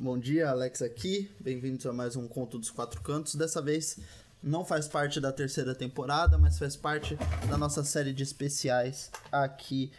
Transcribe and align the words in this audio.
bom 0.00 0.16
dia, 0.16 0.48
Alex 0.48 0.80
aqui. 0.80 1.28
Bem-vindos 1.40 1.84
a 1.84 1.92
mais 1.92 2.14
um 2.14 2.28
Conto 2.28 2.56
dos 2.56 2.70
Quatro 2.70 3.00
Cantos. 3.00 3.34
Dessa 3.34 3.60
vez 3.60 3.98
não 4.40 4.64
faz 4.64 4.86
parte 4.86 5.20
da 5.20 5.32
terceira 5.32 5.74
temporada, 5.74 6.38
mas 6.38 6.56
faz 6.56 6.76
parte 6.76 7.16
da 7.48 7.58
nossa 7.58 7.82
série 7.82 8.12
de 8.12 8.22
especiais 8.22 9.10
aqui 9.32 9.90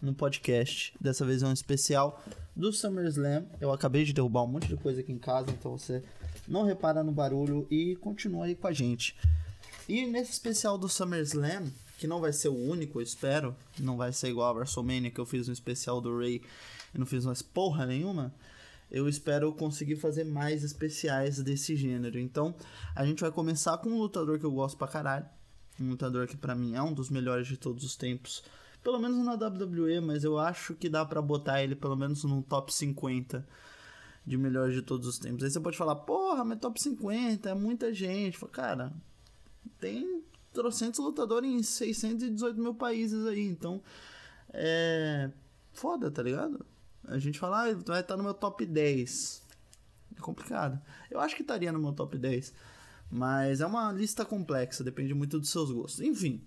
no 0.00 0.14
podcast. 0.14 0.94
Dessa 1.00 1.24
vez 1.24 1.42
é 1.42 1.46
um 1.46 1.52
especial 1.52 2.22
do 2.54 2.72
SummerSlam. 2.72 3.46
Eu 3.60 3.72
acabei 3.72 4.04
de 4.04 4.12
derrubar 4.12 4.44
um 4.44 4.46
monte 4.46 4.68
de 4.68 4.76
coisa 4.76 5.00
aqui 5.00 5.10
em 5.10 5.18
casa, 5.18 5.50
então 5.50 5.76
você 5.76 6.04
não 6.46 6.62
repara 6.62 7.02
no 7.02 7.10
barulho 7.10 7.66
e 7.68 7.96
continua 7.96 8.44
aí 8.44 8.54
com 8.54 8.68
a 8.68 8.72
gente. 8.72 9.16
E 9.88 10.06
nesse 10.06 10.30
especial 10.30 10.78
do 10.78 10.88
SummerSlam, 10.88 11.66
que 11.98 12.06
não 12.06 12.20
vai 12.20 12.32
ser 12.32 12.48
o 12.48 12.54
único, 12.54 13.00
eu 13.00 13.02
espero, 13.02 13.56
não 13.76 13.96
vai 13.96 14.12
ser 14.12 14.28
igual 14.28 14.50
a 14.50 14.58
WrestleMania 14.58 15.10
que 15.10 15.18
eu 15.18 15.26
fiz 15.26 15.48
um 15.48 15.52
especial 15.52 16.00
do 16.00 16.16
Ray 16.16 16.42
e 16.94 16.98
não 16.98 17.04
fiz 17.04 17.24
mais 17.24 17.42
porra 17.42 17.84
nenhuma 17.84 18.32
eu 18.90 19.08
espero 19.08 19.52
conseguir 19.52 19.96
fazer 19.96 20.24
mais 20.24 20.62
especiais 20.62 21.42
desse 21.42 21.76
gênero. 21.76 22.18
Então, 22.18 22.54
a 22.94 23.04
gente 23.04 23.20
vai 23.20 23.30
começar 23.30 23.78
com 23.78 23.90
um 23.90 23.98
lutador 23.98 24.38
que 24.38 24.46
eu 24.46 24.52
gosto 24.52 24.76
pra 24.76 24.88
caralho. 24.88 25.26
Um 25.80 25.90
lutador 25.90 26.26
que 26.26 26.36
para 26.36 26.54
mim 26.54 26.74
é 26.74 26.82
um 26.82 26.92
dos 26.92 27.10
melhores 27.10 27.46
de 27.46 27.56
todos 27.56 27.84
os 27.84 27.96
tempos. 27.96 28.42
Pelo 28.82 28.98
menos 28.98 29.24
na 29.24 29.34
WWE, 29.34 30.00
mas 30.00 30.24
eu 30.24 30.38
acho 30.38 30.74
que 30.74 30.88
dá 30.88 31.04
para 31.04 31.20
botar 31.20 31.62
ele 31.62 31.74
pelo 31.74 31.96
menos 31.96 32.24
no 32.24 32.42
top 32.42 32.72
50 32.72 33.46
de 34.24 34.36
melhores 34.36 34.74
de 34.74 34.82
todos 34.82 35.06
os 35.06 35.18
tempos. 35.18 35.44
Aí 35.44 35.50
você 35.50 35.60
pode 35.60 35.76
falar, 35.76 35.96
porra, 35.96 36.44
mas 36.44 36.58
top 36.58 36.80
50 36.80 37.50
é 37.50 37.54
muita 37.54 37.92
gente. 37.92 38.38
Cara, 38.46 38.92
tem 39.78 40.22
trocentos 40.52 41.00
lutadores 41.00 41.50
em 41.50 41.62
618 41.62 42.60
mil 42.60 42.74
países 42.74 43.26
aí, 43.26 43.46
então 43.46 43.82
é 44.52 45.30
foda, 45.72 46.10
tá 46.10 46.22
ligado? 46.22 46.64
A 47.08 47.18
gente 47.18 47.38
fala, 47.38 47.68
ah, 47.68 47.74
vai 47.86 48.00
estar 48.00 48.16
no 48.16 48.22
meu 48.22 48.34
top 48.34 48.64
10. 48.64 49.42
É 50.16 50.20
complicado. 50.20 50.80
Eu 51.10 51.20
acho 51.20 51.34
que 51.34 51.42
estaria 51.42 51.72
no 51.72 51.78
meu 51.78 51.92
top 51.92 52.16
10. 52.16 52.52
Mas 53.10 53.60
é 53.60 53.66
uma 53.66 53.90
lista 53.90 54.24
complexa, 54.24 54.84
depende 54.84 55.14
muito 55.14 55.38
dos 55.38 55.50
seus 55.50 55.72
gostos. 55.72 56.00
Enfim, 56.00 56.42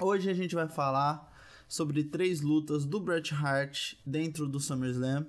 hoje 0.00 0.28
a 0.28 0.34
gente 0.34 0.54
vai 0.54 0.68
falar 0.68 1.32
sobre 1.68 2.02
três 2.02 2.40
lutas 2.40 2.84
do 2.84 2.98
Bret 2.98 3.32
Hart 3.32 3.94
dentro 4.04 4.48
do 4.48 4.58
SummerSlam. 4.58 5.26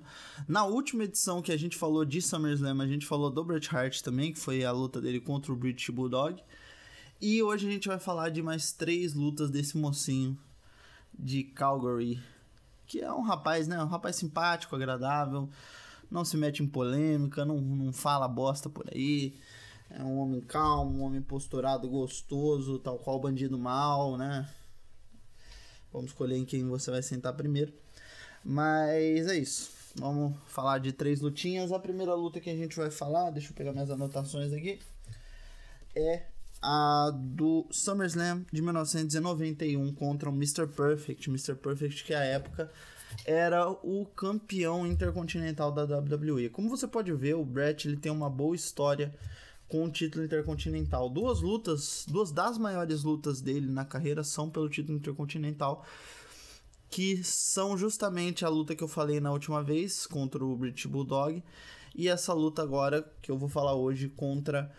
Na 0.48 0.64
última 0.64 1.04
edição 1.04 1.42
que 1.42 1.52
a 1.52 1.56
gente 1.56 1.76
falou 1.76 2.04
de 2.04 2.20
SummerSlam, 2.20 2.80
a 2.80 2.86
gente 2.86 3.06
falou 3.06 3.30
do 3.30 3.44
Bret 3.44 3.68
Hart 3.70 4.00
também, 4.00 4.32
que 4.32 4.38
foi 4.38 4.64
a 4.64 4.72
luta 4.72 5.00
dele 5.00 5.20
contra 5.20 5.52
o 5.52 5.56
British 5.56 5.90
Bulldog. 5.90 6.42
E 7.20 7.42
hoje 7.42 7.68
a 7.68 7.70
gente 7.70 7.86
vai 7.86 7.98
falar 7.98 8.30
de 8.30 8.42
mais 8.42 8.72
três 8.72 9.12
lutas 9.12 9.50
desse 9.50 9.76
mocinho 9.76 10.36
de 11.16 11.44
Calgary, 11.44 12.18
que 12.90 13.00
é 13.00 13.12
um 13.12 13.22
rapaz, 13.22 13.68
né? 13.68 13.80
Um 13.80 13.86
rapaz 13.86 14.16
simpático, 14.16 14.74
agradável, 14.74 15.48
não 16.10 16.24
se 16.24 16.36
mete 16.36 16.60
em 16.60 16.66
polêmica, 16.66 17.44
não, 17.44 17.60
não 17.60 17.92
fala 17.92 18.26
bosta 18.26 18.68
por 18.68 18.84
aí. 18.92 19.38
É 19.88 20.02
um 20.02 20.18
homem 20.18 20.40
calmo, 20.40 20.98
um 20.98 21.02
homem 21.04 21.22
posturado, 21.22 21.88
gostoso, 21.88 22.80
tal 22.80 22.98
qual 22.98 23.16
o 23.16 23.20
bandido 23.20 23.56
mal, 23.56 24.16
né? 24.16 24.48
Vamos 25.92 26.10
escolher 26.10 26.36
em 26.36 26.44
quem 26.44 26.66
você 26.66 26.90
vai 26.90 27.00
sentar 27.00 27.32
primeiro. 27.34 27.72
Mas 28.44 29.28
é 29.28 29.36
isso. 29.36 29.70
Vamos 29.94 30.36
falar 30.46 30.78
de 30.78 30.92
três 30.92 31.20
lutinhas. 31.20 31.70
A 31.70 31.78
primeira 31.78 32.14
luta 32.14 32.40
que 32.40 32.50
a 32.50 32.56
gente 32.56 32.76
vai 32.76 32.90
falar, 32.90 33.30
deixa 33.30 33.50
eu 33.50 33.54
pegar 33.54 33.72
minhas 33.72 33.90
anotações 33.90 34.52
aqui, 34.52 34.80
é 35.94 36.26
a 36.62 37.10
do 37.14 37.66
SummerSlam 37.70 38.44
de 38.52 38.60
1991 38.60 39.92
contra 39.94 40.28
o 40.28 40.32
Mr. 40.32 40.66
Perfect. 40.66 41.28
Mr. 41.28 41.54
Perfect, 41.54 42.04
que 42.04 42.14
à 42.14 42.22
época 42.22 42.70
era 43.24 43.68
o 43.68 44.06
campeão 44.14 44.86
intercontinental 44.86 45.72
da 45.72 45.84
WWE. 45.84 46.48
Como 46.50 46.68
você 46.68 46.86
pode 46.86 47.12
ver, 47.12 47.34
o 47.34 47.44
Brett 47.44 47.88
ele 47.88 47.96
tem 47.96 48.12
uma 48.12 48.30
boa 48.30 48.54
história 48.54 49.14
com 49.68 49.84
o 49.84 49.90
título 49.90 50.24
intercontinental. 50.24 51.08
Duas 51.08 51.40
lutas, 51.40 52.04
duas 52.08 52.32
das 52.32 52.58
maiores 52.58 53.04
lutas 53.04 53.40
dele 53.40 53.70
na 53.70 53.84
carreira 53.84 54.24
são 54.24 54.50
pelo 54.50 54.68
título 54.68 54.98
intercontinental, 54.98 55.84
que 56.88 57.22
são 57.22 57.78
justamente 57.78 58.44
a 58.44 58.48
luta 58.48 58.74
que 58.74 58.82
eu 58.82 58.88
falei 58.88 59.20
na 59.20 59.32
última 59.32 59.62
vez 59.62 60.06
contra 60.06 60.44
o 60.44 60.56
British 60.56 60.86
Bulldog 60.86 61.42
e 61.94 62.08
essa 62.08 62.32
luta 62.32 62.62
agora 62.62 63.08
que 63.22 63.30
eu 63.30 63.38
vou 63.38 63.48
falar 63.48 63.74
hoje 63.74 64.08
contra 64.08 64.72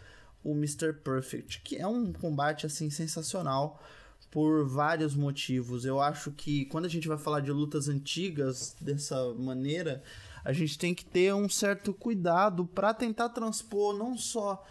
o 0.44 0.53
Mr. 0.53 0.94
Perfect, 0.94 1.62
que 1.62 1.78
é 1.78 1.88
um 1.88 2.12
combate 2.12 2.66
assim 2.66 2.90
sensacional 2.90 3.81
por 4.29 4.66
vários 4.66 5.13
motivos. 5.13 5.85
Eu 5.85 6.00
acho 6.00 6.31
que 6.31 6.66
quando 6.66 6.85
a 6.85 6.90
gente 6.90 7.07
vai 7.07 7.18
falar 7.18 7.41
de 7.41 7.52
lutas 7.52 7.88
antigas 7.88 8.75
dessa 8.80 9.34
maneira, 9.34 10.01
a 10.44 10.53
gente 10.53 10.78
tem 10.78 10.96
que 10.96 11.06
ter 11.06 11.34
um 11.34 11.50
certo 11.50 11.94
cuidado 11.94 12.66
para 12.66 12.94
tentar 12.94 13.30
transpor 13.30 13.96
não 13.96 14.18
só 14.18 14.66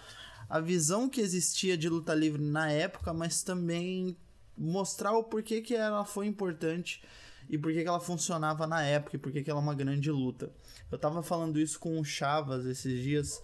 a 0.49 0.59
visão 0.59 1.09
que 1.09 1.21
existia 1.21 1.77
de 1.77 1.89
luta 1.89 2.13
livre 2.15 2.43
na 2.43 2.71
época, 2.73 3.13
mas 3.15 3.43
também 3.43 4.17
mostrar 4.59 5.13
o 5.13 5.23
porquê 5.23 5.61
que 5.61 5.75
ela 5.75 6.05
foi 6.05 6.27
importante 6.27 7.03
e 7.49 7.57
porquê 7.57 7.83
que 7.83 7.89
ela 7.89 8.01
funcionava 8.01 8.67
na 8.67 8.83
época 8.83 9.17
e 9.17 9.19
porquê 9.19 9.43
que 9.43 9.51
ela 9.51 9.61
é 9.61 9.63
uma 9.63 9.75
grande 9.75 10.11
luta. 10.11 10.51
Eu 10.91 10.99
tava 10.99 11.23
falando 11.23 11.61
isso 11.61 11.79
com 11.79 12.01
o 12.01 12.05
Chavas 12.05 12.67
esses 12.67 13.03
dias 13.03 13.41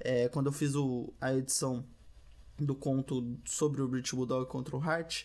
é, 0.00 0.28
quando 0.28 0.46
eu 0.46 0.52
fiz 0.52 0.74
o, 0.74 1.12
a 1.20 1.34
edição 1.34 1.84
do 2.58 2.74
conto 2.74 3.36
sobre 3.44 3.82
o 3.82 3.88
British 3.88 4.12
Bulldog 4.12 4.46
contra 4.48 4.76
o 4.76 4.80
Hart, 4.80 5.24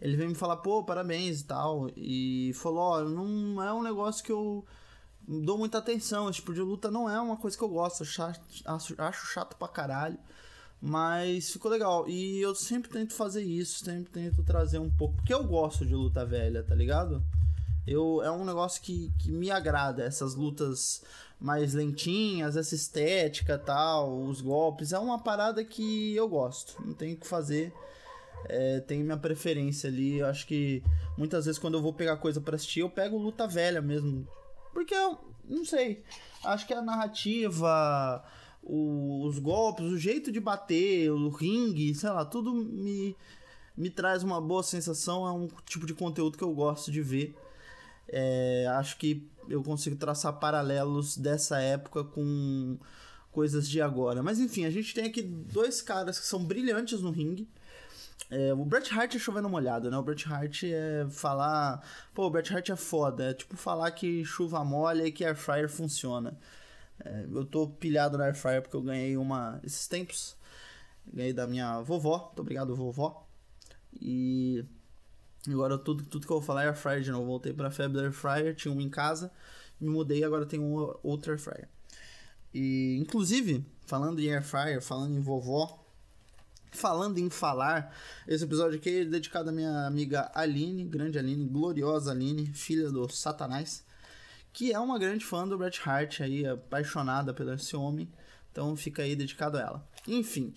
ele 0.00 0.16
veio 0.16 0.28
me 0.28 0.34
falar, 0.34 0.58
pô, 0.58 0.82
parabéns 0.84 1.40
e 1.40 1.44
tal, 1.44 1.90
e 1.96 2.52
falou, 2.54 2.80
ó, 2.80 3.02
não 3.02 3.62
é 3.62 3.72
um 3.72 3.82
negócio 3.82 4.24
que 4.24 4.30
eu 4.30 4.64
dou 5.26 5.58
muita 5.58 5.78
atenção, 5.78 6.30
esse 6.30 6.38
tipo 6.38 6.54
de 6.54 6.60
luta 6.60 6.90
não 6.90 7.10
é 7.10 7.20
uma 7.20 7.36
coisa 7.36 7.56
que 7.56 7.62
eu 7.62 7.68
gosto, 7.68 8.04
chato, 8.04 8.40
acho, 8.64 8.94
acho 8.96 9.26
chato 9.26 9.56
pra 9.56 9.68
caralho, 9.68 10.18
mas 10.80 11.50
ficou 11.50 11.70
legal, 11.70 12.08
e 12.08 12.40
eu 12.40 12.54
sempre 12.54 12.88
tento 12.90 13.12
fazer 13.12 13.42
isso, 13.42 13.84
sempre 13.84 14.10
tento 14.10 14.42
trazer 14.44 14.78
um 14.78 14.90
pouco, 14.90 15.16
porque 15.16 15.34
eu 15.34 15.42
gosto 15.44 15.84
de 15.84 15.94
luta 15.94 16.24
velha, 16.24 16.62
tá 16.62 16.74
ligado? 16.74 17.22
Eu, 17.86 18.22
é 18.22 18.30
um 18.30 18.44
negócio 18.44 18.80
que, 18.82 19.12
que 19.18 19.32
me 19.32 19.50
agrada, 19.50 20.04
essas 20.04 20.34
lutas 20.34 21.02
mais 21.40 21.72
lentinhas, 21.72 22.56
essa 22.56 22.74
estética 22.74 23.58
tal, 23.58 24.22
os 24.22 24.40
golpes. 24.40 24.92
É 24.92 24.98
uma 24.98 25.18
parada 25.18 25.64
que 25.64 26.14
eu 26.14 26.28
gosto, 26.28 26.80
não 26.84 26.94
tem 26.94 27.14
o 27.14 27.16
que 27.16 27.26
fazer. 27.26 27.72
É, 28.48 28.80
tem 28.80 29.02
minha 29.02 29.16
preferência 29.16 29.88
ali. 29.88 30.18
Eu 30.18 30.26
acho 30.26 30.46
que 30.46 30.82
muitas 31.16 31.46
vezes 31.46 31.58
quando 31.58 31.74
eu 31.74 31.82
vou 31.82 31.92
pegar 31.92 32.16
coisa 32.16 32.40
para 32.40 32.56
assistir, 32.56 32.80
eu 32.80 32.90
pego 32.90 33.18
luta 33.18 33.46
velha 33.46 33.80
mesmo. 33.80 34.26
Porque 34.72 34.94
eu 34.94 35.18
não 35.44 35.64
sei. 35.64 36.02
Acho 36.44 36.66
que 36.66 36.74
a 36.74 36.82
narrativa, 36.82 38.24
o, 38.62 39.24
os 39.24 39.38
golpes, 39.38 39.86
o 39.86 39.98
jeito 39.98 40.30
de 40.30 40.40
bater, 40.40 41.10
o 41.10 41.28
ringue, 41.28 41.94
sei 41.94 42.10
lá, 42.10 42.24
tudo 42.24 42.54
me, 42.54 43.16
me 43.76 43.90
traz 43.90 44.22
uma 44.22 44.40
boa 44.40 44.62
sensação. 44.62 45.26
É 45.26 45.32
um 45.32 45.48
tipo 45.64 45.86
de 45.86 45.94
conteúdo 45.94 46.36
que 46.36 46.44
eu 46.44 46.52
gosto 46.52 46.90
de 46.90 47.02
ver. 47.02 47.34
É, 48.08 48.66
acho 48.76 48.96
que 48.98 49.28
eu 49.48 49.62
consigo 49.62 49.96
traçar 49.96 50.38
paralelos 50.38 51.16
dessa 51.16 51.60
época 51.60 52.04
com 52.04 52.78
coisas 53.30 53.68
de 53.68 53.80
agora. 53.80 54.22
Mas 54.22 54.38
enfim, 54.38 54.64
a 54.64 54.70
gente 54.70 54.94
tem 54.94 55.04
aqui 55.04 55.22
dois 55.22 55.80
caras 55.82 56.18
que 56.18 56.26
são 56.26 56.44
brilhantes 56.44 57.00
no 57.00 57.10
ringue. 57.10 57.48
É, 58.30 58.52
o 58.52 58.64
Bret 58.64 58.92
Hart 58.92 59.14
é 59.14 59.18
chovendo 59.18 59.48
molhado, 59.48 59.90
né? 59.90 59.96
O 59.96 60.02
Bret 60.02 60.26
Hart 60.28 60.64
é 60.64 61.06
falar. 61.10 61.82
Pô, 62.14 62.26
o 62.26 62.30
Bret 62.30 62.52
Hart 62.52 62.68
é 62.68 62.76
foda. 62.76 63.30
É 63.30 63.34
tipo 63.34 63.56
falar 63.56 63.90
que 63.92 64.24
chuva 64.24 64.64
molha 64.64 65.06
e 65.06 65.12
que 65.12 65.24
air 65.24 65.36
fryer 65.36 65.68
funciona. 65.68 66.38
É, 67.04 67.26
eu 67.32 67.44
tô 67.44 67.68
pilhado 67.68 68.18
na 68.18 68.24
air 68.24 68.34
fryer 68.34 68.60
porque 68.60 68.76
eu 68.76 68.82
ganhei 68.82 69.16
uma 69.16 69.60
esses 69.62 69.86
tempos. 69.86 70.36
Ganhei 71.06 71.32
da 71.32 71.46
minha 71.46 71.80
vovó. 71.80 72.26
Muito 72.26 72.40
obrigado, 72.40 72.76
vovó. 72.76 73.26
E 74.00 74.64
Agora 75.52 75.78
tudo, 75.78 76.04
tudo 76.04 76.26
que 76.26 76.32
eu 76.32 76.38
vou 76.38 76.46
falar 76.46 76.64
é 76.64 76.66
air 76.66 76.76
fryer 76.76 77.02
de 77.02 77.10
novo. 77.10 77.26
Voltei 77.26 77.52
pra 77.52 77.70
febre 77.70 78.00
air 78.00 78.12
fryer, 78.12 78.54
tinha 78.54 78.72
um 78.72 78.80
em 78.80 78.88
casa, 78.88 79.30
me 79.80 79.88
mudei 79.88 80.24
agora 80.24 80.46
tem 80.46 80.60
um 80.60 80.74
outro 81.02 81.32
air 81.32 81.40
fryer. 81.40 81.68
E 82.52 82.96
inclusive, 83.00 83.64
falando 83.86 84.20
em 84.20 84.32
air 84.32 84.42
fryer, 84.42 84.80
falando 84.80 85.14
em 85.14 85.20
vovó, 85.20 85.84
falando 86.70 87.18
em 87.18 87.30
falar, 87.30 87.94
esse 88.26 88.44
episódio 88.44 88.78
aqui 88.78 89.00
é 89.00 89.04
dedicado 89.04 89.50
à 89.50 89.52
minha 89.52 89.86
amiga 89.86 90.30
Aline, 90.34 90.84
grande 90.84 91.18
Aline, 91.18 91.46
gloriosa 91.46 92.10
Aline, 92.10 92.46
filha 92.46 92.90
do 92.90 93.08
Satanás, 93.10 93.84
que 94.52 94.72
é 94.72 94.78
uma 94.78 94.98
grande 94.98 95.24
fã 95.24 95.46
do 95.46 95.56
Bret 95.58 95.80
Hart 95.84 96.20
aí, 96.20 96.46
apaixonada 96.46 97.32
pelo 97.34 97.52
esse 97.52 97.76
homem. 97.76 98.08
Então 98.50 98.74
fica 98.74 99.02
aí 99.02 99.14
dedicado 99.14 99.56
a 99.56 99.60
ela. 99.60 99.88
Enfim, 100.08 100.54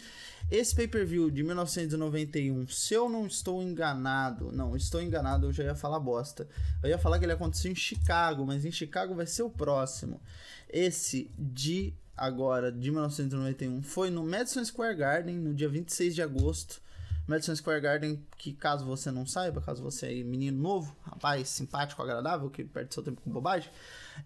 esse 0.50 0.76
pay-per-view 0.76 1.30
de 1.30 1.44
1991, 1.44 2.68
se 2.68 2.94
eu 2.94 3.10
não 3.10 3.26
estou 3.26 3.62
enganado, 3.62 4.52
não, 4.52 4.76
estou 4.76 5.02
enganado, 5.02 5.48
eu 5.48 5.54
já 5.54 5.64
ia 5.64 5.76
falar 5.76 6.00
bosta. 6.00 6.48
Eu 6.82 6.90
ia 6.90 6.98
falar 6.98 7.20
que 7.20 7.26
ele 7.26 7.34
aconteceu 7.34 7.72
em 7.72 7.76
Chicago, 7.76 8.46
mas 8.46 8.66
em 8.66 8.72
Chicago 8.72 9.14
vai 9.14 9.26
ser 9.26 9.44
o 9.44 9.50
próximo. 9.50 10.22
Esse 10.70 11.30
de 11.38 11.94
agora, 12.16 12.72
de 12.72 12.92
1991, 12.92 13.82
foi 13.82 14.10
no 14.10 14.24
Madison 14.24 14.64
Square 14.64 14.96
Garden, 14.96 15.38
no 15.38 15.54
dia 15.54 15.70
26 15.70 16.16
de 16.16 16.22
agosto. 16.22 16.82
Madison 17.28 17.56
Square 17.56 17.82
Garden, 17.82 18.22
que 18.38 18.52
caso 18.52 18.86
você 18.86 19.10
não 19.10 19.26
saiba, 19.26 19.62
caso 19.62 19.82
você 19.82 20.20
é 20.20 20.24
menino 20.24 20.62
novo, 20.62 20.96
rapaz 21.04 21.48
simpático, 21.50 22.02
agradável, 22.02 22.50
que 22.50 22.64
perde 22.64 22.94
seu 22.94 23.04
tempo 23.04 23.22
com 23.22 23.32
bobagem, 23.32 23.72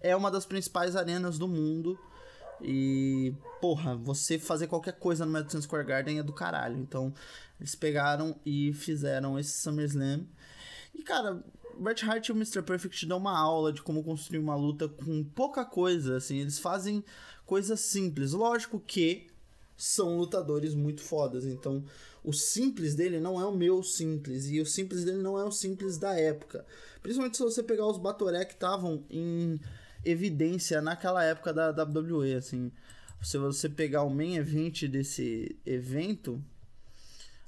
é 0.02 0.16
uma 0.16 0.32
das 0.32 0.46
principais 0.46 0.96
arenas 0.96 1.38
do 1.38 1.48
mundo 1.48 2.00
E, 2.62 3.34
porra, 3.62 3.96
você 3.96 4.40
fazer 4.40 4.68
qualquer 4.68 4.94
coisa 4.94 5.26
no 5.26 5.32
Madison 5.32 5.62
Square 5.62 5.86
Garden 5.86 6.20
é 6.20 6.24
do 6.24 6.34
caralho. 6.34 6.78
Então, 6.78 7.14
eles 7.60 7.76
pegaram 7.76 8.36
e 8.46 8.74
fizeram 8.74 9.38
esse 9.38 9.62
SummerSlam. 9.62 10.26
E, 10.94 11.04
cara, 11.04 11.44
Bret 11.78 12.06
Hart 12.06 12.28
e 12.28 12.32
o 12.32 12.36
Mr. 12.36 12.62
Perfect 12.62 13.06
dão 13.06 13.18
uma 13.18 13.38
aula 13.38 13.74
de 13.74 13.82
como 13.82 14.04
construir 14.04 14.40
uma 14.40 14.56
luta 14.56 14.88
com 14.88 15.24
pouca 15.24 15.66
coisa, 15.66 16.18
assim. 16.18 16.38
Eles 16.40 16.60
fazem 16.60 17.04
coisas 17.46 17.80
simples. 17.82 18.32
Lógico 18.32 18.80
que 18.80 19.28
são 19.78 20.18
lutadores 20.18 20.74
muito 20.74 21.02
fodas, 21.02 21.46
então 21.46 21.84
o 22.24 22.32
simples 22.32 22.96
dele 22.96 23.20
não 23.20 23.40
é 23.40 23.46
o 23.46 23.52
meu 23.52 23.84
simples 23.84 24.48
e 24.48 24.62
o 24.62 24.66
simples 24.66 25.04
dele 25.04 25.22
não 25.22 25.38
é 25.38 25.44
o 25.44 25.52
simples 25.52 25.98
da 25.98 26.18
época. 26.18 26.66
Principalmente 27.02 27.38
se 27.38 27.44
você 27.44 27.62
pegar 27.62 27.86
os 27.86 27.98
Batoré 27.98 28.46
que 28.46 28.54
estavam 28.54 29.04
em 29.10 29.60
evidência 30.06 30.82
naquela 30.82 31.24
época 31.24 31.54
da 31.54 31.72
WWE, 31.72 32.36
assim. 32.36 32.72
Se 33.22 33.38
você 33.38 33.68
pegar 33.68 34.04
o 34.04 34.10
main 34.10 34.36
event 34.36 34.84
desse 34.84 35.58
evento, 35.66 36.44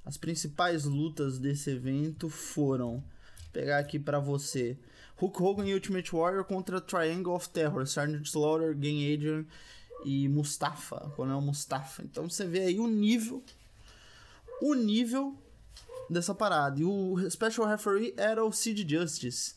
as 0.03 0.17
principais 0.17 0.85
lutas 0.85 1.37
desse 1.37 1.69
evento 1.69 2.29
foram 2.29 3.03
pegar 3.53 3.77
aqui 3.77 3.99
para 3.99 4.19
você. 4.19 4.77
Hulk 5.17 5.41
Hogan 5.41 5.67
e 5.67 5.73
Ultimate 5.73 6.15
Warrior 6.15 6.45
contra 6.45 6.81
Triangle 6.81 7.33
of 7.33 7.49
Terror, 7.49 7.85
Sergeant 7.87 8.25
Slaughter, 8.25 8.75
Game 8.75 9.13
Adrian 9.13 9.45
e 10.05 10.27
Mustafa, 10.27 11.11
Coronel 11.15 11.41
Mustafa. 11.41 12.03
Então 12.03 12.29
você 12.29 12.45
vê 12.45 12.61
aí 12.61 12.79
o 12.79 12.87
nível 12.87 13.43
o 14.61 14.73
nível 14.73 15.35
dessa 16.09 16.33
parada. 16.33 16.79
E 16.79 16.83
o 16.83 17.17
Special 17.29 17.67
Referee 17.67 18.13
era 18.17 18.43
o 18.43 18.51
Sid 18.51 18.87
Justice 18.87 19.55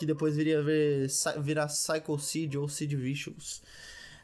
que 0.00 0.06
depois 0.06 0.34
viria 0.34 0.62
ver, 0.62 1.08
virar 1.42 1.66
Psycho 1.66 2.18
Seed 2.18 2.54
ou 2.54 2.66
Seed 2.66 2.94
Vicious. 2.94 3.60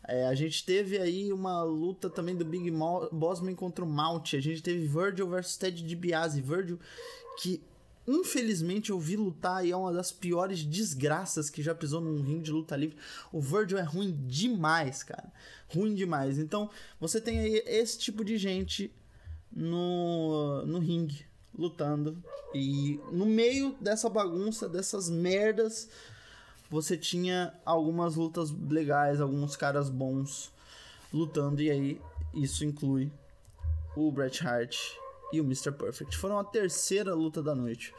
É, 0.08 0.26
a 0.26 0.34
gente 0.34 0.64
teve 0.64 0.96
aí 0.96 1.30
uma 1.30 1.62
luta 1.64 2.08
também 2.08 2.34
do 2.34 2.46
Big 2.46 2.72
Bossman 3.12 3.54
contra 3.54 3.84
o 3.84 3.86
Mount. 3.86 4.32
A 4.32 4.40
gente 4.40 4.62
teve 4.62 4.86
Virgil 4.86 5.28
versus 5.28 5.58
Ted 5.58 5.82
DiBiase. 5.82 6.40
Virgil, 6.40 6.80
que 7.42 7.62
infelizmente 8.08 8.88
eu 8.88 8.98
vi 8.98 9.16
lutar 9.16 9.66
e 9.66 9.70
é 9.70 9.76
uma 9.76 9.92
das 9.92 10.10
piores 10.10 10.64
desgraças 10.64 11.50
que 11.50 11.62
já 11.62 11.74
pisou 11.74 12.00
num 12.00 12.22
ringue 12.22 12.44
de 12.44 12.52
luta 12.52 12.74
livre. 12.74 12.96
O 13.30 13.38
Virgil 13.38 13.76
é 13.76 13.82
ruim 13.82 14.18
demais, 14.26 15.02
cara. 15.02 15.30
Ruim 15.68 15.94
demais. 15.94 16.38
Então, 16.38 16.70
você 16.98 17.20
tem 17.20 17.38
aí 17.38 17.62
esse 17.66 17.98
tipo 17.98 18.24
de 18.24 18.38
gente 18.38 18.90
no, 19.52 20.64
no 20.64 20.78
ringue 20.78 21.26
lutando. 21.58 22.16
E 22.54 23.00
no 23.10 23.26
meio 23.26 23.74
dessa 23.80 24.08
bagunça, 24.08 24.68
dessas 24.68 25.08
merdas, 25.08 25.88
você 26.70 26.96
tinha 26.96 27.54
algumas 27.64 28.16
lutas 28.16 28.50
legais, 28.50 29.20
alguns 29.20 29.56
caras 29.56 29.88
bons 29.88 30.52
lutando. 31.12 31.62
E 31.62 31.70
aí, 31.70 32.00
isso 32.34 32.64
inclui 32.64 33.10
o 33.96 34.10
Bret 34.10 34.46
Hart 34.46 34.76
e 35.32 35.40
o 35.40 35.44
Mr. 35.44 35.72
Perfect. 35.72 36.16
Foram 36.16 36.38
a 36.38 36.44
terceira 36.44 37.14
luta 37.14 37.42
da 37.42 37.54
noite. 37.54 37.94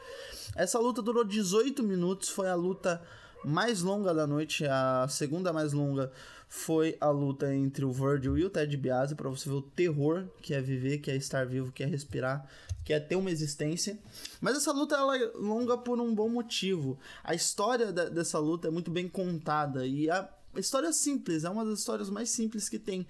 Essa 0.56 0.78
luta 0.78 1.02
durou 1.02 1.24
18 1.24 1.82
minutos, 1.82 2.28
foi 2.28 2.48
a 2.48 2.54
luta 2.54 3.02
mais 3.44 3.82
longa 3.82 4.12
da 4.12 4.26
noite, 4.26 4.64
a 4.66 5.06
segunda 5.08 5.52
mais 5.52 5.72
longa 5.72 6.12
foi 6.48 6.96
a 7.00 7.10
luta 7.10 7.54
entre 7.54 7.84
o 7.84 7.92
Virgil 7.92 8.38
e 8.38 8.44
o 8.44 8.50
Ted 8.50 8.70
DiBiase, 8.70 9.14
para 9.14 9.28
você 9.28 9.48
ver 9.48 9.56
o 9.56 9.62
terror 9.62 10.26
que 10.40 10.54
é 10.54 10.60
viver, 10.60 10.98
que 10.98 11.10
é 11.10 11.16
estar 11.16 11.46
vivo, 11.46 11.70
que 11.70 11.82
é 11.82 11.86
respirar, 11.86 12.48
que 12.84 12.92
é 12.92 12.98
ter 12.98 13.16
uma 13.16 13.30
existência. 13.30 13.98
Mas 14.40 14.56
essa 14.56 14.72
luta 14.72 14.96
ela 14.96 15.16
é 15.16 15.30
longa 15.34 15.76
por 15.76 16.00
um 16.00 16.14
bom 16.14 16.28
motivo. 16.28 16.98
A 17.22 17.34
história 17.34 17.92
da, 17.92 18.08
dessa 18.08 18.38
luta 18.38 18.68
é 18.68 18.70
muito 18.70 18.90
bem 18.90 19.08
contada 19.08 19.86
e 19.86 20.10
a 20.10 20.28
história 20.56 20.88
é 20.88 20.92
simples, 20.92 21.44
é 21.44 21.50
uma 21.50 21.64
das 21.64 21.80
histórias 21.80 22.08
mais 22.08 22.30
simples 22.30 22.68
que 22.68 22.78
tem, 22.78 23.06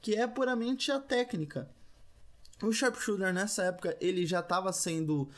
que 0.00 0.16
é 0.16 0.26
puramente 0.26 0.90
a 0.90 0.98
técnica. 0.98 1.68
O 2.62 2.72
Sharpshooter 2.72 3.32
nessa 3.32 3.64
época 3.64 3.96
ele 4.00 4.26
já 4.26 4.40
estava 4.40 4.72
sendo 4.72 5.28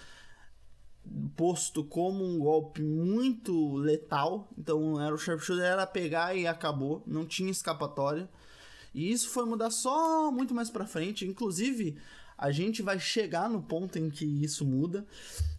posto 1.37 1.85
como 1.85 2.25
um 2.25 2.39
golpe 2.39 2.83
muito 2.83 3.77
letal. 3.77 4.49
Então 4.57 5.01
era 5.01 5.15
o 5.15 5.19
sharpshooter 5.19 5.65
era 5.65 5.87
pegar 5.87 6.35
e 6.35 6.47
acabou, 6.47 7.03
não 7.07 7.25
tinha 7.25 7.51
escapatória. 7.51 8.29
E 8.95 9.11
isso 9.11 9.29
foi 9.29 9.45
mudar 9.45 9.71
só 9.71 10.31
muito 10.31 10.55
mais 10.55 10.71
para 10.71 10.87
frente, 10.87 11.27
inclusive 11.27 11.97
a 12.37 12.51
gente 12.51 12.83
vai 12.83 12.99
chegar 12.99 13.49
no 13.49 13.63
ponto 13.63 13.99
em 13.99 14.11
que 14.11 14.25
isso 14.25 14.65
muda, 14.65 15.07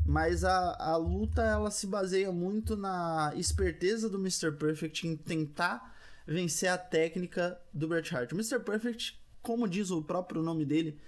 mas 0.06 0.44
a, 0.44 0.76
a 0.78 0.98
luta 0.98 1.42
ela 1.42 1.72
se 1.72 1.88
baseia 1.88 2.32
muito 2.32 2.76
na 2.76 3.34
esperteza 3.36 4.10
do 4.10 4.20
Mr. 4.20 4.52
Perfect 4.52 5.08
em 5.08 5.16
tentar 5.16 5.96
vencer 6.28 6.70
a 6.70 6.78
técnica 6.78 7.60
do 7.74 7.88
Bret 7.88 8.14
Hart. 8.14 8.32
O 8.32 8.36
Mr. 8.36 8.60
Perfect, 8.60 9.20
como 9.42 9.68
diz 9.68 9.90
o 9.90 10.02
próprio 10.02 10.42
nome 10.42 10.66
dele, 10.66 11.00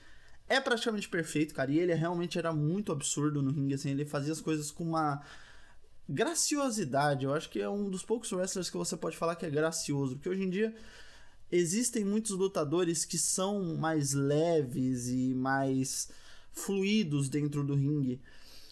é 0.50 0.60
praticamente 0.60 1.10
perfeito, 1.10 1.54
cara. 1.54 1.72
E 1.72 1.80
ele 1.80 1.94
realmente 1.94 2.38
era 2.38 2.54
muito 2.54 2.92
absurdo 2.92 3.42
no 3.42 3.52
ringue, 3.52 3.74
assim. 3.74 3.92
Ele 3.92 4.06
fazia 4.06 4.32
as 4.32 4.42
coisas 4.42 4.72
com 4.72 4.84
uma 4.84 5.22
graciosidade. 6.08 7.26
Eu 7.26 7.34
acho 7.34 7.50
que 7.50 7.60
é 7.60 7.70
um 7.70 7.90
dos 7.90 8.04
poucos 8.04 8.32
wrestlers 8.32 8.70
que 8.70 8.78
você 8.78 8.96
pode 8.96 9.18
falar 9.18 9.36
que 9.36 9.46
é 9.46 9.50
gracioso. 9.50 10.16
Porque 10.16 10.30
hoje 10.30 10.44
em 10.44 10.50
dia 10.50 10.74
existem 11.52 12.04
muitos 12.04 12.32
lutadores 12.32 13.06
que 13.06 13.18
são 13.18 13.76
mais 13.76 14.14
leves 14.14 15.08
e 15.08 15.34
mais 15.34 16.10
fluidos 16.54 17.30
dentro 17.30 17.64
do 17.64 17.76
ringue. 17.76 18.22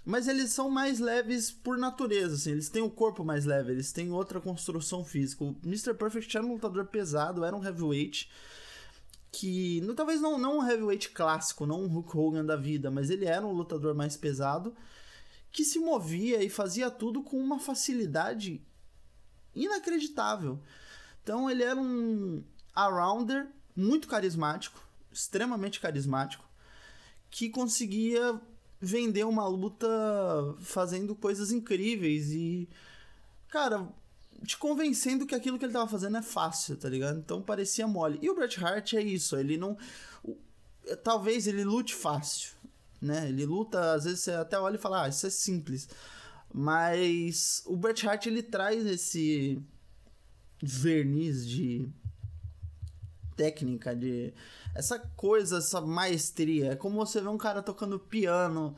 Mas 0.05 0.27
eles 0.27 0.51
são 0.51 0.69
mais 0.69 0.99
leves 0.99 1.51
por 1.51 1.77
natureza, 1.77 2.35
assim. 2.35 2.51
Eles 2.51 2.69
têm 2.69 2.81
o 2.81 2.89
corpo 2.89 3.25
mais 3.25 3.43
leve, 3.43 3.71
eles 3.71 3.91
têm 3.91 4.11
outra 4.11 4.39
construção 4.39 5.03
física. 5.03 5.43
O 5.43 5.55
Mr. 5.65 5.93
Perfect 5.95 6.37
era 6.37 6.45
um 6.45 6.53
lutador 6.53 6.85
pesado, 6.85 7.43
era 7.43 7.55
um 7.55 7.63
heavyweight 7.63 8.29
que 9.35 9.81
talvez 9.97 10.21
não, 10.21 10.37
não 10.37 10.59
um 10.59 10.65
heavyweight 10.65 11.09
clássico, 11.09 11.65
não 11.65 11.83
um 11.83 11.87
Hulk 11.87 12.17
Hogan 12.17 12.45
da 12.45 12.55
vida, 12.55 12.89
mas 12.89 13.09
ele 13.09 13.25
era 13.25 13.45
um 13.45 13.51
lutador 13.51 13.93
mais 13.93 14.15
pesado 14.15 14.73
que 15.51 15.65
se 15.65 15.77
movia 15.77 16.41
e 16.41 16.49
fazia 16.49 16.89
tudo 16.89 17.21
com 17.21 17.37
uma 17.37 17.59
facilidade 17.59 18.61
inacreditável. 19.53 20.59
Então 21.21 21.49
ele 21.49 21.63
era 21.63 21.79
um 21.79 22.43
arounder 22.73 23.47
muito 23.75 24.07
carismático, 24.07 24.81
extremamente 25.11 25.81
carismático, 25.81 26.45
que 27.29 27.49
conseguia 27.49 28.39
vender 28.79 29.25
uma 29.25 29.47
luta 29.47 29.87
fazendo 30.59 31.13
coisas 31.13 31.51
incríveis 31.51 32.31
e 32.31 32.69
cara, 33.49 33.87
te 34.43 34.57
convencendo 34.57 35.25
que 35.25 35.35
aquilo 35.35 35.57
que 35.57 35.65
ele 35.65 35.73
tava 35.73 35.89
fazendo 35.89 36.17
é 36.17 36.21
fácil, 36.21 36.75
tá 36.77 36.89
ligado? 36.89 37.19
Então 37.19 37.41
parecia 37.41 37.87
mole. 37.87 38.19
E 38.21 38.29
o 38.29 38.35
Bret 38.35 38.63
Hart 38.63 38.93
é 38.93 39.01
isso, 39.01 39.35
ele 39.35 39.57
não. 39.57 39.77
Talvez 41.03 41.47
ele 41.47 41.63
lute 41.63 41.95
fácil, 41.95 42.53
né? 43.01 43.27
Ele 43.29 43.45
luta, 43.45 43.93
às 43.93 44.03
vezes 44.03 44.21
você 44.21 44.31
até 44.31 44.59
olha 44.59 44.75
e 44.75 44.79
fala, 44.79 45.03
ah, 45.03 45.09
isso 45.09 45.25
é 45.25 45.29
simples. 45.29 45.87
Mas 46.53 47.61
o 47.65 47.75
Bret 47.75 48.07
Hart 48.07 48.25
ele 48.27 48.43
traz 48.43 48.85
esse 48.85 49.61
verniz 50.61 51.47
de 51.47 51.89
técnica, 53.35 53.95
de 53.95 54.33
essa 54.73 54.99
coisa, 55.15 55.57
essa 55.57 55.81
maestria. 55.81 56.71
É 56.71 56.75
como 56.75 56.97
você 56.97 57.21
vê 57.21 57.27
um 57.27 57.37
cara 57.37 57.61
tocando 57.61 57.99
piano 57.99 58.75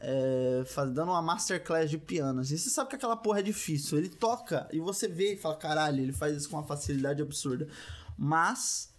é, 0.00 0.64
dando 0.94 1.10
uma 1.10 1.20
masterclass 1.20 1.90
de 1.90 1.98
piano. 1.98 2.40
Assim, 2.40 2.56
você 2.56 2.70
sabe 2.70 2.88
que 2.88 2.96
aquela 2.96 3.16
porra 3.16 3.40
é 3.40 3.42
difícil. 3.42 3.98
Ele 3.98 4.08
toca 4.08 4.66
e 4.72 4.80
você 4.80 5.06
vê 5.06 5.34
e 5.34 5.36
fala, 5.36 5.56
caralho, 5.56 6.02
ele 6.02 6.12
faz 6.12 6.36
isso 6.36 6.48
com 6.48 6.56
uma 6.56 6.66
facilidade 6.66 7.20
absurda. 7.20 7.68
Mas 8.16 8.94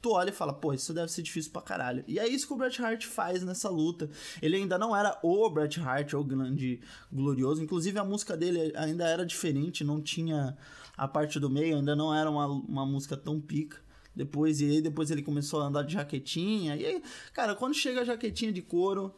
tu 0.00 0.12
olha 0.12 0.30
e 0.30 0.32
fala, 0.32 0.52
pô, 0.52 0.72
isso 0.72 0.94
deve 0.94 1.12
ser 1.12 1.22
difícil 1.22 1.52
pra 1.52 1.60
caralho. 1.60 2.02
E 2.08 2.18
é 2.18 2.26
isso 2.26 2.46
que 2.46 2.52
o 2.52 2.56
Bret 2.56 2.80
Hart 2.82 3.04
faz 3.04 3.42
nessa 3.42 3.68
luta. 3.68 4.08
Ele 4.40 4.56
ainda 4.56 4.78
não 4.78 4.96
era 4.96 5.18
o 5.22 5.50
Bret 5.50 5.78
Hart, 5.80 6.14
o 6.14 6.24
grande 6.24 6.80
glorioso. 7.12 7.62
Inclusive 7.62 7.98
a 7.98 8.04
música 8.04 8.36
dele 8.36 8.72
ainda 8.74 9.06
era 9.06 9.26
diferente, 9.26 9.84
não 9.84 10.00
tinha 10.00 10.56
a 10.96 11.06
parte 11.06 11.38
do 11.38 11.50
meio, 11.50 11.76
ainda 11.76 11.94
não 11.94 12.14
era 12.14 12.30
uma, 12.30 12.46
uma 12.46 12.86
música 12.86 13.16
tão 13.16 13.40
pica. 13.40 13.78
Depois, 14.16 14.60
e 14.60 14.64
aí 14.64 14.80
depois 14.80 15.10
ele 15.10 15.22
começou 15.22 15.60
a 15.60 15.66
andar 15.66 15.82
de 15.82 15.92
jaquetinha. 15.92 16.74
E 16.74 16.84
aí, 16.84 17.02
cara, 17.32 17.54
quando 17.54 17.74
chega 17.74 18.00
a 18.00 18.04
jaquetinha 18.04 18.52
de 18.52 18.62
couro 18.62 19.14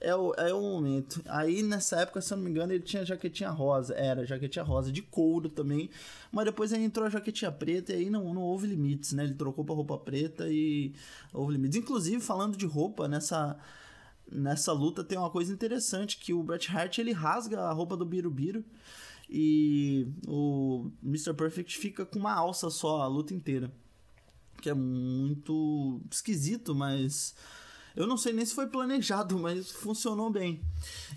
é 0.00 0.14
o, 0.14 0.34
é 0.34 0.52
o 0.52 0.60
momento. 0.60 1.22
Aí 1.26 1.62
nessa 1.62 2.00
época, 2.00 2.20
se 2.20 2.32
eu 2.32 2.36
não 2.36 2.44
me 2.44 2.50
engano, 2.50 2.72
ele 2.72 2.82
tinha 2.82 3.04
jaquetinha 3.04 3.50
rosa. 3.50 3.94
Era 3.94 4.26
jaquetinha 4.26 4.64
rosa, 4.64 4.92
de 4.92 5.02
couro 5.02 5.48
também. 5.48 5.90
Mas 6.30 6.44
depois 6.44 6.72
ele 6.72 6.84
entrou 6.84 7.06
a 7.06 7.10
jaquetinha 7.10 7.50
preta 7.50 7.92
e 7.92 7.96
aí 7.96 8.10
não, 8.10 8.34
não 8.34 8.42
houve 8.42 8.66
limites, 8.66 9.12
né? 9.12 9.24
Ele 9.24 9.34
trocou 9.34 9.64
pra 9.64 9.74
roupa 9.74 9.98
preta 9.98 10.46
e 10.48 10.92
houve 11.32 11.52
limites. 11.52 11.78
Inclusive, 11.78 12.20
falando 12.20 12.56
de 12.56 12.66
roupa, 12.66 13.08
nessa, 13.08 13.58
nessa 14.30 14.72
luta 14.72 15.02
tem 15.02 15.16
uma 15.16 15.30
coisa 15.30 15.52
interessante: 15.52 16.18
que 16.18 16.34
o 16.34 16.42
Bret 16.42 16.70
Hart 16.70 16.98
ele 16.98 17.12
rasga 17.12 17.60
a 17.62 17.72
roupa 17.72 17.96
do 17.96 18.04
Birubiru. 18.04 18.64
E 19.28 20.06
o 20.28 20.90
Mr. 21.02 21.32
Perfect 21.32 21.78
fica 21.78 22.04
com 22.04 22.18
uma 22.18 22.34
alça 22.34 22.68
só 22.68 23.00
a 23.00 23.06
luta 23.06 23.32
inteira. 23.32 23.72
Que 24.60 24.68
é 24.68 24.74
muito 24.74 26.00
esquisito, 26.10 26.74
mas 26.74 27.34
eu 27.96 28.06
não 28.06 28.16
sei 28.16 28.32
nem 28.32 28.44
se 28.44 28.54
foi 28.54 28.66
planejado, 28.66 29.38
mas 29.38 29.70
funcionou 29.70 30.30
bem. 30.30 30.60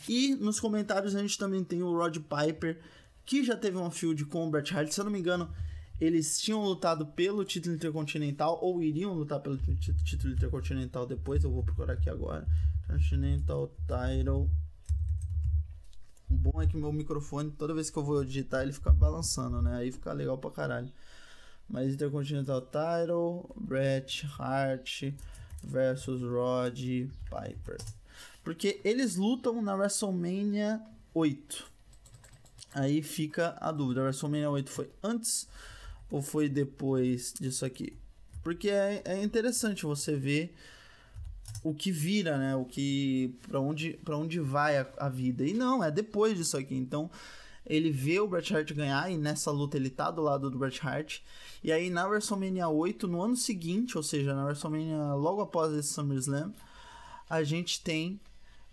E 0.08 0.36
nos 0.36 0.60
comentários 0.60 1.16
a 1.16 1.22
gente 1.22 1.38
também 1.38 1.64
tem 1.64 1.82
o 1.82 1.92
Rod 1.92 2.18
Piper, 2.18 2.80
que 3.26 3.44
já 3.44 3.58
teve 3.58 3.78
uma 3.78 3.92
field 3.92 4.26
com 4.26 4.48
o 4.48 4.50
Bret 4.50 4.74
Hart. 4.74 4.92
Se 4.92 5.00
eu 5.00 5.06
não 5.06 5.12
me 5.12 5.20
engano, 5.20 5.52
eles 6.00 6.40
tinham 6.40 6.64
lutado 6.64 7.08
pelo 7.08 7.44
título 7.44 7.76
intercontinental 7.76 8.60
ou 8.62 8.82
iriam 8.82 9.14
lutar 9.14 9.40
pelo 9.40 9.58
título 9.58 10.34
intercontinental 10.34 11.06
depois. 11.08 11.44
Eu 11.44 11.52
vou 11.52 11.64
procurar 11.64 11.94
aqui 11.94 12.10
agora. 12.10 12.48
Continental 12.88 13.76
Title. 13.88 14.50
O 16.30 16.36
bom 16.36 16.62
é 16.62 16.68
que 16.68 16.78
meu 16.78 16.92
microfone, 16.94 17.52
toda 17.52 17.74
vez 17.74 17.90
que 17.90 17.98
eu 17.98 18.04
vou 18.04 18.24
digitar, 18.24 18.62
ele 18.62 18.74
fica 18.74 18.92
balançando, 18.92 19.62
né? 19.62 19.78
Aí 19.78 19.92
fica 19.92 20.14
legal 20.14 20.38
pra 20.38 20.52
caralho. 20.52 20.92
Mas 21.68 21.94
Intercontinental 21.94 22.62
Title, 22.62 23.50
Bret 23.60 24.26
Hart 24.38 25.04
versus 25.68 26.22
Rod 26.22 26.80
Piper. 27.30 27.78
Porque 28.44 28.80
eles 28.84 29.16
lutam 29.16 29.62
na 29.62 29.76
WrestleMania 29.76 30.82
8. 31.14 31.72
Aí 32.74 33.02
fica 33.02 33.58
a 33.60 33.72
dúvida: 33.72 34.02
a 34.02 34.04
WrestleMania 34.06 34.50
8 34.50 34.70
foi 34.70 34.90
antes 35.04 35.48
ou 36.10 36.22
foi 36.22 36.48
depois 36.48 37.34
disso 37.40 37.66
aqui? 37.66 37.94
Porque 38.44 38.70
é, 38.70 39.02
é 39.04 39.24
interessante 39.24 39.84
você 39.84 40.16
ver 40.16 40.56
o 41.64 41.74
que 41.74 41.92
vira, 41.92 42.38
né? 42.38 42.56
O 42.56 42.66
que 42.66 43.36
para 43.48 43.60
onde 43.60 43.94
para 44.04 44.18
onde 44.18 44.40
vai 44.40 44.78
a, 44.78 44.88
a, 44.98 45.10
vida. 45.10 45.44
E 45.46 45.54
não, 45.54 45.84
é 45.84 45.92
depois 45.92 46.38
disso 46.38 46.58
aqui. 46.58 46.76
Então, 46.76 47.10
ele 47.68 47.92
vê 47.92 48.20
o 48.20 48.28
Bret 48.28 48.56
Hart 48.56 48.74
ganhar 48.74 49.12
e 49.12 49.18
nessa 49.18 49.52
luta 49.52 49.78
ele 49.78 49.90
tá 49.90 50.10
do 50.10 50.22
lado 50.22 50.50
do 50.50 50.58
Bret 50.58 50.80
Hart. 50.82 51.20
E 51.64 51.72
aí 51.72 51.90
na 51.90 52.08
WrestleMania 52.08 52.70
8, 52.70 53.08
no 53.08 53.22
ano 53.22 53.36
seguinte, 53.36 53.98
ou 53.98 54.04
seja, 54.04 54.34
na 54.34 54.46
WrestleMania 54.46 55.14
logo 55.14 55.42
após 55.42 55.74
esse 55.74 55.94
SummerSlam, 55.94 56.54
a 57.30 57.44
gente 57.44 57.82
tem 57.82 58.20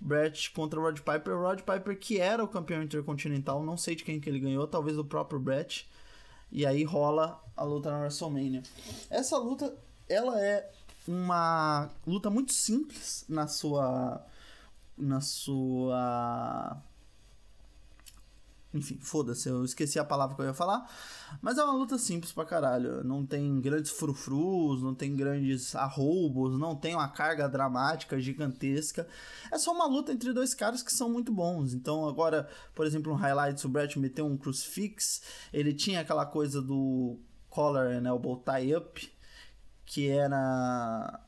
Bret 0.00 0.50
contra 0.52 0.80
Rod 0.80 1.00
Piper. 1.00 1.36
Rod 1.36 1.60
Piper 1.60 1.98
que 1.98 2.20
era 2.20 2.42
o 2.44 2.48
campeão 2.48 2.82
intercontinental, 2.82 3.64
não 3.64 3.76
sei 3.76 3.96
de 3.96 4.04
quem 4.04 4.20
que 4.20 4.30
ele 4.30 4.38
ganhou, 4.38 4.66
talvez 4.66 4.96
do 4.96 5.04
próprio 5.04 5.40
Bret. 5.40 5.88
E 6.52 6.64
aí 6.64 6.84
rola 6.84 7.42
a 7.56 7.64
luta 7.64 7.90
na 7.90 7.98
WrestleMania. 7.98 8.62
Essa 9.10 9.36
luta, 9.38 9.74
ela 10.08 10.40
é 10.40 10.70
uma 11.06 11.90
luta 12.06 12.30
muito 12.30 12.52
simples 12.52 13.24
na 13.28 13.48
sua 13.48 14.24
na 14.96 15.20
sua 15.20 16.80
enfim, 18.74 18.98
foda-se, 19.00 19.48
eu 19.48 19.64
esqueci 19.64 19.98
a 19.98 20.04
palavra 20.04 20.34
que 20.34 20.42
eu 20.42 20.46
ia 20.46 20.54
falar. 20.54 20.90
Mas 21.40 21.58
é 21.58 21.64
uma 21.64 21.72
luta 21.72 21.96
simples 21.96 22.32
pra 22.32 22.44
caralho. 22.44 23.04
Não 23.04 23.24
tem 23.24 23.60
grandes 23.60 23.92
frufrus, 23.92 24.82
não 24.82 24.94
tem 24.94 25.14
grandes 25.14 25.74
arroubos, 25.76 26.58
não 26.58 26.74
tem 26.74 26.94
uma 26.94 27.08
carga 27.08 27.48
dramática 27.48 28.20
gigantesca. 28.20 29.06
É 29.50 29.58
só 29.58 29.72
uma 29.72 29.86
luta 29.86 30.12
entre 30.12 30.32
dois 30.32 30.54
caras 30.54 30.82
que 30.82 30.92
são 30.92 31.08
muito 31.08 31.32
bons. 31.32 31.72
Então, 31.72 32.08
agora, 32.08 32.48
por 32.74 32.84
exemplo, 32.84 33.12
um 33.12 33.16
highlight, 33.16 33.64
o 33.64 33.68
Brett 33.68 33.98
meteu 33.98 34.26
um 34.26 34.36
crucifix. 34.36 35.22
Ele 35.52 35.72
tinha 35.72 36.00
aquela 36.00 36.26
coisa 36.26 36.60
do 36.60 37.18
collar 37.48 37.86
and 37.86 38.08
elbow 38.08 38.42
tie-up, 38.44 39.08
que 39.86 40.08
era 40.08 41.20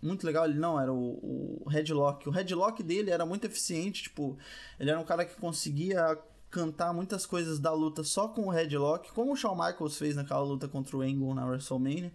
muito 0.00 0.24
legal, 0.24 0.44
ele 0.44 0.58
não, 0.58 0.80
era 0.80 0.92
o, 0.92 1.62
o 1.64 1.68
headlock. 1.68 2.28
O 2.28 2.32
headlock 2.32 2.82
dele 2.82 3.10
era 3.10 3.24
muito 3.26 3.46
eficiente, 3.46 4.04
tipo, 4.04 4.38
ele 4.78 4.90
era 4.90 4.98
um 4.98 5.04
cara 5.04 5.24
que 5.24 5.34
conseguia 5.40 6.18
cantar 6.50 6.92
muitas 6.92 7.26
coisas 7.26 7.58
da 7.58 7.72
luta 7.72 8.02
só 8.02 8.28
com 8.28 8.46
o 8.46 8.50
headlock, 8.50 9.12
como 9.12 9.32
o 9.32 9.36
Shawn 9.36 9.54
Michaels 9.54 9.98
fez 9.98 10.16
naquela 10.16 10.42
luta 10.42 10.66
contra 10.66 10.96
o 10.96 11.02
Angle 11.02 11.34
na 11.34 11.46
WrestleMania. 11.46 12.12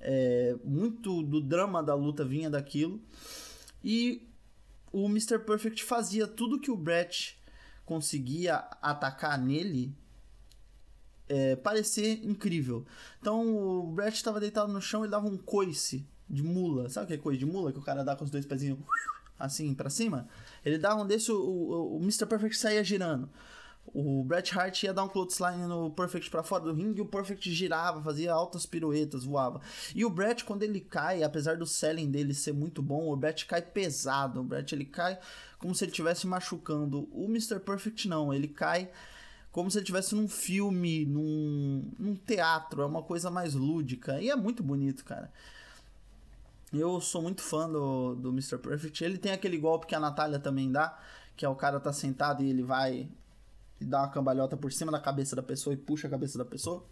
É, 0.00 0.56
muito 0.64 1.22
do 1.22 1.40
drama 1.40 1.82
da 1.82 1.94
luta 1.94 2.24
vinha 2.24 2.50
daquilo. 2.50 3.00
E 3.82 4.28
o 4.92 5.06
Mr. 5.06 5.38
Perfect 5.38 5.84
fazia 5.84 6.26
tudo 6.26 6.60
que 6.60 6.70
o 6.70 6.76
Brett 6.76 7.38
conseguia 7.84 8.56
atacar 8.80 9.38
nele 9.38 9.94
é, 11.28 11.56
parecer 11.56 12.24
incrível. 12.24 12.84
Então 13.20 13.56
o 13.56 13.92
Brett 13.92 14.16
estava 14.16 14.38
deitado 14.38 14.72
no 14.72 14.82
chão 14.82 15.04
e 15.04 15.08
dava 15.08 15.26
um 15.26 15.38
coice 15.38 16.06
de 16.28 16.42
mula. 16.42 16.88
Sabe 16.90 17.04
o 17.04 17.08
que 17.08 17.14
é 17.14 17.18
coice 17.18 17.38
de 17.38 17.46
mula? 17.46 17.72
Que 17.72 17.78
o 17.78 17.82
cara 17.82 18.04
dá 18.04 18.14
com 18.14 18.24
os 18.24 18.30
dois 18.30 18.44
pezinhos 18.44 18.78
assim 19.38 19.74
para 19.74 19.88
cima? 19.88 20.28
Ele 20.64 20.78
dava 20.78 21.00
um 21.02 21.06
desse, 21.06 21.32
o, 21.32 21.36
o, 21.36 21.96
o 21.96 22.00
Mr. 22.00 22.26
Perfect 22.26 22.56
saía 22.56 22.84
girando. 22.84 23.30
O 23.86 24.24
Bret 24.24 24.56
Hart 24.56 24.84
ia 24.84 24.94
dar 24.94 25.04
um 25.04 25.08
clothesline 25.08 25.66
no 25.66 25.90
Perfect 25.90 26.30
para 26.30 26.42
fora 26.42 26.64
do 26.64 26.72
ringue 26.72 27.00
e 27.00 27.02
o 27.02 27.06
Perfect 27.06 27.52
girava, 27.52 28.02
fazia 28.02 28.32
altas 28.32 28.64
piruetas, 28.64 29.24
voava. 29.24 29.60
E 29.94 30.04
o 30.04 30.10
Bret, 30.10 30.44
quando 30.44 30.62
ele 30.62 30.80
cai, 30.80 31.22
apesar 31.22 31.58
do 31.58 31.66
selling 31.66 32.10
dele 32.10 32.32
ser 32.32 32.52
muito 32.52 32.80
bom, 32.80 33.12
o 33.12 33.16
Bret 33.16 33.44
cai 33.44 33.60
pesado. 33.60 34.40
O 34.40 34.44
Bret 34.44 34.74
ele 34.74 34.86
cai 34.86 35.18
como 35.58 35.74
se 35.74 35.84
ele 35.84 35.90
estivesse 35.90 36.26
machucando. 36.26 37.08
O 37.12 37.26
Mr. 37.26 37.60
Perfect 37.60 38.08
não, 38.08 38.32
ele 38.32 38.48
cai 38.48 38.90
como 39.50 39.70
se 39.70 39.76
ele 39.76 39.82
estivesse 39.82 40.14
num 40.14 40.26
filme, 40.26 41.04
num, 41.04 41.90
num 41.98 42.14
teatro. 42.14 42.80
É 42.80 42.86
uma 42.86 43.02
coisa 43.02 43.30
mais 43.30 43.52
lúdica 43.52 44.20
e 44.22 44.30
é 44.30 44.36
muito 44.36 44.62
bonito, 44.62 45.04
cara. 45.04 45.30
Eu 46.72 46.98
sou 47.02 47.20
muito 47.20 47.42
fã 47.42 47.68
do, 47.68 48.14
do 48.14 48.30
Mr. 48.30 48.56
Perfect. 48.56 49.04
Ele 49.04 49.18
tem 49.18 49.32
aquele 49.32 49.58
golpe 49.58 49.86
que 49.86 49.94
a 49.94 50.00
Natália 50.00 50.38
também 50.38 50.72
dá, 50.72 50.98
que 51.36 51.44
é 51.44 51.48
o 51.48 51.54
cara 51.54 51.78
tá 51.78 51.92
sentado 51.92 52.42
e 52.42 52.48
ele 52.48 52.62
vai 52.62 53.10
dá 53.84 54.00
uma 54.00 54.08
cambalhota 54.08 54.56
por 54.56 54.72
cima 54.72 54.92
da 54.92 55.00
cabeça 55.00 55.36
da 55.36 55.42
pessoa 55.42 55.74
e 55.74 55.76
puxa 55.76 56.06
a 56.06 56.10
cabeça 56.10 56.38
da 56.38 56.44
pessoa. 56.44 56.84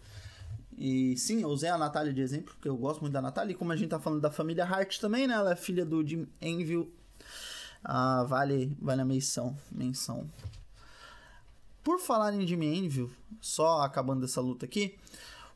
E 0.77 1.15
sim, 1.17 1.41
eu 1.41 1.49
usei 1.49 1.69
a 1.69 1.77
Natália 1.77 2.13
de 2.13 2.21
exemplo, 2.21 2.53
porque 2.55 2.67
eu 2.67 2.75
gosto 2.75 3.01
muito 3.01 3.13
da 3.13 3.21
Natália. 3.21 3.51
E 3.51 3.55
como 3.55 3.71
a 3.71 3.75
gente 3.75 3.89
tá 3.89 3.99
falando 3.99 4.21
da 4.21 4.31
família 4.31 4.65
Hart 4.65 4.99
também, 4.99 5.27
né? 5.27 5.35
Ela 5.35 5.51
é 5.51 5.55
filha 5.55 5.85
do 5.85 6.05
Jim 6.05 6.27
Enville. 6.41 6.91
Ah, 7.83 8.23
vale, 8.23 8.75
vale 8.79 9.01
a 9.01 9.05
menção. 9.05 9.55
menção. 9.71 10.29
Por 11.83 11.99
falar 11.99 12.33
em 12.33 12.45
Jimmy 12.45 12.77
Enville, 12.77 13.11
só 13.39 13.81
acabando 13.81 14.25
essa 14.25 14.39
luta 14.39 14.65
aqui, 14.65 14.97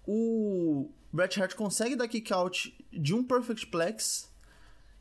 o 0.07 0.89
Bret 1.13 1.39
Hart 1.39 1.53
consegue 1.53 1.95
dar 1.95 2.07
kick 2.07 2.33
out 2.33 2.75
de 2.91 3.13
um 3.13 3.23
Perfect 3.23 3.67
Plex 3.67 4.29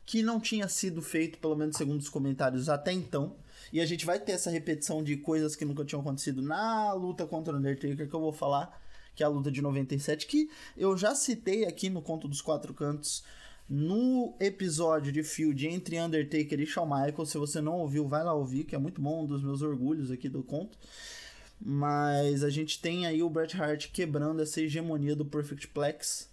que 0.05 0.21
não 0.21 0.39
tinha 0.39 0.67
sido 0.67 1.01
feito, 1.01 1.39
pelo 1.39 1.55
menos 1.55 1.77
segundo 1.77 1.99
os 1.99 2.09
comentários, 2.09 2.69
até 2.69 2.91
então. 2.91 3.35
E 3.71 3.81
a 3.81 3.85
gente 3.85 4.05
vai 4.05 4.19
ter 4.19 4.33
essa 4.33 4.49
repetição 4.49 5.03
de 5.03 5.17
coisas 5.17 5.55
que 5.55 5.65
nunca 5.65 5.83
tinham 5.83 6.01
acontecido 6.01 6.41
na 6.41 6.93
luta 6.93 7.25
contra 7.25 7.53
o 7.53 7.57
Undertaker, 7.57 8.07
que 8.07 8.15
eu 8.15 8.19
vou 8.19 8.33
falar, 8.33 8.81
que 9.15 9.23
é 9.23 9.25
a 9.25 9.29
luta 9.29 9.51
de 9.51 9.61
97, 9.61 10.27
que 10.27 10.49
eu 10.75 10.97
já 10.97 11.15
citei 11.15 11.65
aqui 11.65 11.89
no 11.89 12.01
Conto 12.01 12.27
dos 12.27 12.41
Quatro 12.41 12.73
Cantos, 12.73 13.23
no 13.67 14.35
episódio 14.39 15.11
de 15.11 15.23
Field 15.23 15.67
entre 15.67 15.99
Undertaker 15.99 16.59
e 16.59 16.65
Shawn 16.65 16.85
Michaels. 16.85 17.29
Se 17.29 17.37
você 17.37 17.59
não 17.61 17.79
ouviu, 17.79 18.07
vai 18.07 18.23
lá 18.23 18.33
ouvir, 18.33 18.63
que 18.63 18.75
é 18.75 18.77
muito 18.77 19.01
bom, 19.01 19.23
um 19.23 19.25
dos 19.25 19.43
meus 19.43 19.61
orgulhos 19.61 20.11
aqui 20.11 20.29
do 20.29 20.43
conto. 20.43 20.77
Mas 21.59 22.43
a 22.43 22.49
gente 22.49 22.79
tem 22.79 23.07
aí 23.07 23.23
o 23.23 23.29
Bret 23.29 23.55
Hart 23.59 23.91
quebrando 23.91 24.41
essa 24.41 24.61
hegemonia 24.61 25.15
do 25.15 25.25
Perfect 25.25 25.69
Plex 25.69 26.29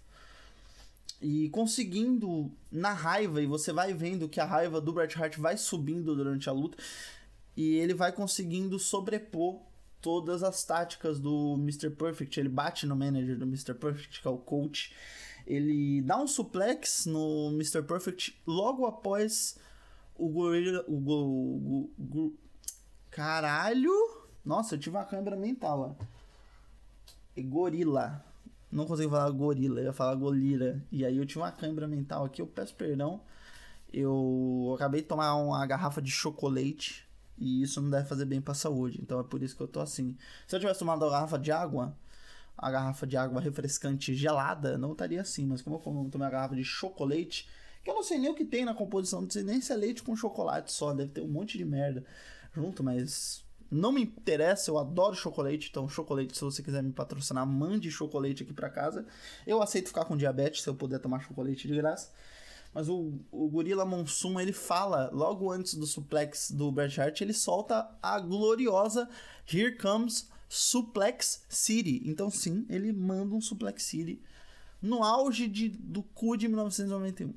e 1.21 1.49
conseguindo 1.49 2.51
na 2.69 2.91
raiva, 2.91 3.41
e 3.41 3.45
você 3.45 3.71
vai 3.71 3.93
vendo 3.93 4.27
que 4.27 4.41
a 4.41 4.45
raiva 4.45 4.81
do 4.81 4.91
Bret 4.91 5.15
Hart 5.17 5.37
vai 5.37 5.55
subindo 5.55 6.13
durante 6.15 6.49
a 6.49 6.51
luta 6.51 6.77
e 7.55 7.75
ele 7.75 7.93
vai 7.93 8.11
conseguindo 8.11 8.79
sobrepor 8.79 9.61
todas 10.01 10.43
as 10.43 10.63
táticas 10.63 11.19
do 11.19 11.55
Mr. 11.57 11.89
Perfect. 11.89 12.39
Ele 12.39 12.49
bate 12.49 12.85
no 12.85 12.95
manager 12.95 13.37
do 13.37 13.45
Mr. 13.45 13.73
Perfect, 13.73 14.21
que 14.21 14.27
é 14.27 14.31
o 14.31 14.37
coach. 14.37 14.93
Ele 15.45 16.01
dá 16.01 16.17
um 16.17 16.27
suplex 16.27 17.05
no 17.05 17.49
Mr. 17.53 17.83
Perfect 17.83 18.41
logo 18.45 18.85
após 18.85 19.57
o 20.15 20.27
gorila. 20.29 20.83
O, 20.87 20.99
go, 20.99 21.13
o, 21.13 21.91
o, 21.97 22.33
caralho! 23.09 23.91
Nossa, 24.43 24.75
eu 24.75 24.79
tive 24.79 24.97
uma 24.97 25.05
câmera 25.05 25.37
mental, 25.37 25.97
ó. 25.99 27.41
Gorila. 27.41 28.23
Não 28.71 28.85
consegui 28.85 29.09
falar 29.09 29.29
gorila, 29.29 29.79
eu 29.79 29.85
ia 29.85 29.93
falar 29.93 30.15
golira. 30.15 30.83
E 30.91 31.05
aí 31.05 31.17
eu 31.17 31.25
tive 31.25 31.39
uma 31.39 31.51
câmera 31.51 31.87
mental 31.87 32.25
aqui, 32.25 32.41
eu 32.41 32.47
peço 32.47 32.75
perdão. 32.75 33.21
Eu 33.91 34.73
acabei 34.75 35.01
de 35.01 35.07
tomar 35.07 35.35
uma 35.35 35.65
garrafa 35.65 36.01
de 36.01 36.09
chocolate 36.11 37.07
e 37.37 37.61
isso 37.61 37.81
não 37.81 37.89
deve 37.89 38.07
fazer 38.07 38.25
bem 38.25 38.41
para 38.41 38.51
a 38.51 38.55
saúde. 38.55 38.99
Então 39.01 39.19
é 39.19 39.23
por 39.23 39.41
isso 39.41 39.55
que 39.55 39.61
eu 39.61 39.67
tô 39.67 39.79
assim. 39.79 40.17
Se 40.47 40.55
eu 40.55 40.59
tivesse 40.59 40.79
tomado 40.79 41.03
uma 41.03 41.11
garrafa 41.11 41.37
de 41.37 41.51
água, 41.51 41.95
a 42.57 42.69
garrafa 42.71 43.07
de 43.07 43.17
água 43.17 43.41
refrescante 43.41 44.13
gelada, 44.13 44.77
não 44.77 44.91
estaria 44.93 45.21
assim. 45.21 45.45
Mas 45.45 45.61
como 45.61 45.77
eu 45.77 46.09
tomei 46.09 46.25
uma 46.27 46.29
garrafa 46.29 46.55
de 46.55 46.63
chocolate, 46.63 47.49
que 47.83 47.89
eu 47.89 47.95
não 47.95 48.03
sei 48.03 48.17
nem 48.17 48.29
o 48.29 48.35
que 48.35 48.45
tem 48.45 48.65
na 48.65 48.73
composição, 48.73 49.21
não 49.21 49.29
sei 49.29 49.43
nem 49.43 49.59
se 49.59 49.73
é 49.73 49.75
leite 49.75 50.03
com 50.03 50.15
chocolate 50.15 50.71
só, 50.71 50.93
deve 50.93 51.11
ter 51.11 51.21
um 51.21 51.27
monte 51.27 51.57
de 51.57 51.65
merda 51.65 52.05
junto, 52.53 52.83
mas 52.83 53.43
não 53.69 53.91
me 53.91 54.03
interessa, 54.03 54.69
eu 54.69 54.77
adoro 54.77 55.15
chocolate, 55.15 55.69
então 55.69 55.89
chocolate, 55.89 56.37
se 56.37 56.43
você 56.43 56.61
quiser 56.61 56.83
me 56.83 56.93
patrocinar, 56.93 57.45
mande 57.45 57.89
chocolate 57.89 58.43
aqui 58.43 58.53
para 58.53 58.69
casa. 58.69 59.05
Eu 59.45 59.61
aceito 59.61 59.87
ficar 59.87 60.05
com 60.05 60.15
diabetes 60.15 60.61
se 60.61 60.69
eu 60.69 60.75
puder 60.75 60.99
tomar 60.99 61.19
chocolate 61.19 61.67
de 61.67 61.75
graça. 61.75 62.11
Mas 62.73 62.89
o, 62.89 63.13
o 63.31 63.47
Gorila 63.49 63.85
Monsoon, 63.85 64.39
ele 64.39 64.53
fala, 64.53 65.09
logo 65.13 65.51
antes 65.51 65.75
do 65.75 65.85
suplex 65.85 66.51
do 66.51 66.71
Bret 66.71 66.99
Hart, 66.99 67.21
ele 67.21 67.33
solta 67.33 67.89
a 68.01 68.19
gloriosa 68.19 69.07
Here 69.51 69.77
Comes 69.77 70.29
Suplex 70.49 71.45
City. 71.49 72.01
Então, 72.05 72.29
sim, 72.29 72.65
ele 72.69 72.91
manda 72.91 73.33
um 73.35 73.41
Suplex 73.41 73.83
City 73.83 74.21
no 74.81 75.03
auge 75.03 75.47
de, 75.47 75.69
do 75.69 76.03
cu 76.03 76.37
de 76.37 76.47
1991. 76.47 77.33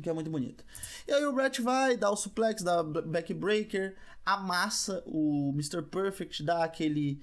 Que 0.00 0.08
é 0.08 0.12
muito 0.12 0.30
bonito. 0.30 0.64
E 1.06 1.12
aí 1.12 1.24
o 1.24 1.32
Bret 1.32 1.60
vai, 1.60 1.96
dá 1.96 2.10
o 2.10 2.16
suplex, 2.16 2.62
dá 2.62 2.82
backbreaker, 2.82 3.94
amassa 4.24 5.02
o 5.04 5.50
Mr. 5.52 5.82
Perfect, 5.82 6.42
dá 6.42 6.64
aquele 6.64 7.20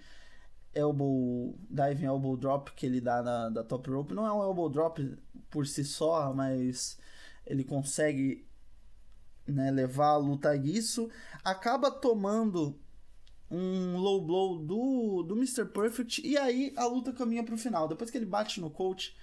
elbow, 0.76 1.58
diving 1.70 2.06
elbow 2.06 2.38
drop 2.38 2.72
que 2.74 2.86
ele 2.86 3.02
dá 3.02 3.24
na 3.24 3.50
da 3.50 3.64
top 3.64 3.90
rope. 3.90 4.14
Não 4.14 4.26
é 4.26 4.32
um 4.32 4.44
elbow 4.44 4.70
drop 4.70 5.02
por 5.50 5.68
si 5.68 5.84
só, 5.84 6.34
mas 6.34 6.98
ele 7.46 7.64
consegue 7.64 8.46
né, 9.48 9.72
levar 9.72 10.10
a 10.10 10.18
luta 10.18 10.50
a 10.50 10.56
isso. 10.56 11.10
Acaba 11.44 11.90
tomando 11.92 12.80
um 13.50 13.98
low 13.98 14.24
blow 14.24 14.60
do, 14.60 15.24
do 15.24 15.36
Mr. 15.36 15.66
Perfect 15.66 16.26
e 16.26 16.38
aí 16.38 16.72
a 16.76 16.86
luta 16.86 17.12
caminha 17.12 17.44
pro 17.44 17.58
final. 17.58 17.88
Depois 17.88 18.12
que 18.12 18.18
ele 18.18 18.26
bate 18.26 18.62
no 18.62 18.70
coach 18.70 19.16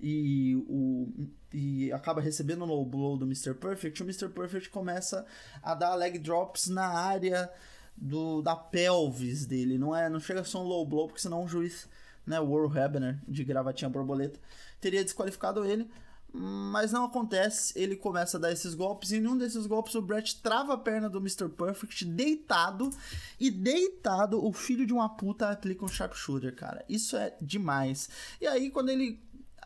e, 0.00 0.56
o, 0.68 1.28
e 1.52 1.92
acaba 1.92 2.20
recebendo 2.20 2.62
o 2.62 2.66
low 2.66 2.84
blow 2.84 3.16
do 3.16 3.24
Mr. 3.24 3.54
Perfect, 3.54 4.02
o 4.02 4.04
Mr. 4.04 4.28
Perfect 4.28 4.70
começa 4.70 5.26
a 5.62 5.74
dar 5.74 5.94
leg 5.94 6.18
drops 6.18 6.68
na 6.68 6.86
área 6.86 7.50
do, 7.96 8.40
da 8.42 8.54
pelvis 8.54 9.46
dele. 9.46 9.78
Não 9.78 9.94
é 9.94 10.08
não 10.08 10.20
chega 10.20 10.40
a 10.40 10.44
ser 10.44 10.58
um 10.58 10.62
low 10.62 10.86
blow, 10.86 11.08
porque 11.08 11.20
senão 11.20 11.44
o 11.44 11.48
juiz, 11.48 11.88
né, 12.26 12.40
o 12.40 12.76
Hebner, 12.76 13.20
de 13.26 13.44
gravatinha 13.44 13.90
borboleta, 13.90 14.38
teria 14.82 15.02
desqualificado 15.02 15.64
ele 15.64 15.88
mas 16.32 16.90
não 16.90 17.04
acontece. 17.04 17.78
Ele 17.78 17.94
começa 17.94 18.38
a 18.38 18.40
dar 18.40 18.52
esses 18.52 18.74
golpes 18.74 19.12
e 19.12 19.18
em 19.18 19.26
um 19.26 19.36
desses 19.36 19.66
golpes 19.66 19.94
o 19.94 20.00
Brett 20.00 20.40
trava 20.40 20.74
a 20.74 20.78
perna 20.78 21.08
do 21.08 21.18
Mr. 21.18 21.48
Perfect 21.48 22.04
deitado 22.06 22.90
e 23.38 23.50
deitado 23.50 24.44
o 24.44 24.52
filho 24.52 24.86
de 24.86 24.92
uma 24.92 25.08
puta 25.10 25.50
aplica 25.50 25.84
um 25.84 25.88
sharpshooter, 25.88 26.54
cara. 26.56 26.84
Isso 26.88 27.16
é 27.16 27.36
demais. 27.40 28.08
E 28.40 28.46
aí 28.46 28.70
quando 28.70 28.88
ele 28.88 29.20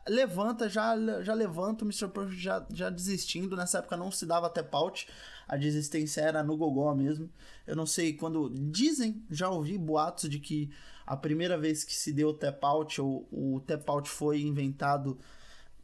levanta, 0.09 0.69
já, 0.69 0.97
já 1.23 1.35
levanta 1.35 1.85
o 1.85 1.87
Mr. 1.87 2.09
Perfect 2.09 2.43
já, 2.43 2.67
já 2.73 2.91
desistindo. 2.91 3.57
Nessa 3.57 3.79
época 3.79 3.97
não 3.97 4.11
se 4.11 4.27
dava 4.27 4.51
tap 4.51 4.75
out, 4.75 5.09
a 5.47 5.57
desistência 5.57 6.21
era 6.21 6.43
no 6.43 6.57
gogó 6.57 6.93
mesmo. 6.95 7.31
Eu 7.65 7.77
não 7.77 7.87
sei 7.87 8.13
quando 8.13 8.51
dizem, 8.51 9.25
já 9.31 9.49
ouvi 9.49 9.79
boatos 9.79 10.29
de 10.29 10.41
que 10.41 10.71
a 11.07 11.17
primeira 11.17 11.57
vez 11.57 11.85
que 11.85 11.95
se 11.95 12.13
deu 12.13 12.35
tap 12.35 12.63
out 12.65 13.01
ou 13.01 13.29
o 13.31 13.61
tap 13.67 13.89
out 13.89 14.09
foi 14.09 14.41
inventado 14.41 15.19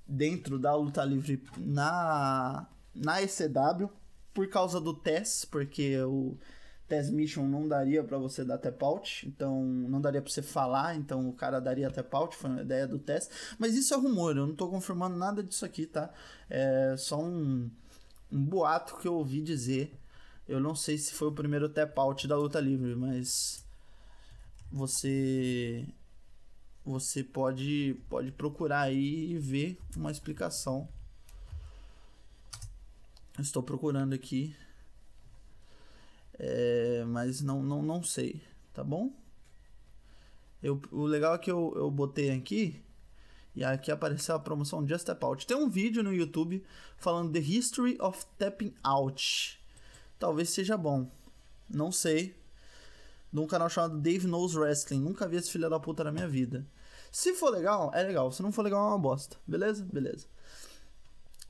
dentro 0.06 0.58
da 0.58 0.74
luta 0.74 1.04
livre 1.04 1.42
na, 1.56 2.66
na 2.94 3.22
ECW 3.22 3.88
por 4.34 4.48
causa 4.48 4.80
do 4.80 4.92
TES, 4.92 5.44
porque 5.44 5.96
o 6.02 6.36
TES 6.88 7.10
Mission 7.10 7.46
não 7.46 7.68
daria 7.68 8.02
para 8.02 8.18
você 8.18 8.44
dar 8.44 8.58
tap 8.58 8.82
out, 8.82 9.26
então 9.28 9.62
não 9.64 10.00
daria 10.00 10.20
para 10.20 10.30
você 10.30 10.42
falar, 10.42 10.96
então 10.96 11.28
o 11.28 11.32
cara 11.32 11.60
daria 11.60 11.90
tap 11.90 12.12
out, 12.14 12.36
foi 12.36 12.50
uma 12.50 12.62
ideia 12.62 12.86
do 12.86 12.98
TES, 12.98 13.30
mas 13.58 13.74
isso 13.74 13.94
é 13.94 13.96
rumor, 13.96 14.36
eu 14.36 14.46
não 14.46 14.54
tô 14.54 14.68
confirmando 14.68 15.16
nada 15.16 15.42
disso 15.42 15.64
aqui, 15.64 15.86
tá? 15.86 16.10
É 16.50 16.96
só 16.98 17.22
um, 17.22 17.70
um 18.30 18.44
boato 18.44 18.96
que 18.96 19.06
eu 19.06 19.14
ouvi 19.14 19.40
dizer. 19.40 19.98
Eu 20.48 20.58
não 20.60 20.74
sei 20.74 20.98
se 20.98 21.14
foi 21.14 21.28
o 21.28 21.32
primeiro 21.32 21.68
tap 21.68 21.96
out 21.98 22.26
da 22.26 22.36
luta 22.36 22.60
livre, 22.60 22.96
mas 22.96 23.64
você 24.72 25.86
você 26.84 27.22
pode, 27.22 27.96
pode 28.08 28.32
procurar 28.32 28.82
aí 28.82 29.32
e 29.32 29.38
ver 29.38 29.78
uma 29.96 30.10
explicação. 30.10 30.88
Estou 33.38 33.62
procurando 33.62 34.14
aqui. 34.14 34.54
É, 36.38 37.04
mas 37.06 37.40
não, 37.40 37.62
não, 37.62 37.82
não 37.82 38.02
sei, 38.02 38.42
tá 38.74 38.82
bom? 38.82 39.12
Eu, 40.60 40.80
o 40.90 41.04
legal 41.04 41.34
é 41.34 41.38
que 41.38 41.50
eu, 41.50 41.72
eu 41.76 41.90
botei 41.90 42.30
aqui 42.30 42.82
e 43.54 43.62
aqui 43.62 43.90
apareceu 43.92 44.34
a 44.34 44.40
promoção 44.40 44.86
Just 44.86 45.06
Tap 45.06 45.22
Out. 45.22 45.46
Tem 45.46 45.56
um 45.56 45.68
vídeo 45.68 46.02
no 46.02 46.12
YouTube 46.12 46.64
falando 46.96 47.32
The 47.32 47.38
History 47.38 47.96
of 48.00 48.24
Tapping 48.38 48.74
Out. 48.82 49.60
Talvez 50.18 50.50
seja 50.50 50.76
bom. 50.76 51.08
Não 51.68 51.92
sei 51.92 52.34
de 53.32 53.40
um 53.40 53.46
canal 53.46 53.70
chamado 53.70 53.98
Dave 53.98 54.26
Knows 54.26 54.54
Wrestling. 54.54 55.00
Nunca 55.00 55.26
vi 55.26 55.36
esse 55.36 55.50
filho 55.50 55.70
da 55.70 55.80
puta 55.80 56.04
na 56.04 56.12
minha 56.12 56.28
vida. 56.28 56.66
Se 57.10 57.34
for 57.34 57.50
legal, 57.50 57.90
é 57.94 58.02
legal. 58.02 58.30
Se 58.30 58.42
não 58.42 58.52
for 58.52 58.62
legal, 58.62 58.84
é 58.84 58.88
uma 58.88 58.98
bosta. 58.98 59.36
Beleza? 59.46 59.84
Beleza. 59.90 60.26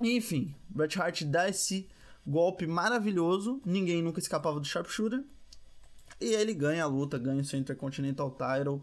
Enfim, 0.01 0.55
Bret 0.69 0.99
Hart 1.01 1.23
dá 1.25 1.49
esse 1.49 1.89
golpe 2.27 2.67
maravilhoso. 2.67 3.61
Ninguém 3.65 4.03
nunca 4.03 4.21
escapava 4.21 4.61
do 4.61 4.67
Sharpshooter. 4.67 5.25
E 6.21 6.27
ele 6.35 6.55
ganha 6.55 6.85
a 6.85 6.87
luta, 6.87 7.19
ganha 7.19 7.41
o 7.41 7.45
seu 7.45 7.59
Intercontinental 7.59 8.31
Title. 8.31 8.83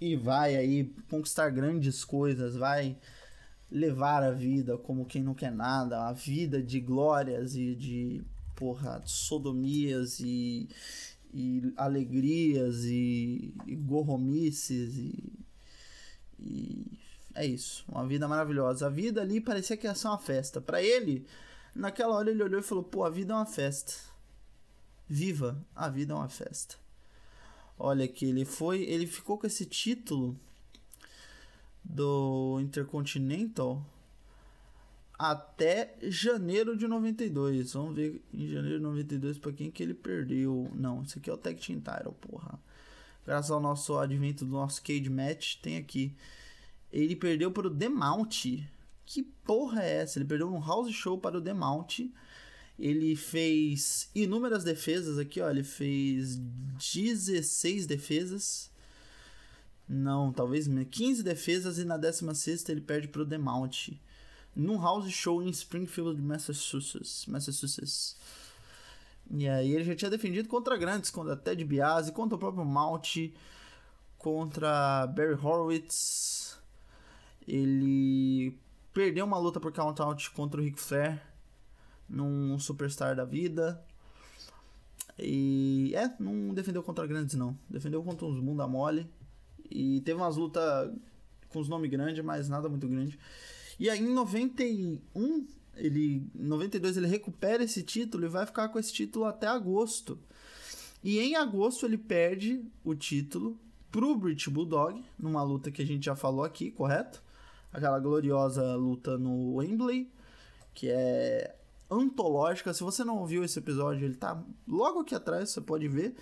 E 0.00 0.16
vai 0.16 0.56
aí 0.56 0.94
conquistar 1.08 1.50
grandes 1.50 2.04
coisas. 2.04 2.56
Vai 2.56 2.96
levar 3.70 4.22
a 4.22 4.30
vida 4.30 4.76
como 4.76 5.06
quem 5.06 5.22
não 5.22 5.34
quer 5.34 5.52
nada. 5.52 6.08
A 6.08 6.12
vida 6.12 6.62
de 6.62 6.80
glórias 6.80 7.54
e 7.54 7.74
de, 7.74 8.22
porra, 8.54 9.02
sodomias 9.04 10.20
e 10.20 10.68
e 11.32 11.72
alegrias 11.76 12.84
e, 12.84 13.54
e 13.66 13.74
gorromices 13.74 14.96
e, 14.96 15.32
e 16.38 16.98
é 17.34 17.46
isso, 17.46 17.84
uma 17.88 18.06
vida 18.06 18.28
maravilhosa. 18.28 18.86
A 18.86 18.90
vida 18.90 19.22
ali 19.22 19.40
parecia 19.40 19.76
que 19.76 19.86
ia 19.86 19.94
ser 19.94 20.08
uma 20.08 20.18
festa. 20.18 20.60
Para 20.60 20.82
ele, 20.82 21.26
naquela 21.74 22.14
hora 22.14 22.30
ele 22.30 22.42
olhou 22.42 22.60
e 22.60 22.62
falou: 22.62 22.84
"Pô, 22.84 23.04
a 23.04 23.10
vida 23.10 23.32
é 23.32 23.36
uma 23.36 23.46
festa. 23.46 23.94
Viva, 25.08 25.64
a 25.74 25.88
vida 25.88 26.12
é 26.12 26.16
uma 26.16 26.28
festa." 26.28 26.76
Olha 27.78 28.06
que 28.06 28.26
ele 28.26 28.44
foi, 28.44 28.82
ele 28.82 29.06
ficou 29.06 29.38
com 29.38 29.46
esse 29.46 29.64
título 29.64 30.38
do 31.82 32.58
Intercontinental 32.60 33.84
até 35.30 35.94
janeiro 36.02 36.76
de 36.76 36.88
92. 36.88 37.74
Vamos 37.74 37.94
ver 37.94 38.20
em 38.34 38.48
janeiro 38.48 38.78
de 38.78 38.82
92 38.82 39.38
para 39.38 39.52
quem 39.52 39.70
que 39.70 39.80
ele 39.80 39.94
perdeu. 39.94 40.68
Não, 40.74 41.00
isso 41.04 41.16
aqui 41.16 41.30
é 41.30 41.32
o 41.32 41.36
Tag 41.36 41.64
Team 41.64 41.78
Title, 41.78 42.12
porra. 42.14 42.58
Graças 43.24 43.52
ao 43.52 43.60
nosso 43.60 43.96
advento 43.96 44.44
do 44.44 44.50
nosso 44.50 44.82
Cage 44.82 45.08
Match, 45.08 45.58
tem 45.62 45.76
aqui. 45.76 46.12
Ele 46.92 47.14
perdeu 47.14 47.52
para 47.52 47.68
o 47.68 47.70
Demount. 47.70 48.68
Que 49.06 49.22
porra 49.22 49.84
é 49.84 49.98
essa? 49.98 50.18
Ele 50.18 50.26
perdeu 50.26 50.52
um 50.52 50.60
house 50.60 50.92
show 50.92 51.16
para 51.16 51.38
o 51.38 51.40
Demount. 51.40 52.12
Ele 52.76 53.14
fez 53.14 54.10
inúmeras 54.12 54.64
defesas 54.64 55.18
aqui, 55.18 55.40
ó. 55.40 55.48
Ele 55.48 55.62
fez 55.62 56.36
16 56.36 57.86
defesas. 57.86 58.72
Não, 59.88 60.32
talvez 60.32 60.66
15 60.90 61.22
defesas 61.22 61.78
e 61.78 61.84
na 61.84 61.96
16 61.96 62.68
ele 62.70 62.80
perde 62.80 63.06
para 63.06 63.22
o 63.22 63.24
Demount 63.24 64.00
num 64.54 64.80
house 64.80 65.10
show 65.10 65.42
em 65.42 65.50
Springfield, 65.50 66.20
Massachusetts. 66.20 67.26
Massachusetts. 67.26 68.16
E 69.30 69.48
aí 69.48 69.72
ele 69.72 69.84
já 69.84 69.94
tinha 69.94 70.10
defendido 70.10 70.48
contra 70.48 70.76
grandes, 70.76 71.10
contra 71.10 71.36
Ted 71.36 71.64
Biasi, 71.64 72.12
contra 72.12 72.36
o 72.36 72.38
próprio 72.38 72.64
Mount, 72.64 73.16
contra 74.18 75.06
Barry 75.06 75.34
Horowitz. 75.34 76.58
Ele 77.46 78.58
perdeu 78.92 79.24
uma 79.24 79.38
luta 79.38 79.58
por 79.58 79.72
count 79.72 80.00
out 80.00 80.30
contra 80.30 80.60
o 80.60 80.64
Ric 80.64 80.78
Flair 80.80 81.20
num 82.08 82.58
superstar 82.58 83.16
da 83.16 83.24
vida. 83.24 83.82
E 85.18 85.92
é, 85.94 86.10
não 86.20 86.52
defendeu 86.52 86.82
contra 86.82 87.06
grandes 87.06 87.34
não. 87.34 87.56
Defendeu 87.68 88.02
contra 88.02 88.26
uns 88.26 88.38
bunda 88.38 88.66
mole. 88.66 89.08
E 89.70 90.02
teve 90.02 90.20
umas 90.20 90.36
lutas 90.36 90.92
com 91.48 91.58
os 91.58 91.68
nomes 91.68 91.90
grandes, 91.90 92.22
mas 92.22 92.48
nada 92.48 92.68
muito 92.68 92.86
grande. 92.86 93.18
E 93.82 93.90
aí 93.90 93.98
em 93.98 94.14
91, 94.14 95.44
ele, 95.74 96.30
em 96.36 96.44
92 96.44 96.96
ele 96.96 97.08
recupera 97.08 97.64
esse 97.64 97.82
título 97.82 98.24
e 98.24 98.28
vai 98.28 98.46
ficar 98.46 98.68
com 98.68 98.78
esse 98.78 98.92
título 98.92 99.24
até 99.24 99.48
agosto. 99.48 100.20
E 101.02 101.18
em 101.18 101.34
agosto 101.34 101.84
ele 101.84 101.98
perde 101.98 102.64
o 102.84 102.94
título 102.94 103.58
pro 103.90 104.14
British 104.14 104.46
Bulldog, 104.46 105.04
numa 105.18 105.42
luta 105.42 105.72
que 105.72 105.82
a 105.82 105.84
gente 105.84 106.04
já 106.04 106.14
falou 106.14 106.44
aqui, 106.44 106.70
correto? 106.70 107.20
Aquela 107.72 107.98
gloriosa 107.98 108.76
luta 108.76 109.18
no 109.18 109.56
Wembley, 109.56 110.08
que 110.72 110.88
é 110.88 111.52
antológica. 111.90 112.72
Se 112.72 112.84
você 112.84 113.02
não 113.02 113.18
ouviu 113.18 113.42
esse 113.42 113.58
episódio, 113.58 114.04
ele 114.04 114.14
tá 114.14 114.40
logo 114.64 115.00
aqui 115.00 115.16
atrás, 115.16 115.50
você 115.50 115.60
pode 115.60 115.88
ver. 115.88 116.14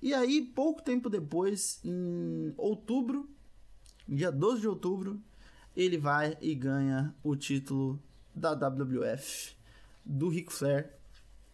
E 0.00 0.14
aí, 0.14 0.40
pouco 0.40 0.80
tempo 0.80 1.10
depois, 1.10 1.78
em 1.84 2.54
outubro, 2.56 3.28
dia 4.08 4.32
12 4.32 4.62
de 4.62 4.68
outubro, 4.68 5.20
ele 5.76 5.98
vai 5.98 6.36
e 6.40 6.54
ganha 6.54 7.14
o 7.22 7.34
título 7.34 8.00
da 8.34 8.54
WWF 8.54 9.54
do 10.04 10.28
Ric 10.28 10.52
Flair 10.52 10.90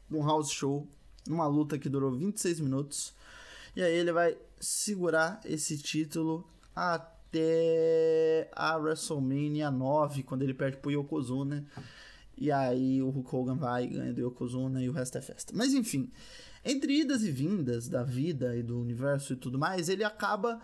num 0.08 0.24
house 0.24 0.50
show, 0.50 0.88
numa 1.26 1.46
luta 1.46 1.78
que 1.78 1.88
durou 1.88 2.12
26 2.12 2.60
minutos. 2.60 3.14
E 3.76 3.82
aí 3.82 3.94
ele 3.94 4.12
vai 4.12 4.36
segurar 4.58 5.40
esse 5.44 5.78
título 5.78 6.48
até 6.74 8.50
a 8.54 8.76
WrestleMania 8.76 9.70
9, 9.70 10.22
quando 10.22 10.42
ele 10.42 10.54
perde 10.54 10.78
pro 10.78 10.90
Yokozuna. 10.90 11.66
E 12.36 12.50
aí 12.50 13.02
o 13.02 13.10
Hulk 13.10 13.36
Hogan 13.36 13.56
vai 13.56 13.84
e 13.84 13.88
ganha 13.88 14.12
do 14.12 14.20
Yokozuna 14.20 14.82
e 14.82 14.88
o 14.88 14.92
resto 14.92 15.18
é 15.18 15.20
festa. 15.20 15.52
Mas 15.54 15.74
enfim, 15.74 16.10
entre 16.64 17.00
idas 17.00 17.22
e 17.22 17.30
vindas 17.30 17.88
da 17.88 18.02
vida 18.02 18.56
e 18.56 18.62
do 18.62 18.80
universo 18.80 19.32
e 19.32 19.36
tudo 19.36 19.58
mais, 19.58 19.88
ele 19.88 20.04
acaba 20.04 20.60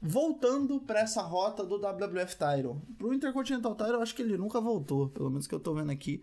voltando 0.00 0.80
para 0.80 1.00
essa 1.00 1.22
rota 1.22 1.64
do 1.64 1.76
WWF 1.76 2.36
Title. 2.36 2.80
Pro 2.96 3.12
Intercontinental 3.12 3.74
Title, 3.74 3.94
eu 3.94 4.02
acho 4.02 4.14
que 4.14 4.22
ele 4.22 4.38
nunca 4.38 4.60
voltou, 4.60 5.08
pelo 5.08 5.30
menos 5.30 5.46
que 5.46 5.54
eu 5.54 5.60
tô 5.60 5.74
vendo 5.74 5.90
aqui. 5.90 6.22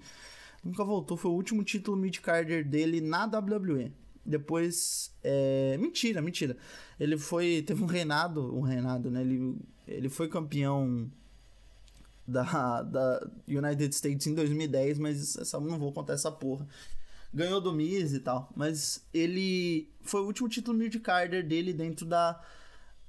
Nunca 0.64 0.84
voltou, 0.84 1.16
foi 1.16 1.32
o 1.32 1.36
último 1.36 1.64
título 1.64 1.96
mid-carder 1.96 2.68
dele 2.68 3.00
na 3.00 3.26
WWE. 3.26 3.92
Depois. 4.26 5.16
É... 5.24 5.78
Mentira, 5.80 6.22
mentira. 6.22 6.58
Ele 7.00 7.18
foi. 7.18 7.64
Teve 7.66 7.84
um 7.84 7.86
reinado. 7.86 8.54
Um 8.54 8.62
reinado, 8.62 9.10
né? 9.10 9.22
Ele, 9.22 9.56
ele 9.88 10.10
foi 10.10 10.28
campeão 10.28 11.10
da, 12.28 12.82
da 12.82 13.30
United 13.48 13.96
States 13.96 14.28
em 14.28 14.36
2010, 14.36 15.00
mas 15.00 15.38
essa, 15.38 15.60
não 15.60 15.80
vou 15.80 15.94
contar 15.94 16.14
essa 16.14 16.30
porra. 16.30 16.68
Ganhou 17.34 17.62
do 17.62 17.72
Miz 17.72 18.12
e 18.12 18.20
tal. 18.20 18.52
Mas 18.54 19.06
ele. 19.14 19.90
Foi 20.02 20.22
o 20.22 20.26
último 20.26 20.50
título 20.50 20.78
mid-carder 20.78 21.48
dele 21.48 21.72
dentro 21.72 22.06
da 22.06 22.42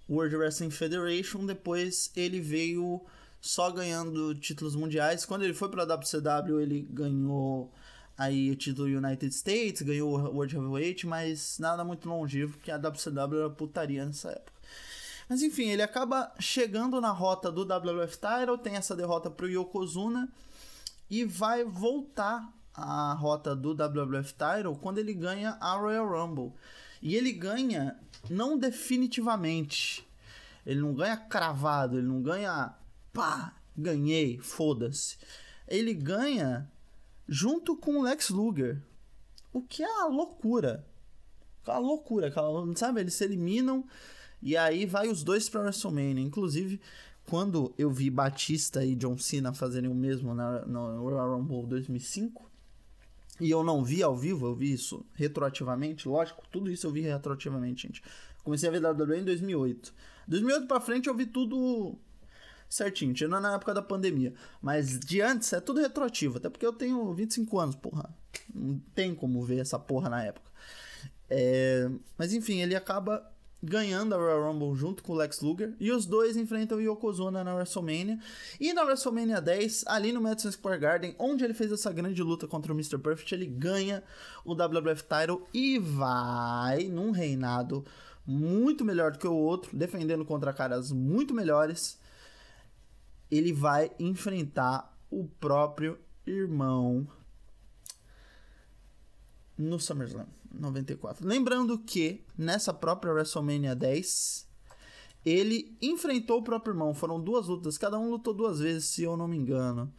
World 0.08 0.36
Wrestling 0.36 0.70
Federation. 0.70 1.44
Depois 1.46 2.10
ele 2.16 2.40
veio 2.40 3.04
só 3.40 3.70
ganhando 3.70 4.34
títulos 4.34 4.74
mundiais. 4.74 5.24
Quando 5.24 5.44
ele 5.44 5.54
foi 5.54 5.68
para 5.68 5.82
a 5.82 5.86
WCW, 5.86 6.60
ele 6.60 6.82
ganhou 6.90 7.72
aí 8.16 8.50
o 8.50 8.56
título 8.56 8.88
United 8.88 9.32
States, 9.32 9.82
ganhou 9.82 10.18
o 10.18 10.34
World 10.34 10.56
Heavyweight, 10.56 11.06
mas 11.06 11.58
nada 11.60 11.84
muito 11.84 12.08
longevo, 12.08 12.54
porque 12.54 12.70
a 12.70 12.76
WCW 12.76 13.38
era 13.38 13.50
putaria 13.50 14.04
nessa 14.04 14.30
época. 14.30 14.58
Mas 15.28 15.42
enfim, 15.42 15.68
ele 15.68 15.82
acaba 15.82 16.32
chegando 16.40 17.00
na 17.00 17.10
rota 17.10 17.52
do 17.52 17.62
WWF 17.64 18.18
Title, 18.18 18.58
tem 18.58 18.74
essa 18.74 18.96
derrota 18.96 19.30
pro 19.30 19.48
Yokozuna 19.48 20.28
e 21.08 21.24
vai 21.24 21.64
voltar 21.64 22.52
à 22.74 23.12
rota 23.12 23.54
do 23.54 23.74
WWF 23.74 24.32
Title 24.32 24.76
quando 24.80 24.98
ele 24.98 25.12
ganha 25.12 25.56
a 25.60 25.74
Royal 25.74 26.08
Rumble. 26.08 26.52
E 27.00 27.14
ele 27.14 27.32
ganha 27.32 27.96
não 28.28 28.58
definitivamente. 28.58 30.06
Ele 30.66 30.80
não 30.80 30.94
ganha 30.94 31.16
cravado, 31.16 31.98
ele 31.98 32.06
não 32.06 32.20
ganha 32.20 32.74
pá, 33.12 33.54
ganhei, 33.76 34.38
foda-se. 34.38 35.16
Ele 35.66 35.94
ganha 35.94 36.70
junto 37.28 37.76
com 37.76 37.98
o 37.98 38.02
Lex 38.02 38.30
Luger. 38.30 38.82
O 39.52 39.62
que 39.62 39.82
é 39.82 39.88
uma 39.88 40.06
loucura. 40.06 40.86
Uma 41.66 41.78
loucura, 41.78 42.32
sabe? 42.76 43.00
Eles 43.00 43.14
se 43.14 43.24
eliminam 43.24 43.84
e 44.40 44.56
aí 44.56 44.86
vai 44.86 45.08
os 45.08 45.22
dois 45.22 45.48
pra 45.48 45.60
WrestleMania. 45.60 46.22
Inclusive, 46.22 46.80
quando 47.26 47.74
eu 47.76 47.90
vi 47.90 48.08
Batista 48.08 48.84
e 48.84 48.94
John 48.94 49.18
Cena 49.18 49.52
fazerem 49.52 49.90
o 49.90 49.94
mesmo 49.94 50.34
na, 50.34 50.64
no 50.64 51.02
Royal 51.02 51.36
Rumble 51.36 51.66
2005, 51.66 52.48
e 53.40 53.50
eu 53.50 53.62
não 53.62 53.84
vi 53.84 54.02
ao 54.02 54.16
vivo, 54.16 54.46
eu 54.46 54.54
vi 54.54 54.72
isso 54.72 55.04
retroativamente, 55.14 56.08
lógico, 56.08 56.42
tudo 56.50 56.70
isso 56.70 56.86
eu 56.86 56.90
vi 56.90 57.00
retroativamente, 57.02 57.86
gente. 57.86 58.02
Comecei 58.42 58.68
a 58.68 58.72
ver 58.72 58.84
WWE 58.84 59.18
em 59.18 59.24
2008. 59.24 59.92
2008 60.26 60.66
pra 60.66 60.80
frente 60.80 61.08
eu 61.08 61.14
vi 61.14 61.26
tudo 61.26 61.98
certinho, 62.68 63.14
tirando 63.14 63.40
na 63.40 63.54
época 63.54 63.72
da 63.72 63.82
pandemia. 63.82 64.34
Mas 64.60 64.98
de 64.98 65.20
antes 65.20 65.52
é 65.52 65.60
tudo 65.60 65.80
retroativo, 65.80 66.38
até 66.38 66.48
porque 66.48 66.66
eu 66.66 66.72
tenho 66.72 67.12
25 67.14 67.58
anos, 67.58 67.76
porra. 67.76 68.14
Não 68.54 68.78
tem 68.94 69.14
como 69.14 69.42
ver 69.42 69.60
essa 69.60 69.78
porra 69.78 70.08
na 70.08 70.22
época. 70.24 70.50
É... 71.30 71.90
Mas 72.16 72.32
enfim, 72.32 72.60
ele 72.60 72.74
acaba 72.74 73.30
ganhando 73.62 74.14
a 74.14 74.18
Royal 74.18 74.52
Rumble 74.52 74.76
junto 74.76 75.02
com 75.02 75.12
o 75.12 75.16
Lex 75.16 75.40
Luger 75.40 75.74
e 75.80 75.90
os 75.90 76.06
dois 76.06 76.36
enfrentam 76.36 76.78
o 76.78 76.80
Yokozuna 76.80 77.42
na 77.42 77.54
WrestleMania. 77.54 78.18
E 78.60 78.72
na 78.72 78.82
WrestleMania 78.82 79.40
10, 79.40 79.84
ali 79.86 80.12
no 80.12 80.20
Madison 80.20 80.52
Square 80.52 80.78
Garden, 80.78 81.14
onde 81.18 81.44
ele 81.44 81.54
fez 81.54 81.72
essa 81.72 81.92
grande 81.92 82.22
luta 82.22 82.46
contra 82.46 82.72
o 82.72 82.76
Mr. 82.76 82.98
Perfect, 82.98 83.34
ele 83.34 83.46
ganha 83.46 84.02
o 84.44 84.54
WWF 84.54 85.02
Title 85.02 85.46
e 85.52 85.78
vai 85.78 86.84
num 86.84 87.10
reinado 87.10 87.84
muito 88.26 88.84
melhor 88.84 89.12
do 89.12 89.18
que 89.18 89.26
o 89.26 89.34
outro, 89.34 89.76
defendendo 89.76 90.24
contra 90.24 90.52
caras 90.52 90.92
muito 90.92 91.34
melhores 91.34 91.98
ele 93.30 93.52
vai 93.52 93.90
enfrentar 93.98 94.96
o 95.10 95.26
próprio 95.26 95.98
irmão 96.26 97.06
no 99.58 99.78
SummerSlam 99.78 100.26
94. 100.52 101.26
Lembrando 101.26 101.78
que 101.78 102.24
nessa 102.36 102.72
própria 102.72 103.12
WrestleMania 103.12 103.74
10 103.74 104.46
ele 105.24 105.76
enfrentou 105.82 106.38
o 106.38 106.42
próprio 106.42 106.72
irmão. 106.72 106.94
Foram 106.94 107.20
duas 107.20 107.48
lutas, 107.48 107.76
cada 107.76 107.98
um 107.98 108.10
lutou 108.10 108.32
duas 108.32 108.60
vezes, 108.60 108.86
se 108.86 109.02
eu 109.02 109.16
não 109.16 109.28
me 109.28 109.36
engano. 109.36 109.92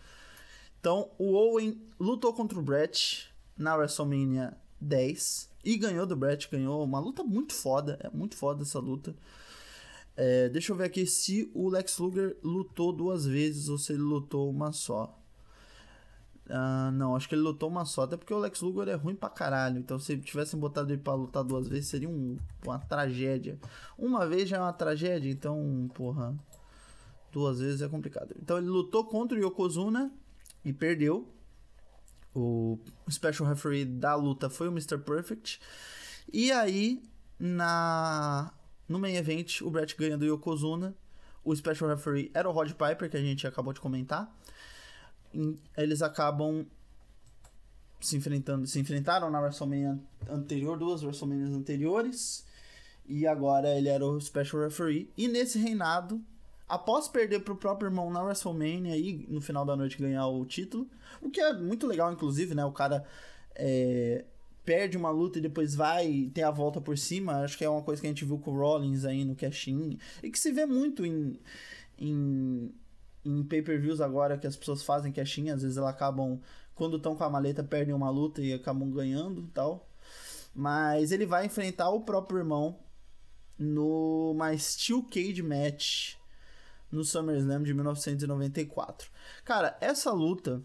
Então, 0.79 1.11
o 1.17 1.33
Owen 1.33 1.81
lutou 1.99 2.33
contra 2.33 2.57
o 2.57 2.61
Brett 2.61 3.29
na 3.57 3.75
WrestleMania 3.75 4.57
10 4.79 5.49
e 5.63 5.77
ganhou 5.77 6.05
do 6.05 6.15
Brett, 6.15 6.49
ganhou 6.49 6.81
uma 6.83 6.99
luta 6.99 7.21
muito 7.23 7.53
foda, 7.53 7.99
é 8.01 8.09
muito 8.09 8.37
foda 8.37 8.63
essa 8.63 8.79
luta. 8.79 9.13
É, 10.15 10.49
deixa 10.49 10.71
eu 10.71 10.75
ver 10.75 10.85
aqui 10.85 11.05
se 11.05 11.49
o 11.53 11.69
Lex 11.69 11.97
Luger 11.97 12.37
lutou 12.43 12.91
duas 12.91 13.25
vezes 13.25 13.69
ou 13.69 13.77
se 13.77 13.93
ele 13.93 14.01
lutou 14.01 14.49
uma 14.49 14.71
só. 14.71 15.18
Ah, 16.49 16.89
não, 16.91 17.15
acho 17.15 17.29
que 17.29 17.35
ele 17.35 17.43
lutou 17.43 17.69
uma 17.69 17.85
só, 17.85 18.03
até 18.03 18.17
porque 18.17 18.33
o 18.33 18.39
Lex 18.39 18.61
Luger 18.61 18.89
é 18.89 18.95
ruim 18.95 19.15
pra 19.15 19.29
caralho. 19.29 19.77
Então, 19.77 19.99
se 19.99 20.17
tivessem 20.17 20.59
botado 20.59 20.91
ele 20.91 21.01
pra 21.01 21.13
lutar 21.13 21.43
duas 21.43 21.67
vezes, 21.67 21.87
seria 21.87 22.09
um, 22.09 22.37
uma 22.65 22.79
tragédia. 22.79 23.59
Uma 23.97 24.27
vez 24.27 24.49
já 24.49 24.57
é 24.57 24.59
uma 24.59 24.73
tragédia, 24.73 25.29
então, 25.29 25.89
porra, 25.93 26.35
duas 27.31 27.59
vezes 27.59 27.81
é 27.81 27.87
complicado. 27.87 28.35
Então, 28.41 28.57
ele 28.57 28.67
lutou 28.67 29.05
contra 29.05 29.37
o 29.37 29.41
Yokozuna 29.41 30.11
e 30.65 30.73
perdeu. 30.73 31.27
O 32.33 32.79
special 33.09 33.47
referee 33.47 33.85
da 33.85 34.15
luta 34.15 34.49
foi 34.49 34.67
o 34.67 34.71
Mr. 34.71 34.97
Perfect. 34.97 35.59
E 36.31 36.51
aí, 36.51 37.01
na 37.39 38.51
no 38.87 38.97
main 38.97 39.15
event, 39.15 39.61
o 39.61 39.69
Brett 39.69 39.95
ganha 39.95 40.17
do 40.17 40.25
Yokozuna. 40.25 40.95
O 41.43 41.55
special 41.55 41.89
referee 41.89 42.31
era 42.33 42.49
o 42.49 42.51
Rod 42.51 42.71
Piper, 42.71 43.09
que 43.09 43.17
a 43.17 43.21
gente 43.21 43.45
acabou 43.45 43.71
de 43.71 43.79
comentar. 43.79 44.35
Eles 45.77 46.01
acabam 46.01 46.65
se 47.99 48.15
enfrentando, 48.15 48.65
se 48.65 48.79
enfrentaram 48.79 49.29
na 49.29 49.39
WrestleMania 49.39 49.99
anterior, 50.29 50.77
duas 50.77 51.03
WrestleManias 51.03 51.51
anteriores. 51.51 52.45
E 53.07 53.25
agora 53.25 53.75
ele 53.75 53.89
era 53.89 54.05
o 54.05 54.19
special 54.21 54.63
referee. 54.63 55.09
E 55.17 55.27
nesse 55.27 55.57
reinado, 55.57 56.21
após 56.67 57.07
perder 57.07 57.39
pro 57.39 57.55
próprio 57.55 57.87
irmão 57.87 58.11
na 58.11 58.21
WrestleMania 58.21 58.95
e 58.95 59.25
no 59.27 59.41
final 59.41 59.65
da 59.65 59.75
noite 59.75 59.97
ganhar 59.97 60.27
o 60.27 60.45
título, 60.45 60.87
o 61.19 61.29
que 61.29 61.41
é 61.41 61.53
muito 61.53 61.87
legal, 61.87 62.13
inclusive, 62.13 62.53
né? 62.53 62.63
O 62.63 62.71
cara 62.71 63.03
é, 63.55 64.23
perde 64.63 64.95
uma 64.95 65.09
luta 65.09 65.39
e 65.39 65.41
depois 65.41 65.73
vai 65.73 66.29
ter 66.31 66.43
a 66.43 66.51
volta 66.51 66.79
por 66.79 66.95
cima, 66.95 67.41
acho 67.43 67.57
que 67.57 67.65
é 67.65 67.69
uma 67.69 67.81
coisa 67.81 67.99
que 67.99 68.07
a 68.07 68.11
gente 68.11 68.23
viu 68.23 68.37
com 68.37 68.51
o 68.51 68.57
Rollins 68.57 69.03
aí 69.03 69.25
no 69.25 69.35
cash-in, 69.35 69.97
e 70.21 70.29
que 70.29 70.37
se 70.37 70.51
vê 70.51 70.67
muito 70.67 71.03
em, 71.03 71.39
em, 71.97 72.71
em 73.25 73.43
pay-per-views 73.43 74.01
agora 74.01 74.37
que 74.37 74.47
as 74.47 74.55
pessoas 74.55 74.83
fazem 74.83 75.11
cash-in, 75.11 75.49
às 75.49 75.61
vezes 75.61 75.77
elas 75.77 75.89
acabam, 75.89 76.39
quando 76.75 76.97
estão 76.97 77.15
com 77.15 77.23
a 77.23 77.29
maleta, 77.29 77.63
perdem 77.63 77.93
uma 77.93 78.09
luta 78.09 78.41
e 78.41 78.53
acabam 78.53 78.89
ganhando 78.89 79.41
e 79.41 79.47
tal. 79.47 79.87
Mas 80.55 81.11
ele 81.11 81.25
vai 81.25 81.45
enfrentar 81.45 81.89
o 81.89 82.01
próprio 82.01 82.39
irmão 82.39 82.77
no 83.57 84.35
Steel 84.57 85.03
Cage 85.03 85.43
Match 85.43 86.15
no 86.91 87.03
SummerSlam 87.03 87.63
de 87.63 87.73
1994. 87.73 89.09
Cara, 89.45 89.77
essa 89.79 90.11
luta 90.11 90.61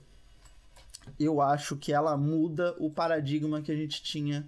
eu 1.19 1.41
acho 1.41 1.77
que 1.77 1.93
ela 1.93 2.17
muda 2.17 2.75
o 2.79 2.91
paradigma 2.91 3.61
que 3.61 3.71
a 3.71 3.77
gente 3.77 4.03
tinha 4.03 4.47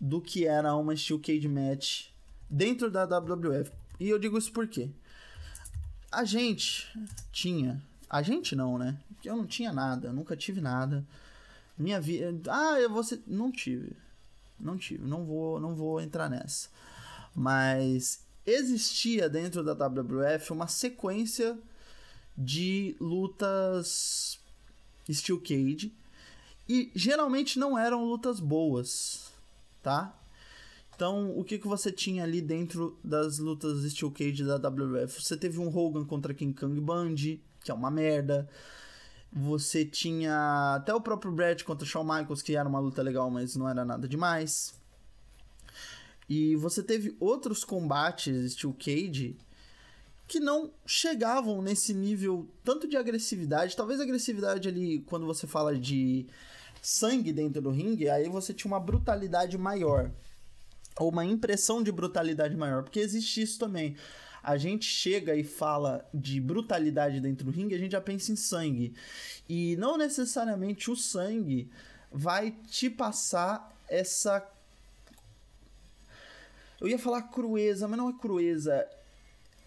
do 0.00 0.20
que 0.20 0.46
era 0.46 0.74
uma 0.76 0.96
Steel 0.96 1.18
Cage 1.18 1.48
Match 1.48 2.06
dentro 2.48 2.90
da 2.90 3.04
WWF. 3.04 3.72
E 3.98 4.08
eu 4.08 4.18
digo 4.18 4.38
isso 4.38 4.52
porque 4.52 4.90
a 6.10 6.24
gente 6.24 6.88
tinha, 7.32 7.80
a 8.08 8.22
gente 8.22 8.56
não, 8.56 8.76
né? 8.76 8.96
Eu 9.24 9.36
não 9.36 9.46
tinha 9.46 9.72
nada, 9.72 10.12
nunca 10.12 10.36
tive 10.36 10.60
nada. 10.60 11.04
Minha 11.78 12.00
vida, 12.00 12.52
ah, 12.52 12.80
eu 12.80 12.90
vou 12.90 13.02
não 13.26 13.50
tive. 13.50 13.96
Não 14.58 14.76
tive, 14.76 15.06
não 15.06 15.24
vou, 15.24 15.58
não 15.58 15.74
vou 15.74 16.00
entrar 16.00 16.28
nessa. 16.28 16.68
Mas 17.34 18.22
existia 18.44 19.28
dentro 19.28 19.62
da 19.62 19.72
WWF 19.72 20.52
uma 20.52 20.66
sequência 20.66 21.58
de 22.36 22.96
lutas 23.00 24.38
Steel 25.10 25.40
Cage. 25.40 25.92
E 26.68 26.90
geralmente 26.94 27.58
não 27.58 27.78
eram 27.78 28.04
lutas 28.04 28.38
boas, 28.38 29.30
tá? 29.82 30.14
Então, 31.00 31.30
o 31.34 31.42
que, 31.42 31.58
que 31.58 31.66
você 31.66 31.90
tinha 31.90 32.24
ali 32.24 32.42
dentro 32.42 32.94
das 33.02 33.38
lutas 33.38 33.90
Steel 33.90 34.10
Cage 34.10 34.44
da 34.44 34.58
WWF? 34.58 35.22
Você 35.22 35.34
teve 35.34 35.58
um 35.58 35.74
Hogan 35.74 36.04
contra 36.04 36.34
King 36.34 36.52
Kong 36.52 36.78
Bundy, 36.78 37.42
que 37.64 37.70
é 37.70 37.74
uma 37.74 37.90
merda. 37.90 38.46
Você 39.32 39.82
tinha 39.82 40.74
até 40.74 40.94
o 40.94 41.00
próprio 41.00 41.32
Brett 41.32 41.64
contra 41.64 41.88
Shawn 41.88 42.04
Michaels, 42.04 42.42
que 42.42 42.54
era 42.54 42.68
uma 42.68 42.78
luta 42.78 43.00
legal, 43.00 43.30
mas 43.30 43.56
não 43.56 43.66
era 43.66 43.82
nada 43.82 44.06
demais. 44.06 44.74
E 46.28 46.54
você 46.56 46.82
teve 46.82 47.16
outros 47.18 47.64
combates 47.64 48.52
Steel 48.52 48.76
Cage 48.78 49.38
que 50.28 50.38
não 50.38 50.70
chegavam 50.84 51.62
nesse 51.62 51.94
nível 51.94 52.46
tanto 52.62 52.86
de 52.86 52.98
agressividade, 52.98 53.74
talvez 53.74 54.02
agressividade 54.02 54.68
ali 54.68 54.98
quando 55.06 55.24
você 55.24 55.46
fala 55.46 55.74
de 55.74 56.26
sangue 56.82 57.32
dentro 57.32 57.62
do 57.62 57.70
ringue, 57.70 58.10
aí 58.10 58.28
você 58.28 58.52
tinha 58.52 58.70
uma 58.70 58.78
brutalidade 58.78 59.56
maior 59.56 60.12
ou 61.00 61.10
uma 61.10 61.24
impressão 61.24 61.82
de 61.82 61.90
brutalidade 61.90 62.54
maior, 62.54 62.82
porque 62.82 63.00
existe 63.00 63.40
isso 63.40 63.58
também. 63.58 63.96
A 64.42 64.56
gente 64.58 64.84
chega 64.84 65.34
e 65.34 65.42
fala 65.42 66.06
de 66.12 66.38
brutalidade 66.40 67.20
dentro 67.20 67.46
do 67.46 67.50
ringue, 67.50 67.74
a 67.74 67.78
gente 67.78 67.92
já 67.92 68.00
pensa 68.00 68.30
em 68.32 68.36
sangue. 68.36 68.94
E 69.48 69.76
não 69.76 69.96
necessariamente 69.96 70.90
o 70.90 70.96
sangue 70.96 71.70
vai 72.12 72.50
te 72.50 72.90
passar 72.90 73.74
essa 73.88 74.46
Eu 76.80 76.88
ia 76.88 76.98
falar 76.98 77.22
crueza, 77.22 77.88
mas 77.88 77.98
não 77.98 78.10
é 78.10 78.12
crueza. 78.12 78.86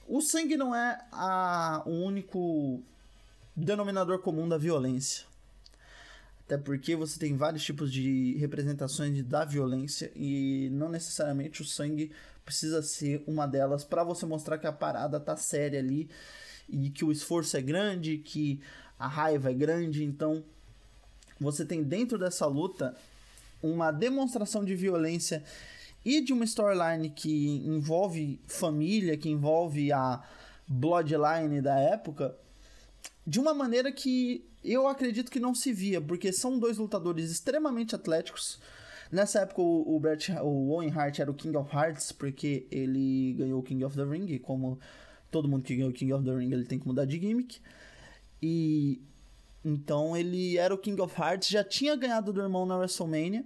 O 0.08 0.22
sangue 0.22 0.56
não 0.56 0.76
é 0.76 1.00
a, 1.12 1.84
o 1.86 1.92
único 1.92 2.82
denominador 3.56 4.20
comum 4.20 4.48
da 4.48 4.58
violência. 4.58 5.33
Até 6.46 6.58
porque 6.58 6.96
você 6.96 7.18
tem 7.18 7.38
vários 7.38 7.64
tipos 7.64 7.92
de 7.92 8.36
representações 8.38 9.24
da 9.24 9.46
violência 9.46 10.12
e 10.16 10.70
não 10.72 10.90
necessariamente 10.90 11.62
o 11.62 11.66
sangue 11.66 12.12
precisa 12.44 12.82
ser 12.82 13.24
uma 13.26 13.48
delas 13.48 13.84
para 13.84 14.04
você 14.04 14.26
mostrar 14.26 14.58
que 14.58 14.68
a 14.68 14.72
parada 14.72 15.20
tá 15.20 15.38
séria 15.38 15.80
ali 15.80 16.10
e 16.68 16.90
que 16.90 17.06
o 17.06 17.12
esforço 17.12 17.56
é 17.56 17.62
grande, 17.62 18.18
que 18.18 18.60
a 19.00 19.08
raiva 19.08 19.52
é 19.52 19.54
grande, 19.54 20.04
então 20.04 20.44
você 21.40 21.66
tem 21.66 21.82
dentro 21.84 22.18
dessa 22.18 22.46
luta 22.46 22.96
uma 23.62 23.92
demonstração 23.92 24.64
de 24.64 24.76
violência 24.76 25.44
e 26.04 26.22
de 26.22 26.34
uma 26.34 26.44
storyline 26.44 27.10
que 27.10 27.48
envolve 27.66 28.40
família, 28.48 29.18
que 29.18 29.30
envolve 29.30 29.92
a 29.92 30.22
bloodline 30.68 31.62
da 31.62 31.80
época, 31.80 32.36
de 33.26 33.40
uma 33.40 33.54
maneira 33.54 33.92
que 33.92 34.46
eu 34.64 34.88
acredito 34.88 35.32
que 35.32 35.40
não 35.40 35.54
se 35.54 35.74
via, 35.74 36.02
porque 36.02 36.32
são 36.32 36.58
dois 36.58 36.78
lutadores 36.78 37.32
extremamente 37.32 37.96
atléticos. 37.96 38.60
Nessa 39.12 39.42
época, 39.42 39.62
o, 39.62 40.00
Bret, 40.00 40.32
o 40.42 40.70
Owen 40.72 40.92
Hart 40.92 41.20
era 41.20 41.30
o 41.30 41.34
King 41.34 41.56
of 41.58 41.74
Hearts, 41.76 42.12
porque 42.12 42.66
ele 42.72 43.34
ganhou 43.34 43.60
o 43.60 43.64
King 43.64 43.84
of 43.84 43.96
the 43.96 44.04
Ring, 44.04 44.40
como 44.40 44.80
todo 45.30 45.48
mundo 45.48 45.64
que 45.64 45.76
ganhou 45.76 45.92
o 45.92 45.94
King 45.94 46.14
of 46.14 46.26
the 46.26 46.36
Ring, 46.36 46.52
ele 46.52 46.66
tem 46.66 46.80
que 46.80 46.88
mudar 46.88 47.06
de 47.06 47.20
gimmick. 47.20 47.60
E 48.42 49.02
então 49.64 50.18
ele 50.18 50.58
era 50.58 50.74
o 50.74 50.78
King 50.78 51.00
of 51.02 51.20
Hearts, 51.20 51.48
já 51.48 51.64
tinha 51.64 51.96
ganhado 51.96 52.34
do 52.34 52.42
irmão 52.42 52.66
na 52.66 52.78
WrestleMania 52.78 53.46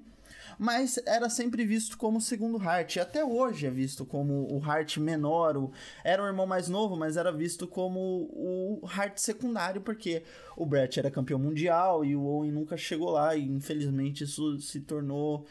mas 0.58 1.00
era 1.06 1.30
sempre 1.30 1.66
visto 1.66 1.98
como 1.98 2.18
o 2.18 2.22
segundo 2.22 2.58
Hart. 2.58 2.98
Até 2.98 3.24
hoje 3.24 3.66
é 3.66 3.70
visto 3.70 4.06
como 4.06 4.48
o 4.54 4.64
Hart 4.64 4.98
menor. 4.98 5.58
O... 5.58 5.72
Era 6.04 6.24
o 6.24 6.28
irmão 6.28 6.46
mais 6.46 6.68
novo, 6.68 6.96
mas 6.96 7.18
era 7.18 7.32
visto 7.32 7.68
como 7.68 8.00
o 8.34 8.82
Hart 8.86 9.18
secundário, 9.18 9.82
porque 9.82 10.24
o 10.56 10.66
Brett 10.66 11.00
era 11.00 11.12
campeão 11.12 11.40
mundial 11.40 12.04
e 12.04 12.16
o 12.16 12.24
Owen 12.24 12.52
nunca 12.52 12.78
chegou 12.78 13.12
lá. 13.12 13.36
E 13.36 13.46
infelizmente 13.46 14.24
isso 14.24 14.60
se 14.60 14.80
tornou 14.82 15.46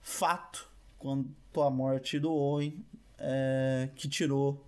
fato 0.00 0.68
quanto 0.98 1.62
à 1.62 1.70
morte 1.70 2.18
do 2.18 2.32
Owen, 2.32 2.84
é, 3.18 3.88
que 3.94 4.08
tirou 4.08 4.64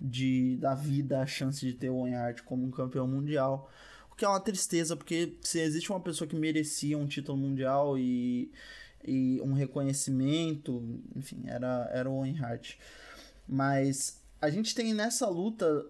de, 0.00 0.56
da 0.56 0.74
vida 0.74 1.20
a 1.20 1.26
chance 1.26 1.64
de 1.64 1.74
ter 1.74 1.90
o 1.90 1.96
Owen 1.96 2.14
Hart 2.14 2.42
como 2.42 2.64
um 2.66 2.70
campeão 2.70 3.06
mundial. 3.06 3.70
O 4.10 4.16
que 4.16 4.24
é 4.24 4.28
uma 4.28 4.40
tristeza, 4.40 4.96
porque 4.96 5.36
se 5.42 5.60
existe 5.60 5.90
uma 5.90 6.00
pessoa 6.00 6.26
que 6.26 6.36
merecia 6.36 6.96
um 6.96 7.06
título 7.06 7.36
mundial 7.36 7.98
e 7.98 8.50
e 9.04 9.40
um 9.42 9.52
reconhecimento, 9.52 11.00
enfim, 11.14 11.44
era, 11.46 11.90
era 11.92 12.08
o 12.08 12.14
Owen 12.14 12.38
Hart. 12.38 12.76
Mas 13.48 14.20
a 14.40 14.50
gente 14.50 14.74
tem 14.74 14.94
nessa 14.94 15.28
luta 15.28 15.86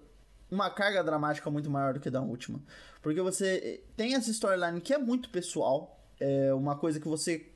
uma 0.51 0.71
carga 0.71 1.03
dramática 1.05 1.51
muito 1.51 1.71
maior 1.71 1.95
do 1.95 2.01
que 2.01 2.11
da 2.11 2.21
última. 2.21 2.61
Porque 3.03 3.21
você 3.21 3.83
tem 3.97 4.15
essa 4.15 4.31
storyline 4.31 4.81
que 4.81 4.93
é 4.93 4.99
muito 4.99 5.31
pessoal, 5.31 5.99
é 6.19 6.53
uma 6.53 6.77
coisa 6.77 6.99
que 6.99 7.09
você 7.09 7.47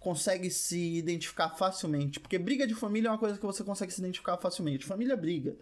consegue 0.00 0.50
se 0.50 0.98
identificar 0.98 1.50
facilmente. 1.50 2.20
Porque 2.20 2.38
briga 2.38 2.66
de 2.66 2.74
família 2.74 3.08
é 3.08 3.10
uma 3.10 3.18
coisa 3.18 3.38
que 3.38 3.46
você 3.46 3.64
consegue 3.64 3.92
se 3.92 4.00
identificar 4.00 4.36
facilmente. 4.36 4.84
Família 4.84 5.16
briga. 5.16 5.56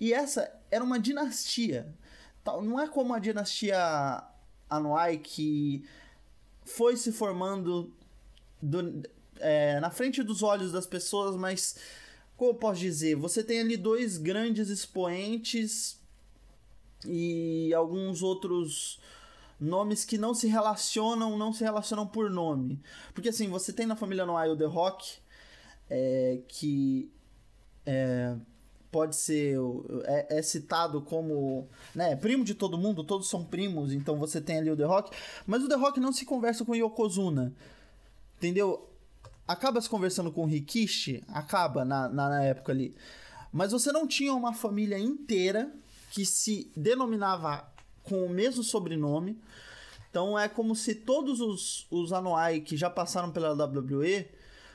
E 0.00 0.12
essa 0.12 0.52
era 0.70 0.84
uma 0.84 1.00
dinastia. 1.00 1.92
Não 2.62 2.80
é 2.80 2.86
como 2.86 3.12
a 3.12 3.18
dinastia 3.18 4.22
Anuai 4.70 5.18
que 5.18 5.84
foi 6.64 6.96
se 6.96 7.10
formando 7.10 7.92
do, 8.66 9.02
é, 9.38 9.78
na 9.80 9.90
frente 9.90 10.22
dos 10.22 10.42
olhos 10.42 10.72
das 10.72 10.86
pessoas, 10.86 11.36
mas 11.36 11.76
como 12.36 12.50
eu 12.50 12.54
posso 12.54 12.80
dizer? 12.80 13.16
Você 13.16 13.42
tem 13.42 13.60
ali 13.60 13.76
dois 13.76 14.18
grandes 14.18 14.68
expoentes 14.68 15.98
e 17.04 17.72
alguns 17.74 18.22
outros 18.22 19.00
nomes 19.58 20.04
que 20.04 20.18
não 20.18 20.34
se 20.34 20.46
relacionam, 20.46 21.38
não 21.38 21.52
se 21.52 21.64
relacionam 21.64 22.06
por 22.06 22.28
nome. 22.28 22.80
Porque 23.14 23.28
assim, 23.28 23.48
você 23.48 23.72
tem 23.72 23.86
na 23.86 23.96
família 23.96 24.26
Noir 24.26 24.50
o 24.50 24.56
The 24.56 24.66
Rock, 24.66 25.18
é, 25.88 26.40
que 26.48 27.10
é, 27.86 28.34
pode 28.90 29.16
ser 29.16 29.56
é, 30.04 30.38
é, 30.38 30.42
citado 30.42 31.00
como 31.00 31.68
né, 31.94 32.16
primo 32.16 32.44
de 32.44 32.54
todo 32.54 32.76
mundo, 32.76 33.04
todos 33.04 33.30
são 33.30 33.44
primos, 33.44 33.92
então 33.92 34.18
você 34.18 34.40
tem 34.40 34.58
ali 34.58 34.70
o 34.70 34.76
The 34.76 34.84
Rock, 34.84 35.16
mas 35.46 35.62
o 35.62 35.68
The 35.68 35.76
Rock 35.76 36.00
não 36.00 36.12
se 36.12 36.24
conversa 36.24 36.64
com 36.64 36.74
Yokozuna. 36.74 37.54
Entendeu? 38.36 38.90
Acaba 39.46 39.80
se 39.80 39.88
conversando 39.88 40.32
com 40.32 40.42
o 40.42 40.46
Rikishi, 40.46 41.22
acaba 41.28 41.84
na, 41.84 42.08
na, 42.08 42.28
na 42.28 42.42
época 42.42 42.72
ali. 42.72 42.94
Mas 43.52 43.72
você 43.72 43.92
não 43.92 44.06
tinha 44.06 44.34
uma 44.34 44.52
família 44.52 44.98
inteira 44.98 45.72
que 46.10 46.24
se 46.24 46.70
denominava 46.76 47.70
com 48.02 48.24
o 48.24 48.28
mesmo 48.28 48.62
sobrenome. 48.62 49.38
Então 50.10 50.38
é 50.38 50.48
como 50.48 50.74
se 50.74 50.94
todos 50.94 51.40
os, 51.40 51.86
os 51.90 52.12
Anoai 52.12 52.60
que 52.60 52.76
já 52.76 52.88
passaram 52.88 53.30
pela 53.30 53.52
WWE 53.52 54.28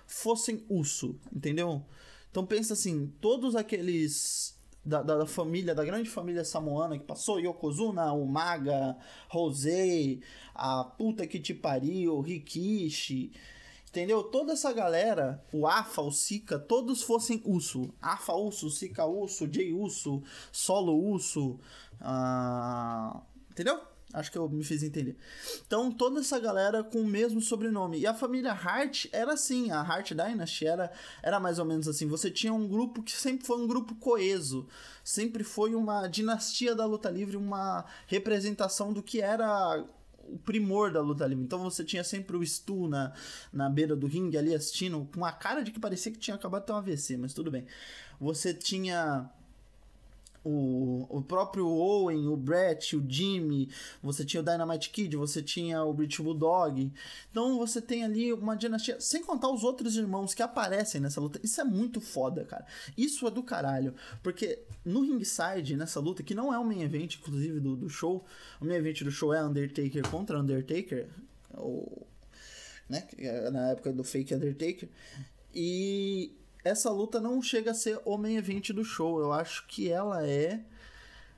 fossem 0.05 0.65
Uso, 0.69 1.19
entendeu? 1.33 1.83
Então 2.29 2.45
pensa 2.45 2.73
assim, 2.73 3.11
todos 3.19 3.55
aqueles 3.55 4.55
da, 4.83 5.01
da, 5.01 5.17
da, 5.17 5.25
família, 5.25 5.75
da 5.75 5.85
grande 5.85 6.09
família 6.09 6.43
samoana 6.43 6.97
que 6.97 7.05
passou, 7.05 7.39
Yokozuna, 7.39 8.11
o 8.13 8.25
Maga, 8.25 8.97
Rosei, 9.29 10.21
a 10.55 10.83
puta 10.83 11.27
que 11.27 11.39
te 11.39 11.53
pariu, 11.53 12.19
Rikishi, 12.19 13.31
entendeu? 13.87 14.23
Toda 14.23 14.53
essa 14.53 14.73
galera, 14.73 15.43
o 15.53 15.67
Afa, 15.67 16.01
o 16.01 16.11
Sika, 16.11 16.57
todos 16.57 17.03
fossem 17.03 17.41
Uso. 17.45 17.93
Afa 18.01 18.33
Uso, 18.33 18.69
Sika 18.69 19.05
Uso, 19.05 19.47
Jay 19.51 19.71
Uso, 19.71 20.23
Solo 20.51 20.95
Uso, 20.95 21.59
uh, 22.01 23.21
entendeu? 23.51 23.90
Acho 24.13 24.31
que 24.31 24.37
eu 24.37 24.49
me 24.49 24.63
fiz 24.63 24.83
entender. 24.83 25.15
Então, 25.65 25.91
toda 25.91 26.19
essa 26.19 26.39
galera 26.39 26.83
com 26.83 27.01
o 27.01 27.07
mesmo 27.07 27.41
sobrenome. 27.41 27.99
E 27.99 28.07
a 28.07 28.13
família 28.13 28.51
Hart 28.51 29.05
era 29.11 29.33
assim, 29.33 29.71
a 29.71 29.81
Hart 29.81 30.11
Dynasty 30.11 30.67
era, 30.67 30.91
era 31.23 31.39
mais 31.39 31.59
ou 31.59 31.65
menos 31.65 31.87
assim. 31.87 32.07
Você 32.07 32.29
tinha 32.29 32.53
um 32.53 32.67
grupo 32.67 33.01
que 33.01 33.11
sempre 33.11 33.45
foi 33.45 33.57
um 33.57 33.67
grupo 33.67 33.95
coeso. 33.95 34.67
Sempre 35.03 35.43
foi 35.43 35.75
uma 35.75 36.07
dinastia 36.07 36.75
da 36.75 36.85
luta 36.85 37.09
livre, 37.09 37.37
uma 37.37 37.85
representação 38.07 38.91
do 38.91 39.01
que 39.01 39.21
era 39.21 39.83
o 40.31 40.37
primor 40.37 40.91
da 40.91 41.01
luta 41.01 41.25
livre. 41.25 41.43
Então 41.43 41.59
você 41.59 41.83
tinha 41.83 42.03
sempre 42.03 42.37
o 42.37 42.45
Stu 42.45 42.87
na, 42.87 43.13
na 43.51 43.69
beira 43.69 43.95
do 43.95 44.07
ringue 44.07 44.37
ali 44.37 44.53
assistindo, 44.53 45.07
com 45.13 45.25
a 45.25 45.31
cara 45.31 45.63
de 45.63 45.71
que 45.71 45.79
parecia 45.79 46.11
que 46.11 46.19
tinha 46.19 46.35
acabado 46.35 46.61
de 46.61 46.67
ter 46.67 46.73
um 46.73 46.77
AVC, 46.77 47.17
mas 47.17 47.33
tudo 47.33 47.51
bem. 47.51 47.65
Você 48.19 48.53
tinha 48.53 49.29
o, 50.43 51.05
o 51.09 51.21
próprio 51.21 51.67
Owen, 51.67 52.27
o 52.27 52.35
Brett, 52.35 52.95
o 52.95 53.05
Jimmy, 53.07 53.69
você 54.01 54.25
tinha 54.25 54.41
o 54.41 54.43
Dynamite 54.43 54.89
Kid, 54.89 55.15
você 55.15 55.41
tinha 55.41 55.83
o 55.83 55.93
British 55.93 56.19
Bulldog. 56.19 56.91
Então 57.29 57.57
você 57.57 57.81
tem 57.81 58.03
ali 58.03 58.33
uma 58.33 58.55
dinastia, 58.55 58.99
sem 58.99 59.23
contar 59.23 59.49
os 59.49 59.63
outros 59.63 59.95
irmãos 59.95 60.33
que 60.33 60.41
aparecem 60.41 60.99
nessa 60.99 61.21
luta. 61.21 61.39
Isso 61.43 61.61
é 61.61 61.63
muito 61.63 62.01
foda, 62.01 62.43
cara. 62.43 62.65
Isso 62.97 63.27
é 63.27 63.31
do 63.31 63.43
caralho. 63.43 63.93
Porque 64.23 64.63
no 64.83 65.01
ringside, 65.01 65.75
nessa 65.75 65.99
luta, 65.99 66.23
que 66.23 66.33
não 66.33 66.53
é 66.53 66.57
o 66.57 66.65
main 66.65 66.81
event, 66.81 67.15
inclusive, 67.15 67.59
do, 67.59 67.75
do 67.75 67.89
show, 67.89 68.25
o 68.59 68.65
main 68.65 68.75
event 68.75 69.03
do 69.03 69.11
show 69.11 69.33
é 69.33 69.43
Undertaker 69.43 70.07
contra 70.09 70.39
Undertaker, 70.39 71.07
ou, 71.53 72.07
né, 72.89 73.07
na 73.51 73.69
época 73.69 73.93
do 73.93 74.03
fake 74.03 74.33
Undertaker. 74.33 74.89
E 75.53 76.31
essa 76.63 76.89
luta 76.91 77.19
não 77.19 77.41
chega 77.41 77.71
a 77.71 77.75
ser 77.75 77.99
o 78.05 78.17
main 78.17 78.35
event 78.35 78.71
do 78.71 78.83
show. 78.83 79.19
Eu 79.19 79.33
acho 79.33 79.65
que 79.67 79.89
ela 79.89 80.25
é. 80.25 80.63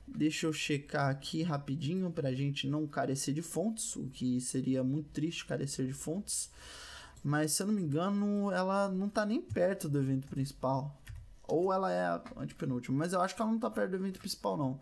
Deixa 0.06 0.46
eu 0.46 0.52
checar 0.52 1.08
aqui 1.08 1.42
rapidinho 1.42 2.10
pra 2.10 2.34
gente 2.34 2.68
não 2.68 2.86
carecer 2.86 3.32
de 3.32 3.40
fontes, 3.40 3.96
o 3.96 4.06
que 4.08 4.38
seria 4.38 4.84
muito 4.84 5.08
triste 5.10 5.46
carecer 5.46 5.86
de 5.86 5.94
fontes. 5.94 6.50
Mas 7.22 7.52
se 7.52 7.62
eu 7.62 7.68
não 7.68 7.74
me 7.74 7.80
engano, 7.80 8.50
ela 8.52 8.90
não 8.90 9.08
tá 9.08 9.24
nem 9.24 9.40
perto 9.40 9.88
do 9.88 9.98
evento 9.98 10.26
principal. 10.28 10.94
Ou 11.48 11.72
ela 11.72 11.90
é 11.90 12.06
a 12.06 12.22
antepenúltima, 12.36 12.98
mas 12.98 13.14
eu 13.14 13.20
acho 13.22 13.34
que 13.34 13.40
ela 13.40 13.50
não 13.50 13.58
tá 13.58 13.70
perto 13.70 13.92
do 13.92 13.96
evento 13.96 14.18
principal, 14.18 14.58
não. 14.58 14.78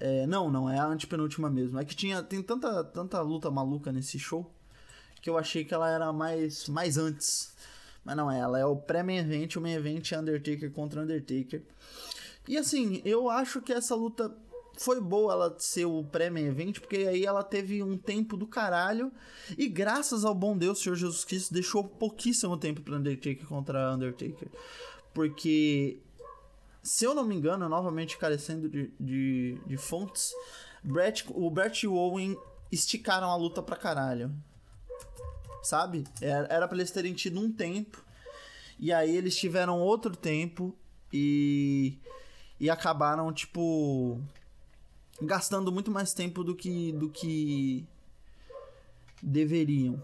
É, 0.00 0.26
não, 0.26 0.50
não, 0.50 0.68
é 0.68 0.78
a 0.78 0.86
antepenúltima 0.86 1.48
mesmo. 1.48 1.78
É 1.78 1.84
que 1.84 1.94
tinha, 1.94 2.20
tem 2.22 2.42
tanta, 2.42 2.82
tanta 2.84 3.20
luta 3.20 3.50
maluca 3.50 3.92
nesse 3.92 4.18
show 4.18 4.52
que 5.20 5.28
eu 5.28 5.36
achei 5.36 5.64
que 5.64 5.74
ela 5.74 5.90
era 5.90 6.12
mais, 6.12 6.68
mais 6.68 6.96
antes. 6.96 7.52
Mas 8.08 8.16
não 8.16 8.30
é, 8.30 8.38
ela 8.38 8.58
é 8.58 8.64
o 8.64 8.74
pré-main 8.74 9.18
event, 9.18 9.56
o 9.56 9.60
main 9.60 9.74
event 9.74 10.12
é 10.12 10.18
Undertaker 10.18 10.72
contra 10.72 11.02
Undertaker. 11.02 11.62
E 12.48 12.56
assim, 12.56 13.02
eu 13.04 13.28
acho 13.28 13.60
que 13.60 13.70
essa 13.70 13.94
luta 13.94 14.34
foi 14.78 14.98
boa 14.98 15.34
ela 15.34 15.56
ser 15.58 15.84
o 15.84 16.02
pré-main 16.02 16.46
event, 16.46 16.80
porque 16.80 16.96
aí 16.96 17.26
ela 17.26 17.44
teve 17.44 17.82
um 17.82 17.98
tempo 17.98 18.34
do 18.34 18.46
caralho. 18.46 19.12
E 19.58 19.68
graças 19.68 20.24
ao 20.24 20.34
bom 20.34 20.56
Deus, 20.56 20.78
Senhor 20.78 20.96
Jesus 20.96 21.22
Cristo, 21.22 21.52
deixou 21.52 21.84
pouquíssimo 21.84 22.56
tempo 22.56 22.80
para 22.80 22.96
Undertaker 22.96 23.46
contra 23.46 23.92
Undertaker. 23.92 24.48
Porque, 25.12 26.00
se 26.82 27.04
eu 27.04 27.14
não 27.14 27.26
me 27.26 27.34
engano, 27.34 27.68
novamente 27.68 28.16
carecendo 28.16 28.70
de, 28.70 28.90
de, 28.98 29.60
de 29.66 29.76
fontes, 29.76 30.32
Brett, 30.82 31.26
o 31.28 31.50
Brett 31.50 31.84
e 31.84 31.86
o 31.86 31.92
Owen 31.92 32.38
esticaram 32.72 33.28
a 33.28 33.36
luta 33.36 33.62
pra 33.62 33.76
caralho 33.76 34.34
sabe? 35.62 36.04
Era, 36.20 36.68
pra 36.68 36.76
eles 36.76 36.90
terem 36.90 37.14
tido 37.14 37.40
um 37.40 37.50
tempo. 37.52 38.04
E 38.78 38.92
aí 38.92 39.16
eles 39.16 39.36
tiveram 39.36 39.80
outro 39.80 40.14
tempo 40.16 40.74
e 41.12 41.98
e 42.60 42.68
acabaram 42.68 43.32
tipo 43.32 44.20
gastando 45.20 45.70
muito 45.70 45.90
mais 45.90 46.12
tempo 46.12 46.42
do 46.42 46.54
que 46.54 46.92
do 46.92 47.08
que 47.08 47.86
deveriam 49.22 50.02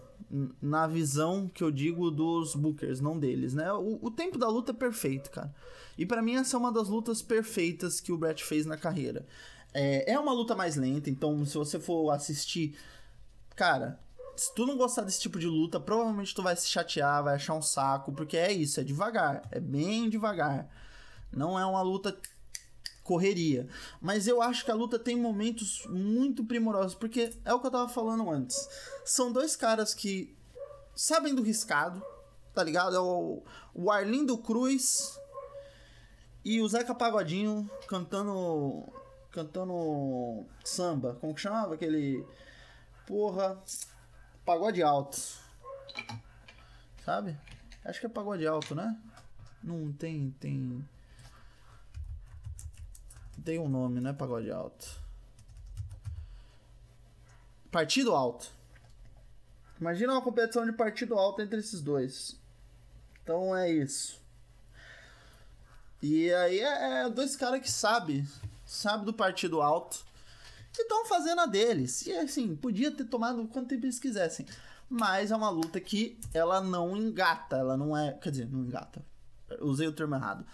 na 0.61 0.87
visão 0.87 1.47
que 1.47 1.63
eu 1.63 1.71
digo 1.71 2.09
dos 2.09 2.55
bookers, 2.55 2.99
não 2.99 3.17
deles, 3.17 3.53
né? 3.53 3.71
O, 3.73 3.99
o 4.01 4.11
tempo 4.11 4.37
da 4.37 4.49
luta 4.49 4.71
é 4.71 4.75
perfeito, 4.75 5.29
cara. 5.29 5.53
E 5.97 6.05
para 6.05 6.21
mim 6.21 6.35
essa 6.35 6.57
é 6.57 6.59
uma 6.59 6.71
das 6.71 6.89
lutas 6.89 7.21
perfeitas 7.21 8.01
que 8.01 8.11
o 8.11 8.17
Brett 8.17 8.43
fez 8.43 8.65
na 8.65 8.75
carreira. 8.75 9.25
É, 9.73 10.13
é 10.13 10.19
uma 10.19 10.33
luta 10.33 10.55
mais 10.55 10.75
lenta, 10.75 11.09
então 11.09 11.45
se 11.45 11.57
você 11.57 11.79
for 11.79 12.09
assistir, 12.11 12.75
cara, 13.55 13.99
se 14.35 14.53
tu 14.53 14.65
não 14.65 14.77
gostar 14.77 15.03
desse 15.03 15.19
tipo 15.19 15.39
de 15.39 15.47
luta, 15.47 15.79
provavelmente 15.79 16.35
tu 16.35 16.43
vai 16.43 16.55
se 16.55 16.67
chatear, 16.67 17.23
vai 17.23 17.35
achar 17.35 17.53
um 17.53 17.61
saco, 17.61 18.11
porque 18.11 18.37
é 18.37 18.51
isso, 18.51 18.79
é 18.79 18.83
devagar, 18.83 19.47
é 19.51 19.59
bem 19.59 20.09
devagar. 20.09 20.67
Não 21.31 21.57
é 21.59 21.65
uma 21.65 21.81
luta 21.81 22.17
correria. 23.03 23.67
Mas 24.01 24.27
eu 24.27 24.41
acho 24.41 24.65
que 24.65 24.71
a 24.71 24.75
luta 24.75 24.99
tem 24.99 25.15
momentos 25.15 25.85
muito 25.87 26.43
primorosos, 26.43 26.95
porque 26.95 27.31
é 27.45 27.53
o 27.53 27.59
que 27.59 27.67
eu 27.67 27.71
tava 27.71 27.87
falando 27.87 28.29
antes. 28.29 28.67
São 29.05 29.31
dois 29.31 29.55
caras 29.55 29.93
que 29.93 30.35
sabem 30.95 31.33
do 31.33 31.43
riscado, 31.43 32.03
tá 32.53 32.63
ligado? 32.63 32.95
É 32.95 32.99
o, 32.99 33.43
o 33.73 33.91
Arlindo 33.91 34.37
Cruz 34.37 35.19
e 36.43 36.61
o 36.61 36.67
Zeca 36.67 36.93
Pagodinho 36.93 37.69
cantando 37.87 38.91
cantando 39.31 40.45
samba, 40.63 41.17
como 41.19 41.35
que 41.35 41.41
chamava 41.41 41.73
aquele 41.73 42.25
porra 43.05 43.61
pagode 44.45 44.81
alto. 44.83 45.17
Sabe? 47.03 47.37
Acho 47.83 47.99
que 47.99 48.05
é 48.05 48.09
pagode 48.09 48.45
alto, 48.45 48.75
né? 48.75 48.95
Não 49.63 49.91
tem 49.91 50.31
tem 50.39 50.87
tem 53.43 53.59
um 53.59 53.67
nome, 53.67 53.99
né? 53.99 54.13
Pagode 54.13 54.51
alto. 54.51 54.99
Partido 57.71 58.15
alto. 58.15 58.49
Imagina 59.79 60.13
uma 60.13 60.21
competição 60.21 60.65
de 60.65 60.71
partido 60.71 61.15
alto 61.15 61.41
entre 61.41 61.59
esses 61.59 61.81
dois. 61.81 62.39
Então 63.21 63.55
é 63.55 63.69
isso. 63.69 64.21
E 66.01 66.31
aí 66.33 66.59
é, 66.59 67.01
é 67.01 67.09
dois 67.09 67.35
caras 67.35 67.61
que 67.61 67.71
sabem, 67.71 68.27
sabe 68.65 69.05
do 69.05 69.13
partido 69.13 69.61
alto, 69.61 70.05
e 70.77 70.83
estão 70.83 71.05
fazendo 71.05 71.41
a 71.41 71.45
deles. 71.45 72.05
E 72.05 72.13
assim, 72.13 72.55
podia 72.55 72.91
ter 72.91 73.05
tomado 73.05 73.47
quanto 73.47 73.69
tempo 73.69 73.85
eles 73.85 73.99
quisessem. 73.99 74.45
Mas 74.89 75.31
é 75.31 75.35
uma 75.35 75.49
luta 75.49 75.79
que 75.79 76.17
ela 76.33 76.61
não 76.61 76.95
engata, 76.95 77.57
ela 77.57 77.75
não 77.75 77.97
é. 77.97 78.13
Quer 78.13 78.31
dizer, 78.31 78.49
não 78.51 78.65
engata. 78.65 79.03
usei 79.61 79.87
o 79.87 79.93
termo 79.93 80.15
errado 80.15 80.45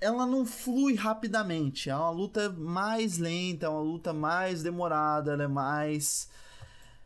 ela 0.00 0.26
não 0.26 0.46
flui 0.46 0.94
rapidamente. 0.94 1.90
É 1.90 1.96
uma 1.96 2.10
luta 2.10 2.50
mais 2.50 3.18
lenta, 3.18 3.66
é 3.66 3.68
uma 3.68 3.80
luta 3.80 4.12
mais 4.12 4.62
demorada, 4.62 5.32
ela 5.32 5.44
é 5.44 5.48
mais 5.48 6.28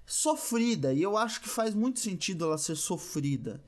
sofrida. 0.06 0.92
E 0.92 1.02
eu 1.02 1.16
acho 1.16 1.40
que 1.40 1.48
faz 1.48 1.74
muito 1.74 2.00
sentido 2.00 2.44
ela 2.44 2.58
ser 2.58 2.76
sofrida. 2.76 3.62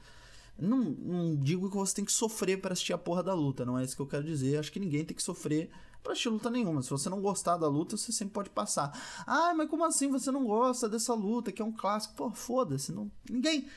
Não, 0.59 0.79
não 0.79 1.37
digo 1.37 1.69
que 1.69 1.77
você 1.77 1.95
tem 1.97 2.05
que 2.05 2.13
sofrer 2.13 2.61
para 2.61 2.73
assistir 2.73 2.93
a 2.93 2.99
porra 2.99 3.23
da 3.23 3.35
luta, 3.35 3.65
não 3.65 3.79
é 3.79 3.83
isso 3.83 3.97
que 3.97 4.03
eu 4.03 4.07
quero 4.07 4.25
dizer. 4.25 4.59
Acho 4.59 4.71
que 4.71 4.79
ninguém 4.79 5.05
tem 5.05 5.17
que 5.17 5.23
sofrer 5.23 5.71
assistir 6.13 6.29
luta 6.29 6.51
nenhuma. 6.51 6.83
Se 6.83 6.91
você 6.91 7.09
não 7.09 7.21
gostar 7.21 7.57
da 7.57 7.69
luta, 7.69 7.97
você 7.97 8.13
sempre 8.13 8.35
pode 8.35 8.51
passar. 8.51 8.93
Ah, 9.27 9.55
mas 9.55 9.69
como 9.69 9.85
assim 9.85 10.11
você 10.11 10.31
não 10.31 10.45
gosta 10.45 10.89
dessa 10.89 11.15
luta 11.15 11.53
que 11.53 11.63
é 11.63 11.65
um 11.65 11.73
clássico? 11.73 12.15
Pô, 12.15 12.31
foda-se. 12.31 12.93
Não... 12.93 13.11
Ninguém 13.29 13.69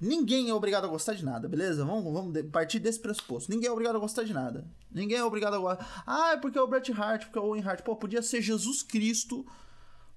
Ninguém 0.00 0.48
é 0.48 0.54
obrigado 0.54 0.84
a 0.84 0.88
gostar 0.88 1.14
de 1.14 1.24
nada, 1.24 1.48
beleza? 1.48 1.84
Vamos, 1.84 2.04
vamos 2.12 2.42
partir 2.52 2.78
desse 2.78 3.00
pressuposto. 3.00 3.50
Ninguém 3.50 3.68
é 3.68 3.72
obrigado 3.72 3.96
a 3.96 3.98
gostar 3.98 4.22
de 4.22 4.32
nada. 4.32 4.64
Ninguém 4.92 5.18
é 5.18 5.24
obrigado 5.24 5.54
a 5.54 5.58
gostar. 5.58 6.04
Ah, 6.06 6.32
é 6.32 6.36
porque 6.36 6.56
é 6.56 6.62
o 6.62 6.68
Bret 6.68 6.92
Hart, 6.92 7.24
porque 7.24 7.38
é 7.38 7.42
o 7.42 7.46
Owen 7.46 7.62
Hart. 7.62 7.82
Pô, 7.82 7.96
podia 7.96 8.22
ser 8.22 8.40
Jesus 8.40 8.82
Cristo 8.82 9.44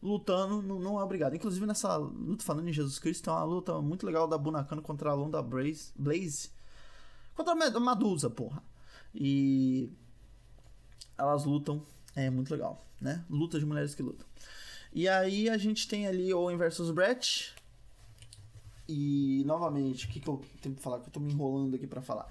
lutando, 0.02 0.62
não, 0.62 0.80
não 0.80 1.00
é 1.00 1.04
obrigado. 1.04 1.36
Inclusive, 1.36 1.65
nessa 1.65 1.97
luta, 1.97 2.43
falando 2.43 2.69
em 2.69 2.74
Jesus 2.74 3.00
Cristo, 3.00 3.24
tem 3.24 3.34
uma 3.34 3.43
luta 3.43 3.82
muito 3.82 4.06
legal 4.06 4.28
da 4.28 4.38
Bunakano 4.38 4.84
contra 4.84 5.10
a 5.10 5.13
Londa 5.15 5.41
Blaze. 5.41 5.91
Blaze. 5.95 6.52
Contra 7.34 7.54
a 7.54 7.80
Madusa, 7.80 8.30
porra. 8.30 8.63
E. 9.15 9.91
Elas 11.21 11.45
lutam. 11.45 11.86
É 12.15 12.31
muito 12.31 12.51
legal, 12.51 12.84
né? 12.99 13.23
Luta 13.29 13.60
de 13.60 13.65
mulheres 13.65 13.93
que 13.93 14.01
lutam. 14.01 14.25
E 14.91 15.07
aí 15.07 15.47
a 15.49 15.57
gente 15.57 15.88
tem 15.88 16.07
ali 16.07 16.34
Owen 16.34 16.57
versus 16.57 16.89
Brett. 16.89 17.53
E, 18.89 19.43
novamente, 19.45 20.07
o 20.07 20.10
que, 20.10 20.19
que 20.19 20.27
eu 20.27 20.43
tenho 20.60 20.73
pra 20.73 20.84
falar? 20.84 20.99
Que 20.99 21.07
eu 21.10 21.13
tô 21.13 21.19
me 21.19 21.31
enrolando 21.31 21.75
aqui 21.75 21.86
para 21.86 22.01
falar. 22.01 22.27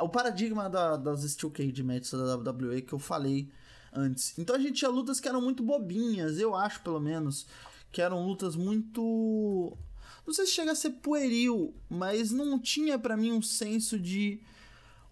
O 0.00 0.08
paradigma 0.08 0.70
da, 0.70 0.96
das 0.96 1.22
Steel 1.22 1.50
Cage 1.50 1.82
Matches 1.82 2.12
da 2.12 2.36
WWE 2.36 2.80
que 2.82 2.92
eu 2.92 2.98
falei 2.98 3.50
antes. 3.92 4.38
Então 4.38 4.54
a 4.54 4.58
gente 4.58 4.74
tinha 4.74 4.90
lutas 4.90 5.18
que 5.18 5.28
eram 5.28 5.42
muito 5.42 5.64
bobinhas, 5.64 6.38
eu 6.38 6.54
acho, 6.54 6.80
pelo 6.82 7.00
menos. 7.00 7.46
Que 7.90 8.00
eram 8.00 8.24
lutas 8.24 8.54
muito. 8.54 9.76
Não 10.24 10.32
sei 10.32 10.46
se 10.46 10.52
chega 10.52 10.70
a 10.70 10.76
ser 10.76 10.90
pueril, 10.90 11.74
mas 11.90 12.30
não 12.30 12.56
tinha 12.56 12.96
para 12.98 13.16
mim 13.16 13.32
um 13.32 13.42
senso 13.42 13.98
de 13.98 14.40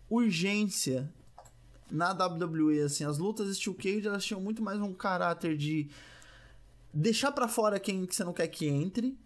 urgência 0.08 1.12
na 1.90 2.12
WWE, 2.12 2.82
assim, 2.82 3.04
as 3.04 3.18
lutas 3.18 3.56
Steel 3.56 3.74
Cage, 3.74 4.06
elas 4.06 4.24
tinham 4.24 4.40
muito 4.40 4.62
mais 4.62 4.80
um 4.80 4.92
caráter 4.92 5.56
de 5.56 5.88
deixar 6.92 7.32
para 7.32 7.48
fora 7.48 7.78
quem 7.78 8.06
que 8.06 8.14
você 8.14 8.24
não 8.24 8.32
quer 8.32 8.48
que 8.48 8.66
entre, 8.66 9.16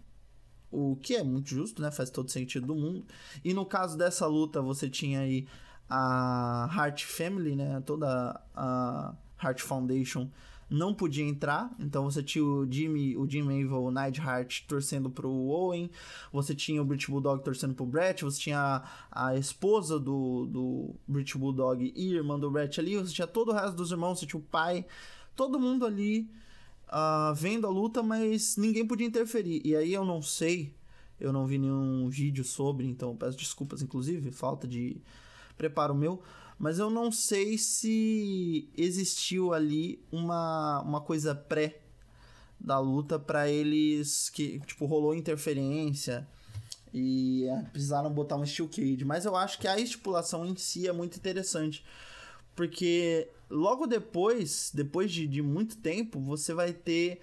o 0.71 0.97
que 0.97 1.15
é 1.15 1.23
muito 1.23 1.49
justo, 1.51 1.81
né? 1.81 1.91
Faz 1.91 2.11
todo 2.11 2.31
sentido 2.31 2.67
do 2.67 2.75
mundo. 2.75 3.05
E 3.45 3.55
no 3.55 3.65
caso 3.65 3.97
dessa 3.97 4.27
luta, 4.27 4.61
você 4.61 4.89
tinha 4.89 5.21
aí 5.21 5.47
a 5.89 6.69
Hart 6.71 7.05
Family, 7.05 7.55
né? 7.55 7.81
Toda 7.87 8.41
a 8.55 9.15
Hart 9.39 9.61
Foundation 9.61 10.29
não 10.75 10.93
podia 10.93 11.25
entrar, 11.25 11.75
então 11.79 12.05
você 12.05 12.23
tinha 12.23 12.45
o 12.45 12.71
Jimmy, 12.71 13.17
o 13.17 13.29
Jim 13.29 13.49
Evil, 13.51 13.85
o 13.85 13.91
Neidhart 13.91 14.65
torcendo 14.67 15.09
pro 15.09 15.31
Owen, 15.31 15.91
você 16.33 16.55
tinha 16.55 16.83
o 16.83 16.85
British 16.85 17.09
Bulldog 17.09 17.43
torcendo 17.43 17.75
pro 17.75 17.87
Brett, 17.87 18.25
você 18.25 18.41
tinha 18.41 18.83
a, 19.11 19.29
a 19.29 19.37
esposa 19.37 19.99
do, 19.99 20.47
do 20.47 20.95
British 21.07 21.37
Bulldog 21.37 21.93
e 21.95 22.15
irmã 22.15 22.39
do 22.39 22.51
Brett 22.51 22.81
ali, 22.81 22.97
você 22.97 23.15
tinha 23.15 23.27
todo 23.27 23.51
o 23.51 23.55
resto 23.55 23.77
dos 23.77 23.91
irmãos, 23.91 24.19
você 24.19 24.27
tinha 24.27 24.41
o 24.41 24.45
pai, 24.45 24.85
todo 25.37 25.59
mundo 25.59 25.87
ali 25.87 26.29
uh, 26.89 27.35
vendo 27.35 27.67
a 27.67 27.71
luta, 27.71 28.03
mas 28.03 28.57
ninguém 28.57 28.87
podia 28.87 29.07
interferir. 29.07 29.61
E 29.65 29.75
aí 29.77 29.93
eu 29.93 30.05
não 30.05 30.21
sei, 30.23 30.75
eu 31.21 31.33
não 31.33 31.47
vi 31.47 31.59
nenhum 31.59 32.09
vídeo 32.09 32.45
sobre, 32.45 32.87
então 32.87 33.17
peço 33.17 33.37
desculpas, 33.37 33.83
inclusive, 33.83 34.31
falta 34.31 34.67
de 34.67 34.97
preparo 35.57 35.95
meu. 35.95 36.23
Mas 36.59 36.79
eu 36.79 36.89
não 36.89 37.11
sei 37.11 37.59
se 37.59 38.69
existiu 38.77 39.53
ali 39.53 40.03
uma, 40.11 40.81
uma 40.83 41.01
coisa 41.01 41.35
pré 41.35 41.81
da 42.59 42.79
luta 42.79 43.19
para 43.19 43.49
eles 43.49 44.31
que, 44.31 44.61
tipo, 44.61 44.87
rolou 44.87 45.15
interferência 45.15 46.27
e 46.93 47.45
é, 47.49 47.63
precisaram 47.65 48.11
botar 48.11 48.37
um 48.37 48.47
steel 48.47 48.69
cage. 48.69 49.05
Mas 49.05 49.25
eu 49.25 49.35
acho 49.37 49.59
que 49.59 49.67
a 49.67 49.79
estipulação 49.79 50.47
em 50.47 50.57
si 50.57 50.87
é 50.89 50.93
muito 50.93 51.17
interessante. 51.17 51.85
Porque 52.55 53.29
logo 53.51 53.87
depois, 53.87 54.71
depois 54.73 55.13
de, 55.13 55.27
de 55.27 55.43
muito 55.43 55.77
tempo, 55.77 56.21
você 56.21 56.55
vai 56.55 56.73
ter 56.73 57.21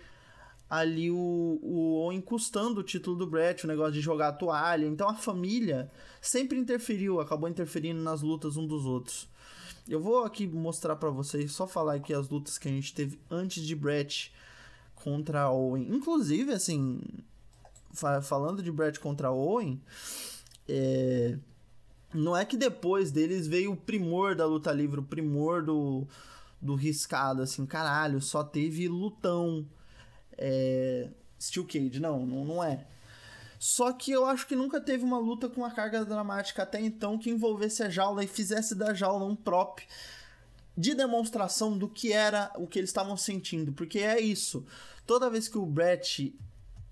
ali 0.72 1.12
o, 1.12 1.60
o 1.62 2.14
encostando 2.14 2.80
o 2.80 2.84
título 2.84 3.18
do 3.18 3.28
Brett, 3.28 3.66
o 3.66 3.68
negócio 3.68 3.92
de 3.92 4.00
jogar 4.00 4.30
a 4.30 4.32
toalha. 4.32 4.86
Então 4.86 5.10
a 5.10 5.14
família 5.14 5.92
sempre 6.22 6.58
interferiu, 6.58 7.20
acabou 7.20 7.50
interferindo 7.50 8.02
nas 8.02 8.22
lutas 8.22 8.56
um 8.56 8.66
dos 8.66 8.86
outros. 8.86 9.28
Eu 9.86 10.00
vou 10.00 10.24
aqui 10.24 10.48
mostrar 10.48 10.96
para 10.96 11.10
vocês, 11.10 11.52
só 11.52 11.68
falar 11.68 11.96
aqui 11.96 12.14
as 12.14 12.30
lutas 12.30 12.58
que 12.58 12.70
a 12.70 12.72
gente 12.72 12.94
teve 12.94 13.20
antes 13.30 13.62
de 13.66 13.76
Brett 13.76 14.32
contra 14.96 15.52
Owen. 15.52 15.90
Inclusive, 15.90 16.54
assim, 16.54 17.02
falando 18.24 18.64
de 18.64 18.72
Brett 18.72 18.98
contra 18.98 19.30
Owen, 19.30 19.82
é, 20.70 21.38
não 22.14 22.38
é 22.38 22.46
que 22.46 22.56
depois 22.56 23.12
deles 23.12 23.46
veio 23.46 23.74
o 23.74 23.78
primor 23.78 24.36
da 24.36 24.46
luta 24.46 24.72
livre, 24.72 25.02
o 25.02 25.04
primor 25.04 25.66
do, 25.66 26.08
do 26.62 26.76
riscado, 26.76 27.42
assim, 27.42 27.66
caralho, 27.66 28.22
só 28.22 28.42
teve 28.42 28.88
lutão. 28.88 29.68
É, 30.38 31.10
Steel 31.40 31.66
Cage, 31.66 32.00
não, 32.00 32.26
não, 32.26 32.46
não 32.46 32.64
é. 32.64 32.86
Só 33.60 33.94
que 33.94 34.12
eu 34.12 34.26
acho 34.26 34.48
que 34.48 34.56
nunca 34.56 34.82
teve 34.82 35.04
uma 35.04 35.20
luta 35.20 35.48
com 35.48 35.62
uma 35.62 35.72
carga 35.72 36.04
dramática 36.04 36.64
até 36.64 36.82
então 36.82 37.18
que 37.18 37.30
envolvesse 37.30 37.84
a 37.84 37.90
jaula 37.90 38.24
e 38.24 38.28
fizesse 38.28 38.74
da 38.74 38.94
jaula 38.94 39.26
um 39.26 39.36
prop 39.36 39.80
de 40.76 40.96
demonstração 40.96 41.78
do 41.78 41.88
que 41.88 42.12
era 42.12 42.52
o 42.58 42.66
que 42.66 42.80
eles 42.80 42.90
estavam 42.90 43.16
sentindo. 43.16 43.72
Porque 43.72 44.00
é 44.00 44.20
isso. 44.20 44.66
Toda 45.06 45.30
vez 45.30 45.48
que 45.48 45.58
o 45.58 45.66
Brett 45.66 46.34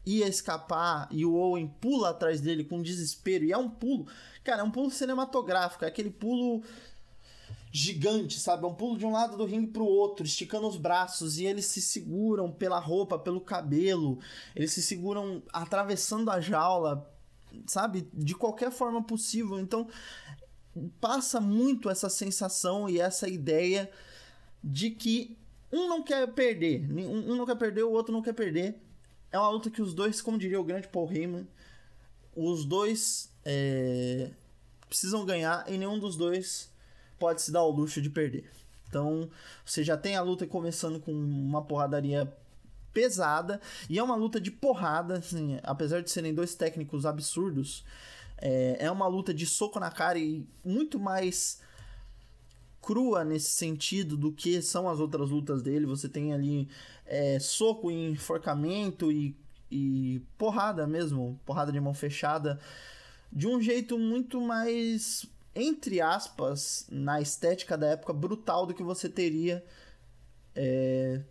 ia 0.05 0.27
escapar 0.27 1.07
e 1.11 1.25
o 1.25 1.33
Owen 1.33 1.67
pula 1.81 2.09
atrás 2.09 2.39
dele 2.39 2.63
com 2.63 2.81
desespero, 2.81 3.45
e 3.45 3.51
é 3.51 3.57
um 3.57 3.69
pulo 3.69 4.07
Cara, 4.43 4.61
é 4.61 4.63
um 4.63 4.71
pulo 4.71 4.89
cinematográfico, 4.89 5.85
é 5.85 5.87
aquele 5.87 6.09
pulo 6.09 6.63
gigante, 7.72 8.39
sabe? 8.39 8.65
É 8.65 8.67
um 8.67 8.74
pulo 8.74 8.97
de 8.97 9.05
um 9.05 9.11
lado 9.11 9.38
do 9.38 9.45
ringue 9.45 9.72
pro 9.72 9.86
outro, 9.86 10.26
esticando 10.26 10.67
os 10.67 10.78
braços 10.78 11.38
e 11.38 11.45
eles 11.45 11.65
se 11.65 11.82
seguram 11.82 12.51
pela 12.51 12.80
roupa, 12.80 13.20
pelo 13.20 13.41
cabelo, 13.41 14.20
eles 14.55 14.74
se 14.74 14.82
seguram 14.82 15.43
atravessando 15.53 16.32
a 16.32 16.39
jaula, 16.39 17.09
sabe? 17.67 18.07
De 18.13 18.36
qualquer 18.36 18.72
forma 18.72 19.03
possível. 19.03 19.59
Então, 19.59 19.88
passa 20.99 21.39
muito 21.39 21.89
essa 21.89 22.09
sensação 22.09 22.89
e 22.89 22.99
essa 22.99 23.28
ideia 23.28 23.89
de 24.63 24.89
que 24.89 25.38
um 25.72 25.88
não 25.88 26.01
quer 26.01 26.28
perder, 26.34 26.89
um 26.91 27.36
não 27.36 27.45
quer 27.45 27.55
perder, 27.55 27.84
o 27.84 27.91
outro 27.91 28.11
não 28.11 28.22
quer 28.22 28.34
perder. 28.34 28.82
É 29.32 29.38
uma 29.38 29.49
luta 29.49 29.70
que 29.70 29.82
os 29.82 29.93
dois, 29.93 30.22
como 30.22 30.39
diria 30.39 30.59
o 30.59 30.63
grande 30.63 30.88
Paul 30.88 31.11
Heyman, 31.11 31.47
os 32.36 32.65
dois 32.65 33.32
é, 33.45 34.32
precisam 34.88 35.24
ganhar 35.24 35.72
e 35.72 35.78
nenhum 35.78 35.99
dos 35.99 36.15
dois 36.15 36.72
pode 37.20 37.41
se 37.41 37.51
dar 37.51 37.63
o 37.63 37.72
luxo 37.72 38.01
de 38.01 38.09
perder. 38.09 38.49
Então, 38.88 39.30
você 39.63 39.84
já 39.84 39.95
tem 39.95 40.15
a 40.15 40.22
luta 40.22 40.47
começando 40.47 40.99
com 40.99 41.11
uma 41.11 41.61
porradaria 41.61 42.32
pesada 42.91 43.61
e 43.88 43.99
é 43.99 44.03
uma 44.03 44.15
luta 44.15 44.41
de 44.41 44.49
porrada, 44.49 45.17
assim, 45.20 45.59
apesar 45.61 46.01
de 46.01 46.09
serem 46.09 46.34
dois 46.34 46.55
técnicos 46.55 47.05
absurdos, 47.05 47.86
é, 48.38 48.78
é 48.80 48.91
uma 48.91 49.07
luta 49.07 49.34
de 49.34 49.45
soco 49.45 49.80
na 49.80 49.91
cara 49.91 50.17
e 50.17 50.43
muito 50.65 50.99
mais 50.99 51.61
crua 52.82 53.24
nesse 53.24 53.51
sentido 53.51 54.17
do 54.17 54.32
que 54.32 54.61
são 54.61 54.89
as 54.89 54.99
outras 54.99 55.30
lutas 55.30 55.61
dele. 55.61 55.86
Você 55.86 56.09
tem 56.09 56.34
ali 56.34 56.67
é, 57.05 57.38
soco 57.39 57.91
e 57.91 58.11
enforcamento 58.11 59.11
e, 59.11 59.36
e 59.70 60.22
porrada 60.38 60.88
mesmo, 60.88 61.39
porrada 61.45 61.72
de 61.72 61.80
mão 61.80 61.93
fechada, 61.93 62.59
de 63.32 63.47
um 63.47 63.61
jeito 63.61 63.99
muito 63.99 64.41
mais 64.41 65.28
entre 65.60 66.01
aspas, 66.01 66.86
na 66.89 67.22
estética 67.22 67.78
da 67.78 67.88
época, 67.88 68.14
brutal 68.14 68.66
do 68.66 68.74
que 68.74 68.84
você 68.84 69.10
teria 69.10 69.64
é, 70.55 71.22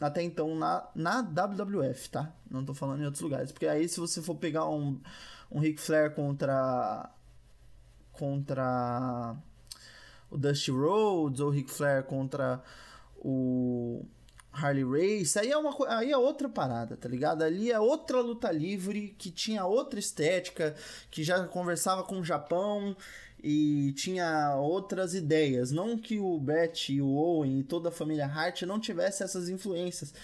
até 0.00 0.22
então 0.22 0.54
na, 0.56 0.88
na 0.94 1.20
WWF, 1.20 2.10
tá? 2.10 2.32
Não 2.50 2.64
tô 2.64 2.74
falando 2.74 3.02
em 3.02 3.04
outros 3.04 3.22
lugares. 3.22 3.52
Porque 3.52 3.66
aí, 3.66 3.88
se 3.88 4.00
você 4.00 4.20
for 4.20 4.34
pegar 4.34 4.68
um, 4.68 5.00
um 5.50 5.60
Ric 5.60 5.80
Flair 5.80 6.14
contra. 6.14 7.10
contra. 8.12 9.36
o 10.30 10.36
Dusty 10.36 10.70
Rhodes, 10.70 11.40
ou 11.40 11.50
Ric 11.50 11.70
Flair 11.70 12.04
contra 12.04 12.62
o 13.16 14.04
Harley 14.52 14.84
Race, 14.84 15.38
aí 15.38 15.50
é, 15.50 15.56
uma, 15.56 15.74
aí 15.88 16.10
é 16.10 16.16
outra 16.16 16.48
parada, 16.48 16.96
tá 16.96 17.08
ligado? 17.08 17.42
Ali 17.42 17.70
é 17.70 17.78
outra 17.78 18.20
luta 18.20 18.50
livre 18.50 19.14
que 19.16 19.30
tinha 19.30 19.64
outra 19.64 19.98
estética, 19.98 20.74
que 21.10 21.22
já 21.22 21.46
conversava 21.46 22.02
com 22.02 22.18
o 22.18 22.24
Japão 22.24 22.96
e 23.42 23.92
tinha 23.94 24.56
outras 24.56 25.14
ideias. 25.14 25.72
Não 25.72 25.98
que 25.98 26.18
o 26.20 26.38
Beth 26.38 26.88
e 26.90 27.02
o 27.02 27.08
Owen 27.08 27.58
e 27.58 27.64
toda 27.64 27.88
a 27.88 27.92
família 27.92 28.26
Hart 28.26 28.62
não 28.62 28.78
tivesse 28.78 29.22
essas 29.22 29.48
influências, 29.48 30.14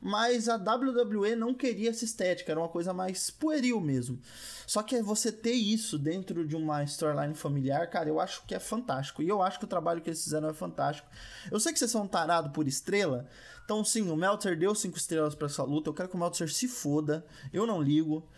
mas 0.00 0.48
a 0.48 0.56
WWE 0.56 1.34
não 1.34 1.54
queria 1.54 1.90
essa 1.90 2.04
estética, 2.04 2.52
era 2.52 2.60
uma 2.60 2.68
coisa 2.68 2.92
mais 2.92 3.30
pueril 3.30 3.80
mesmo. 3.80 4.20
Só 4.66 4.82
que 4.82 5.00
você 5.00 5.32
ter 5.32 5.52
isso 5.52 5.98
dentro 5.98 6.46
de 6.46 6.54
uma 6.54 6.84
storyline 6.84 7.34
familiar, 7.34 7.88
cara, 7.88 8.08
eu 8.08 8.20
acho 8.20 8.44
que 8.46 8.54
é 8.54 8.60
fantástico. 8.60 9.22
E 9.22 9.28
eu 9.28 9.40
acho 9.40 9.58
que 9.58 9.64
o 9.64 9.68
trabalho 9.68 10.00
que 10.00 10.10
eles 10.10 10.22
fizeram 10.22 10.50
é 10.50 10.52
fantástico. 10.52 11.08
Eu 11.50 11.58
sei 11.58 11.72
que 11.72 11.78
vocês 11.78 11.90
são 11.90 12.06
tarados 12.06 12.52
por 12.52 12.68
estrela, 12.68 13.26
então 13.64 13.82
sim, 13.84 14.10
o 14.10 14.16
Meltzer 14.16 14.58
deu 14.58 14.74
cinco 14.74 14.98
estrelas 14.98 15.34
para 15.34 15.46
essa 15.46 15.62
luta. 15.62 15.88
Eu 15.88 15.94
quero 15.94 16.08
que 16.08 16.16
o 16.16 16.18
Meltzer 16.18 16.52
se 16.52 16.68
foda, 16.68 17.24
eu 17.52 17.66
não 17.66 17.80
ligo. 17.80 18.28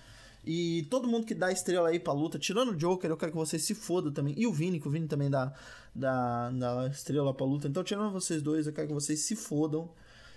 E 0.51 0.85
todo 0.85 1.07
mundo 1.07 1.27
que 1.27 1.35
dá 1.35 1.53
estrela 1.53 1.91
aí 1.91 2.01
pra 2.01 2.11
luta, 2.15 2.39
tirando 2.39 2.71
o 2.71 2.75
Joker, 2.75 3.11
eu 3.11 3.19
quero 3.19 3.33
que 3.33 3.37
vocês 3.37 3.63
se 3.63 3.75
fodam 3.75 4.11
também. 4.11 4.33
E 4.35 4.47
o 4.47 4.53
Vini, 4.53 4.81
que 4.81 4.89
o 4.89 4.91
Vini 4.91 5.07
também 5.07 5.29
dá, 5.29 5.53
dá, 5.95 6.49
dá 6.51 6.89
estrela 6.89 7.35
pra 7.35 7.45
luta. 7.45 7.69
Então, 7.69 7.85
tirando 7.85 8.11
vocês 8.11 8.41
dois, 8.41 8.67
eu 8.67 8.73
quero 8.73 8.89
que 8.89 8.95
vocês 8.95 9.21
se 9.21 9.37
fodam. 9.37 9.91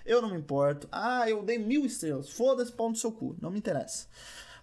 Eu 0.05 0.22
não 0.22 0.30
me 0.30 0.36
importo. 0.36 0.86
Ah, 0.91 1.30
eu 1.30 1.41
dei 1.41 1.57
mil 1.57 1.86
estrelas. 1.86 2.30
Foda-se, 2.30 2.74
pau 2.74 2.89
no 2.89 2.95
seu 2.97 3.09
cu. 3.09 3.38
Não 3.41 3.49
me 3.49 3.57
interessa. 3.57 4.05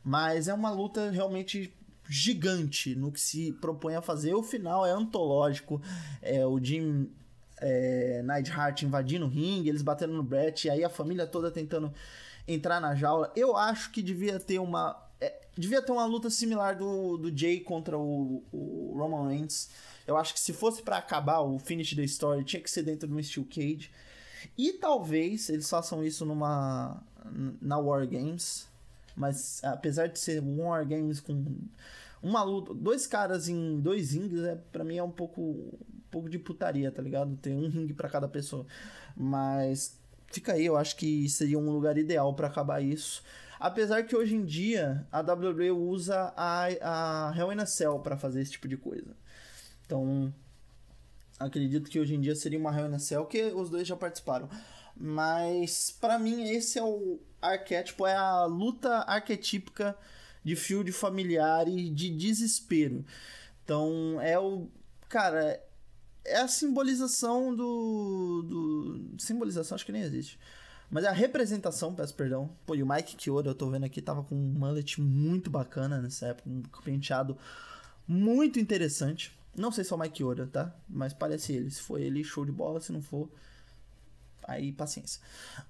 Mas 0.04 0.48
é 0.48 0.52
uma 0.52 0.70
luta 0.70 1.10
realmente 1.10 1.72
gigante 2.06 2.94
no 2.94 3.10
que 3.10 3.18
se 3.20 3.50
propõe 3.54 3.94
a 3.94 4.02
fazer. 4.02 4.34
O 4.34 4.42
final 4.42 4.84
é 4.84 4.90
antológico. 4.90 5.80
É 6.20 6.46
o 6.46 6.62
Jim 6.62 7.08
é, 7.58 8.22
invadindo 8.82 9.24
o 9.24 9.30
ringue, 9.30 9.70
eles 9.70 9.80
batendo 9.80 10.12
no 10.12 10.22
Brett, 10.22 10.66
e 10.66 10.70
aí 10.70 10.84
a 10.84 10.90
família 10.90 11.26
toda 11.26 11.50
tentando 11.50 11.90
entrar 12.46 12.82
na 12.82 12.94
jaula. 12.94 13.32
Eu 13.34 13.56
acho 13.56 13.90
que 13.90 14.02
devia 14.02 14.38
ter 14.38 14.58
uma 14.58 15.07
devia 15.58 15.82
ter 15.82 15.90
uma 15.90 16.06
luta 16.06 16.30
similar 16.30 16.76
do, 16.76 17.16
do 17.16 17.36
Jay 17.36 17.60
contra 17.60 17.98
o, 17.98 18.44
o 18.52 18.94
Roman 18.96 19.28
Reigns. 19.28 19.68
Eu 20.06 20.16
acho 20.16 20.32
que 20.32 20.40
se 20.40 20.52
fosse 20.52 20.82
para 20.82 20.96
acabar 20.96 21.40
o 21.40 21.58
finish 21.58 21.94
da 21.94 22.04
story, 22.04 22.44
tinha 22.44 22.62
que 22.62 22.70
ser 22.70 22.82
dentro 22.84 23.08
de 23.08 23.14
um 23.14 23.22
Steel 23.22 23.44
Cage. 23.44 23.90
E 24.56 24.72
talvez 24.74 25.48
eles 25.50 25.68
façam 25.68 26.04
isso 26.04 26.24
numa 26.24 27.02
na 27.60 27.76
War 27.76 28.06
Games, 28.06 28.66
mas 29.14 29.62
apesar 29.64 30.06
de 30.06 30.18
ser 30.18 30.40
um 30.42 30.62
War 30.62 30.86
Games 30.86 31.20
com 31.20 31.44
uma 32.22 32.42
luta, 32.42 32.72
dois 32.72 33.06
caras 33.06 33.48
em 33.48 33.80
dois 33.80 34.12
rings, 34.12 34.42
é 34.44 34.54
para 34.72 34.84
mim 34.84 34.96
é 34.96 35.02
um 35.02 35.10
pouco 35.10 35.40
um 35.42 36.10
pouco 36.10 36.28
de 36.30 36.38
putaria, 36.38 36.90
tá 36.90 37.02
ligado? 37.02 37.36
Tem 37.36 37.54
um 37.54 37.68
ringue 37.68 37.92
para 37.92 38.08
cada 38.08 38.28
pessoa. 38.28 38.64
Mas 39.14 39.98
fica 40.28 40.52
aí, 40.52 40.64
eu 40.64 40.76
acho 40.76 40.96
que 40.96 41.28
seria 41.28 41.58
um 41.58 41.70
lugar 41.70 41.98
ideal 41.98 42.32
para 42.34 42.46
acabar 42.46 42.80
isso. 42.80 43.22
Apesar 43.58 44.04
que 44.04 44.14
hoje 44.14 44.36
em 44.36 44.44
dia 44.44 45.06
a 45.10 45.20
WWE 45.20 45.70
usa 45.72 46.32
a, 46.36 46.66
a 47.30 47.34
Hell 47.36 47.52
in 47.52 47.60
a 47.60 47.66
Cell 47.66 47.98
para 47.98 48.16
fazer 48.16 48.40
esse 48.40 48.52
tipo 48.52 48.68
de 48.68 48.76
coisa. 48.76 49.16
Então, 49.84 50.32
acredito 51.38 51.90
que 51.90 51.98
hoje 51.98 52.14
em 52.14 52.20
dia 52.20 52.36
seria 52.36 52.58
uma 52.58 52.76
Hell 52.76 52.88
in 52.88 52.94
a 52.94 52.98
Cell, 52.98 53.26
que 53.26 53.42
os 53.44 53.68
dois 53.68 53.86
já 53.86 53.96
participaram. 53.96 54.48
Mas, 54.96 55.90
para 55.90 56.18
mim, 56.18 56.50
esse 56.50 56.78
é 56.78 56.82
o 56.82 57.18
arquétipo, 57.42 58.06
é 58.06 58.14
a 58.14 58.44
luta 58.44 58.98
arquetípica 58.98 59.96
de 60.44 60.54
field 60.54 60.90
familiar 60.92 61.66
e 61.68 61.90
de 61.90 62.10
desespero. 62.10 63.04
Então, 63.64 64.20
é 64.20 64.38
o. 64.38 64.68
Cara, 65.08 65.60
é 66.24 66.36
a 66.36 66.48
simbolização 66.48 67.54
do. 67.54 68.42
do 68.42 69.20
simbolização, 69.20 69.74
acho 69.74 69.86
que 69.86 69.92
nem 69.92 70.02
existe 70.02 70.38
mas 70.90 71.04
a 71.04 71.12
representação, 71.12 71.94
peço 71.94 72.14
perdão. 72.14 72.50
Pô, 72.64 72.74
e 72.74 72.82
o 72.82 72.88
Mike 72.88 73.16
Kiora, 73.16 73.48
eu 73.48 73.54
tô 73.54 73.68
vendo 73.70 73.84
aqui, 73.84 74.00
tava 74.00 74.22
com 74.22 74.34
um 74.34 74.58
mullet 74.58 75.00
muito 75.00 75.50
bacana 75.50 76.00
nessa 76.00 76.28
época, 76.28 76.48
um 76.48 76.62
penteado 76.82 77.36
muito 78.06 78.58
interessante. 78.58 79.38
Não 79.54 79.70
sei 79.70 79.84
se 79.84 79.92
é 79.92 79.96
o 79.96 79.98
Mike 79.98 80.14
Kiora, 80.16 80.46
tá? 80.46 80.74
Mas 80.88 81.12
parece 81.12 81.52
ele. 81.52 81.70
Se 81.70 81.82
for 81.82 82.00
ele, 82.00 82.24
show 82.24 82.44
de 82.44 82.52
bola. 82.52 82.80
Se 82.80 82.92
não 82.92 83.02
for, 83.02 83.28
aí 84.44 84.72
paciência. 84.72 85.20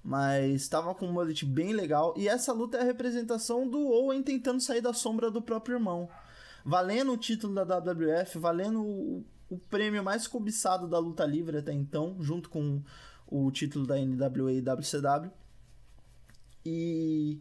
Mas 0.01 0.67
tava 0.69 0.95
com 0.95 1.07
um 1.07 1.11
mullet 1.11 1.45
bem 1.45 1.73
legal. 1.73 2.13
E 2.15 2.29
essa 2.29 2.53
luta 2.53 2.77
é 2.77 2.81
a 2.81 2.85
representação 2.85 3.67
do 3.67 3.79
Owen 3.79 4.23
tentando 4.23 4.61
sair 4.61 4.81
da 4.81 4.93
sombra 4.93 5.29
do 5.29 5.41
próprio 5.41 5.75
irmão. 5.75 6.07
Valendo 6.63 7.11
o 7.11 7.17
título 7.17 7.53
da 7.53 7.63
WWF, 7.63 8.37
valendo 8.37 8.81
o, 8.81 9.25
o 9.49 9.57
prêmio 9.57 10.03
mais 10.03 10.27
cobiçado 10.27 10.87
da 10.87 10.99
luta 10.99 11.25
livre 11.25 11.57
até 11.57 11.73
então, 11.73 12.15
junto 12.19 12.49
com 12.49 12.81
o 13.29 13.51
título 13.51 13.85
da 13.85 13.95
NWA 13.95 14.51
e 14.53 14.61
WCW. 14.61 15.31
E 16.65 17.39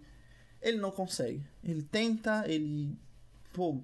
ele 0.61 0.79
não 0.79 0.91
consegue. 0.91 1.45
Ele 1.65 1.83
tenta, 1.83 2.45
ele 2.47 2.97
pô, 3.53 3.83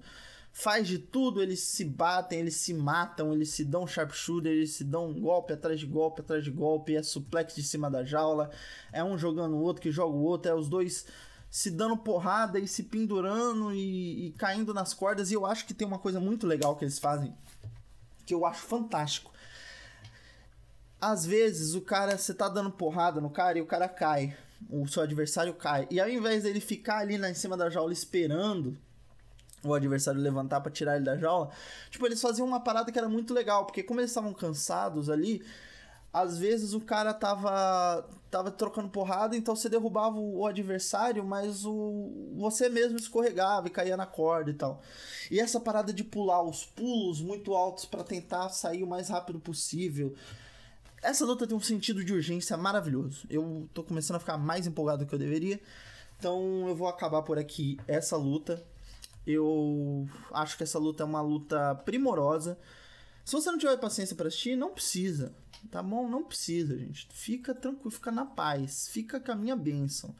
faz 0.52 0.86
de 0.86 0.98
tudo, 0.98 1.42
eles 1.42 1.60
se 1.60 1.84
batem, 1.84 2.40
eles 2.40 2.56
se 2.56 2.74
matam, 2.74 3.32
eles 3.32 3.50
se 3.50 3.64
dão 3.64 3.86
sharpshooter, 3.86 4.52
eles 4.52 4.72
se 4.72 4.84
dão 4.84 5.12
golpe 5.12 5.52
atrás 5.52 5.80
de 5.80 5.86
golpe 5.86 6.20
atrás 6.20 6.44
de 6.44 6.50
golpe, 6.50 6.94
é 6.94 7.02
suplex 7.02 7.54
de 7.54 7.62
cima 7.62 7.90
da 7.90 8.04
jaula, 8.04 8.50
é 8.92 9.02
um 9.02 9.18
jogando 9.18 9.56
o 9.56 9.62
outro 9.62 9.82
que 9.82 9.90
joga 9.90 10.14
o 10.14 10.22
outro, 10.22 10.50
é 10.50 10.54
os 10.54 10.68
dois 10.68 11.06
se 11.50 11.70
dando 11.70 11.96
porrada 11.96 12.58
e 12.58 12.66
se 12.66 12.82
pendurando 12.82 13.72
e, 13.72 14.26
e 14.26 14.32
caindo 14.32 14.74
nas 14.74 14.92
cordas. 14.92 15.30
E 15.30 15.34
eu 15.34 15.46
acho 15.46 15.66
que 15.66 15.74
tem 15.74 15.86
uma 15.86 15.98
coisa 15.98 16.20
muito 16.20 16.46
legal 16.46 16.76
que 16.76 16.84
eles 16.84 16.98
fazem, 16.98 17.32
que 18.26 18.34
eu 18.34 18.44
acho 18.44 18.62
fantástico 18.62 19.33
às 21.10 21.26
vezes 21.26 21.74
o 21.74 21.82
cara, 21.82 22.16
você 22.16 22.32
tá 22.32 22.48
dando 22.48 22.70
porrada 22.70 23.20
no 23.20 23.28
cara 23.28 23.58
e 23.58 23.62
o 23.62 23.66
cara 23.66 23.88
cai. 23.88 24.34
O 24.70 24.88
seu 24.88 25.02
adversário 25.02 25.52
cai. 25.52 25.86
E 25.90 26.00
ao 26.00 26.08
invés 26.08 26.44
dele 26.44 26.60
ficar 26.60 26.98
ali 26.98 27.18
na, 27.18 27.30
em 27.30 27.34
cima 27.34 27.56
da 27.56 27.68
jaula 27.68 27.92
esperando 27.92 28.78
o 29.62 29.74
adversário 29.74 30.20
levantar 30.20 30.60
para 30.60 30.72
tirar 30.72 30.96
ele 30.96 31.04
da 31.04 31.16
jaula, 31.16 31.50
tipo, 31.90 32.06
eles 32.06 32.20
faziam 32.20 32.46
uma 32.46 32.60
parada 32.60 32.90
que 32.90 32.98
era 32.98 33.08
muito 33.08 33.32
legal, 33.32 33.64
porque 33.64 33.82
como 33.82 34.00
eles 34.00 34.10
estavam 34.10 34.32
cansados 34.32 35.08
ali, 35.08 35.42
às 36.12 36.38
vezes 36.38 36.74
o 36.74 36.80
cara 36.80 37.12
tava 37.12 38.06
tava 38.30 38.50
trocando 38.50 38.88
porrada, 38.88 39.36
então 39.36 39.54
você 39.54 39.68
derrubava 39.68 40.18
o, 40.18 40.44
adversário, 40.44 41.24
mas 41.24 41.64
o 41.64 42.32
você 42.36 42.68
mesmo 42.68 42.98
escorregava 42.98 43.68
e 43.68 43.70
caía 43.70 43.96
na 43.96 44.06
corda 44.06 44.50
e 44.50 44.54
tal. 44.54 44.80
E 45.30 45.38
essa 45.38 45.60
parada 45.60 45.92
de 45.92 46.02
pular 46.02 46.42
os 46.42 46.64
pulos 46.64 47.20
muito 47.20 47.54
altos 47.54 47.84
para 47.84 48.02
tentar 48.02 48.48
sair 48.48 48.82
o 48.82 48.86
mais 48.86 49.08
rápido 49.08 49.38
possível. 49.38 50.14
Essa 51.04 51.26
luta 51.26 51.46
tem 51.46 51.54
um 51.54 51.60
sentido 51.60 52.02
de 52.02 52.14
urgência 52.14 52.56
maravilhoso. 52.56 53.26
Eu 53.28 53.68
tô 53.74 53.84
começando 53.84 54.16
a 54.16 54.20
ficar 54.20 54.38
mais 54.38 54.66
empolgado 54.66 55.04
do 55.04 55.06
que 55.06 55.14
eu 55.14 55.18
deveria. 55.18 55.60
Então 56.18 56.66
eu 56.66 56.74
vou 56.74 56.88
acabar 56.88 57.20
por 57.20 57.38
aqui 57.38 57.78
essa 57.86 58.16
luta. 58.16 58.66
Eu 59.26 60.08
acho 60.32 60.56
que 60.56 60.62
essa 60.62 60.78
luta 60.78 61.02
é 61.02 61.06
uma 61.06 61.20
luta 61.20 61.74
primorosa. 61.84 62.58
Se 63.22 63.32
você 63.32 63.50
não 63.50 63.58
tiver 63.58 63.76
paciência 63.76 64.16
para 64.16 64.28
assistir, 64.28 64.56
não 64.56 64.72
precisa. 64.72 65.34
Tá 65.70 65.82
bom? 65.82 66.08
Não 66.08 66.24
precisa, 66.24 66.78
gente. 66.78 67.06
Fica 67.12 67.54
tranquilo, 67.54 67.90
fica 67.90 68.10
na 68.10 68.24
paz. 68.24 68.88
Fica 68.88 69.20
com 69.20 69.32
a 69.32 69.36
minha 69.36 69.54
bênção. 69.54 70.16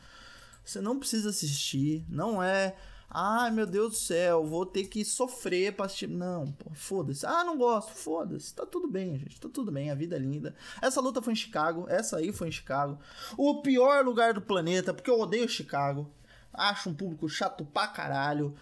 Você 0.63 0.83
não 0.83 0.99
precisa 0.99 1.31
assistir. 1.31 2.05
Não 2.11 2.43
é 2.43 2.77
Ai, 3.17 3.53
meu 3.53 3.65
Deus 3.65 3.93
do 3.93 3.97
céu, 3.97 4.45
vou 4.45 4.67
ter 4.67 4.89
que 4.89 5.05
sofrer 5.05 5.73
pra 5.73 5.87
assistir. 5.87 6.09
Não, 6.09 6.53
foda-se. 6.73 7.25
Ah, 7.25 7.45
não 7.45 7.57
gosto, 7.57 7.93
foda-se. 7.93 8.53
Tá 8.53 8.67
tudo 8.67 8.89
bem, 8.89 9.17
gente. 9.17 9.41
Tá 9.41 9.49
tudo 9.49 9.71
bem, 9.71 9.89
a 9.89 9.95
vida 9.95 10.17
é 10.17 10.19
linda. 10.19 10.53
Essa 10.83 11.01
luta 11.01 11.23
foi 11.23 11.33
em 11.33 11.37
Chicago, 11.37 11.87
essa 11.89 12.17
aí 12.17 12.33
foi 12.33 12.49
em 12.49 12.53
Chicago. 12.53 12.99
O 13.39 13.63
pior 13.63 14.05
lugar 14.05 14.35
do 14.35 14.41
planeta, 14.41 14.93
porque 14.93 15.09
eu 15.09 15.21
odeio 15.21 15.49
Chicago. 15.49 16.11
Acho 16.53 16.91
um 16.91 16.95
público 16.95 17.29
chato 17.29 17.65
pra 17.65 17.87
caralho. 17.87 18.53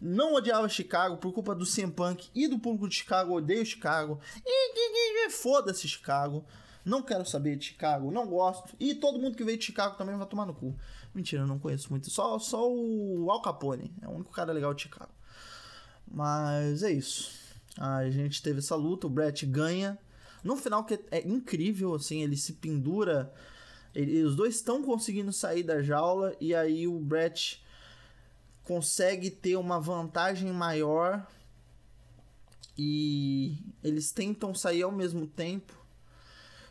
Não 0.00 0.32
odiava 0.32 0.66
Chicago 0.66 1.18
por 1.18 1.30
culpa 1.34 1.54
do 1.54 1.66
CM 1.66 1.92
Punk 1.92 2.30
e 2.34 2.48
do 2.48 2.58
público 2.58 2.88
de 2.88 2.94
Chicago. 2.94 3.34
Odeio 3.34 3.66
Chicago. 3.66 4.18
Foda-se 5.28 5.86
Chicago. 5.86 6.42
Não 6.84 7.02
quero 7.02 7.26
saber 7.26 7.56
de 7.56 7.66
Chicago, 7.66 8.10
não 8.10 8.26
gosto. 8.26 8.74
E 8.80 8.94
todo 8.94 9.18
mundo 9.18 9.36
que 9.36 9.44
veio 9.44 9.58
de 9.58 9.64
Chicago 9.64 9.96
também 9.96 10.16
vai 10.16 10.26
tomar 10.26 10.46
no 10.46 10.54
cu. 10.54 10.74
Mentira, 11.14 11.42
eu 11.42 11.46
não 11.46 11.58
conheço 11.58 11.90
muito. 11.90 12.10
Só, 12.10 12.38
só 12.38 12.70
o 12.70 13.30
Al 13.30 13.42
Capone. 13.42 13.92
É 14.00 14.08
o 14.08 14.12
único 14.12 14.32
cara 14.32 14.52
legal 14.52 14.72
de 14.72 14.82
Chicago. 14.82 15.12
Mas 16.10 16.82
é 16.82 16.90
isso. 16.90 17.30
A 17.76 18.08
gente 18.10 18.42
teve 18.42 18.58
essa 18.58 18.74
luta, 18.74 19.06
o 19.06 19.10
Brett 19.10 19.44
ganha. 19.46 19.98
No 20.42 20.56
final, 20.56 20.84
que 20.84 20.98
é 21.10 21.26
incrível, 21.26 21.94
assim, 21.94 22.22
ele 22.22 22.36
se 22.36 22.54
pendura. 22.54 23.32
Ele, 23.94 24.22
os 24.22 24.34
dois 24.34 24.56
estão 24.56 24.82
conseguindo 24.82 25.32
sair 25.32 25.62
da 25.62 25.82
jaula. 25.82 26.34
E 26.40 26.54
aí 26.54 26.88
o 26.88 26.98
Brett 26.98 27.62
consegue 28.64 29.30
ter 29.30 29.56
uma 29.56 29.80
vantagem 29.80 30.52
maior. 30.52 31.26
E 32.76 33.58
eles 33.82 34.12
tentam 34.12 34.54
sair 34.54 34.82
ao 34.82 34.92
mesmo 34.92 35.26
tempo. 35.26 35.77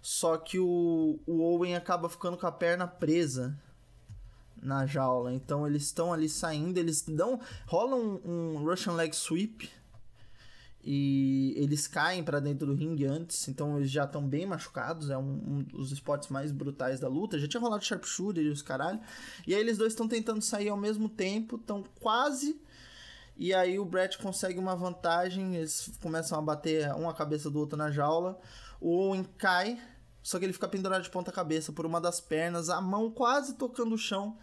Só 0.07 0.37
que 0.37 0.57
o, 0.57 1.19
o 1.27 1.41
Owen 1.41 1.75
acaba 1.75 2.07
ficando 2.07 2.37
com 2.37 2.47
a 2.47 2.51
perna 2.51 2.87
presa 2.87 3.59
na 4.55 4.85
jaula. 4.85 5.33
Então 5.33 5.67
eles 5.67 5.83
estão 5.83 6.13
ali 6.13 6.29
saindo, 6.29 6.77
eles 6.77 7.01
dão. 7.01 7.41
rolam 7.65 8.21
um, 8.23 8.55
um 8.55 8.63
Russian 8.63 8.93
Leg 8.93 9.13
Sweep. 9.13 9.69
E 10.81 11.53
eles 11.57 11.87
caem 11.87 12.23
para 12.23 12.39
dentro 12.39 12.67
do 12.67 12.73
ringue 12.73 13.05
antes, 13.05 13.49
então 13.49 13.75
eles 13.75 13.91
já 13.91 14.05
estão 14.05 14.25
bem 14.25 14.45
machucados. 14.45 15.09
É 15.09 15.17
um, 15.17 15.41
um, 15.45 15.63
dos 15.63 15.91
esportes 15.91 16.29
mais 16.29 16.53
brutais 16.53 17.01
da 17.01 17.09
luta. 17.09 17.37
Já 17.37 17.45
tinha 17.45 17.59
rolado 17.59 17.83
Sharpshooter 17.83 18.45
e 18.45 18.49
os 18.49 18.61
caralho. 18.61 19.01
E 19.45 19.53
aí 19.53 19.59
eles 19.59 19.77
dois 19.77 19.91
estão 19.91 20.07
tentando 20.07 20.41
sair 20.41 20.69
ao 20.69 20.77
mesmo 20.77 21.09
tempo, 21.09 21.57
estão 21.57 21.83
quase. 21.99 22.57
E 23.35 23.53
aí 23.53 23.77
o 23.77 23.83
Brett 23.83 24.17
consegue 24.19 24.57
uma 24.57 24.73
vantagem. 24.73 25.57
Eles 25.57 25.91
começam 26.01 26.39
a 26.39 26.41
bater 26.41 26.93
um 26.93 27.09
a 27.09 27.13
cabeça 27.13 27.49
do 27.49 27.59
outro 27.59 27.77
na 27.77 27.91
jaula. 27.91 28.39
O 28.79 28.89
Owen 28.89 29.25
cai 29.37 29.77
só 30.27 30.37
que 30.37 30.43
ele 30.43 30.51
fica 30.51 30.67
pendurado 30.67 31.03
de 31.03 31.09
ponta 31.09 31.31
cabeça 31.31 31.71
por 31.71 31.85
uma 31.85 32.01
das 32.01 32.19
pernas, 32.19 32.67
a 32.67 32.81
mão 32.81 33.09
quase 33.09 33.53
tocando 33.53 33.95
o 33.95 33.97
chão. 33.97 34.37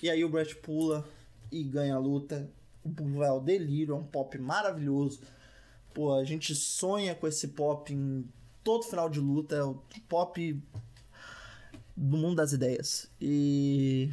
E 0.00 0.08
aí 0.08 0.24
o 0.24 0.28
Brett 0.28 0.54
pula 0.54 1.04
e 1.50 1.64
ganha 1.64 1.96
a 1.96 1.98
luta. 1.98 2.48
O 2.84 3.20
é 3.20 3.32
o 3.32 3.40
delírio, 3.40 3.96
é 3.96 3.98
um 3.98 4.04
pop 4.04 4.38
maravilhoso. 4.38 5.22
Pô, 5.92 6.14
a 6.14 6.22
gente 6.22 6.54
sonha 6.54 7.16
com 7.16 7.26
esse 7.26 7.48
pop 7.48 7.92
em 7.92 8.24
todo 8.62 8.84
final 8.84 9.10
de 9.10 9.18
luta. 9.18 9.56
É 9.56 9.64
o 9.64 9.82
pop 10.08 10.62
do 11.96 12.16
mundo 12.16 12.36
das 12.36 12.52
ideias. 12.52 13.10
E 13.20 14.10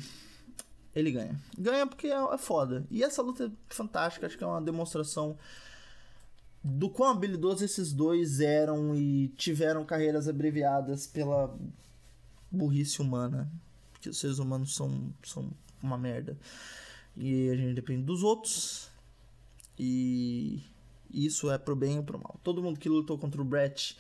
ele 0.96 1.12
ganha. 1.12 1.40
Ganha 1.56 1.86
porque 1.86 2.08
é, 2.08 2.16
é 2.16 2.38
foda. 2.40 2.84
E 2.90 3.04
essa 3.04 3.22
luta 3.22 3.46
é 3.46 3.52
fantástica, 3.70 4.26
acho 4.26 4.40
que 4.40 4.44
é 4.44 4.48
uma 4.48 4.60
demonstração 4.60 5.38
do 6.64 6.90
quão 6.90 7.12
habilidosos 7.12 7.64
esses 7.64 7.92
dois 7.92 8.40
eram 8.40 8.96
e 8.96 9.30
tiveram 9.30 9.84
carreiras 9.84 10.28
abreviadas 10.28 11.08
pela 11.08 11.56
burrice 12.52 13.02
humana. 13.02 13.52
Porque 13.92 14.10
os 14.10 14.20
seres 14.20 14.40
humanos 14.40 14.76
são, 14.76 15.12
são 15.24 15.50
uma 15.82 15.98
merda. 15.98 16.38
E 17.18 17.50
a 17.50 17.56
gente 17.56 17.74
depende 17.74 18.04
dos 18.04 18.24
outros. 18.24 18.90
E 19.78 20.62
isso 21.12 21.52
é 21.52 21.58
pro 21.58 21.76
bem 21.76 22.00
e 22.00 22.04
pro 22.04 22.20
mal. 22.20 22.40
Todo 22.44 22.62
mundo 22.62 22.80
que 22.80 22.90
lutou 22.90 23.18
contra 23.18 23.42
o 23.42 23.46
Brett, 23.46 23.98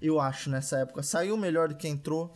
eu 0.00 0.20
acho, 0.20 0.48
nessa 0.48 0.78
época, 0.78 1.02
saiu 1.02 1.36
melhor 1.36 1.68
do 1.68 1.76
que 1.76 1.88
entrou. 1.88 2.32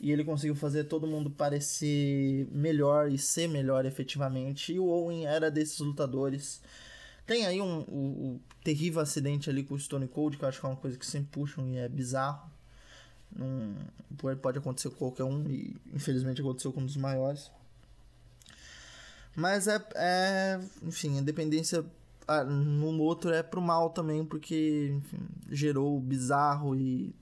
E 0.00 0.10
ele 0.10 0.24
conseguiu 0.24 0.54
fazer 0.54 0.84
todo 0.84 1.06
mundo 1.06 1.30
parecer 1.30 2.48
melhor 2.50 3.10
e 3.12 3.18
ser 3.18 3.48
melhor 3.48 3.84
efetivamente. 3.84 4.72
E 4.72 4.78
o 4.78 4.86
Owen 4.86 5.26
era 5.26 5.50
desses 5.50 5.78
lutadores 5.78 6.62
tem 7.26 7.46
aí 7.46 7.60
um, 7.60 7.80
um, 7.80 8.40
terrível 8.64 9.00
acidente 9.00 9.48
ali 9.48 9.62
com 9.62 9.74
o 9.74 9.78
Stone 9.78 10.08
Cold, 10.08 10.36
que 10.36 10.44
eu 10.44 10.48
acho 10.48 10.60
que 10.60 10.66
é 10.66 10.68
uma 10.68 10.76
coisa 10.76 10.98
que 10.98 11.06
sempre 11.06 11.28
puxam 11.30 11.66
e 11.68 11.78
é 11.78 11.88
bizarro. 11.88 12.50
Não, 13.34 13.74
pode 14.42 14.58
acontecer 14.58 14.90
com 14.90 14.96
qualquer 14.96 15.24
um 15.24 15.48
e 15.48 15.76
infelizmente 15.94 16.40
aconteceu 16.40 16.72
com 16.72 16.80
um 16.80 16.86
dos 16.86 16.96
maiores. 16.96 17.50
Mas 19.36 19.68
é, 19.68 19.80
é 19.94 20.60
enfim, 20.82 21.18
a 21.18 21.22
dependência 21.22 21.84
no 22.48 23.00
outro 23.00 23.32
é 23.32 23.42
pro 23.42 23.60
mal 23.60 23.90
também, 23.90 24.24
porque 24.24 24.92
enfim, 24.96 25.18
gerou 25.50 25.96
o 25.96 26.00
bizarro 26.00 26.76
e 26.76 27.14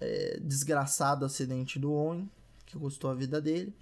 é, 0.00 0.38
desgraçado 0.40 1.24
acidente 1.24 1.78
do 1.78 1.92
Owen, 1.92 2.28
que 2.64 2.78
custou 2.78 3.10
a 3.10 3.14
vida 3.14 3.40
dele. 3.40 3.74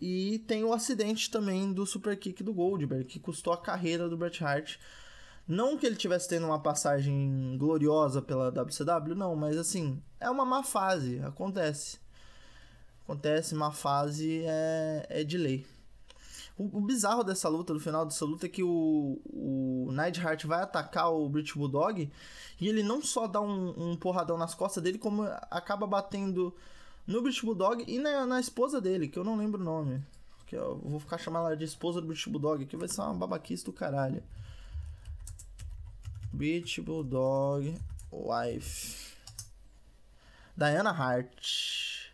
E 0.00 0.38
tem 0.46 0.64
o 0.64 0.72
acidente 0.72 1.30
também 1.30 1.72
do 1.72 1.84
super 1.84 2.18
kick 2.18 2.42
do 2.42 2.54
Goldberg, 2.54 3.04
que 3.04 3.20
custou 3.20 3.52
a 3.52 3.60
carreira 3.60 4.08
do 4.08 4.16
Bret 4.16 4.42
Hart. 4.42 4.78
Não 5.46 5.76
que 5.76 5.84
ele 5.84 5.96
tivesse 5.96 6.28
tendo 6.28 6.46
uma 6.46 6.60
passagem 6.60 7.56
gloriosa 7.58 8.22
pela 8.22 8.50
WCW, 8.50 9.14
não, 9.14 9.36
mas 9.36 9.58
assim, 9.58 10.00
é 10.18 10.30
uma 10.30 10.44
má 10.44 10.62
fase, 10.62 11.20
acontece. 11.20 11.98
Acontece, 13.02 13.54
má 13.54 13.72
fase 13.72 14.42
é, 14.46 15.06
é 15.10 15.24
de 15.24 15.36
lei. 15.36 15.66
O, 16.56 16.78
o 16.78 16.80
bizarro 16.80 17.24
dessa 17.24 17.48
luta, 17.48 17.74
do 17.74 17.80
final 17.80 18.06
dessa 18.06 18.24
luta, 18.24 18.46
é 18.46 18.48
que 18.48 18.62
o, 18.62 19.20
o 19.24 19.90
Neidhart 19.92 20.44
vai 20.44 20.62
atacar 20.62 21.12
o 21.12 21.28
British 21.28 21.54
Bulldog 21.54 22.10
e 22.60 22.68
ele 22.68 22.82
não 22.82 23.02
só 23.02 23.26
dá 23.26 23.40
um, 23.40 23.90
um 23.92 23.96
porradão 23.96 24.38
nas 24.38 24.54
costas 24.54 24.82
dele, 24.82 24.98
como 24.98 25.24
acaba 25.50 25.86
batendo 25.86 26.54
no 27.06 27.22
British 27.22 27.42
Bulldog 27.42 27.84
e 27.86 27.98
na, 27.98 28.26
na 28.26 28.40
esposa 28.40 28.80
dele, 28.80 29.08
que 29.08 29.18
eu 29.18 29.24
não 29.24 29.36
lembro 29.36 29.60
o 29.60 29.64
nome. 29.64 30.02
Que 30.46 30.56
eu 30.56 30.78
vou 30.78 30.98
ficar 31.00 31.18
chamando 31.18 31.46
ela 31.46 31.56
de 31.56 31.64
esposa 31.64 32.00
do 32.00 32.06
British 32.06 32.26
Bulldog, 32.26 32.64
que 32.66 32.76
vai 32.76 32.88
ser 32.88 33.00
uma 33.02 33.14
babaquice 33.14 33.64
do 33.64 33.72
caralho. 33.72 34.22
British 36.32 36.78
Bulldog 36.78 37.76
Wife. 38.12 39.16
Diana 40.56 40.90
Hart. 40.90 42.10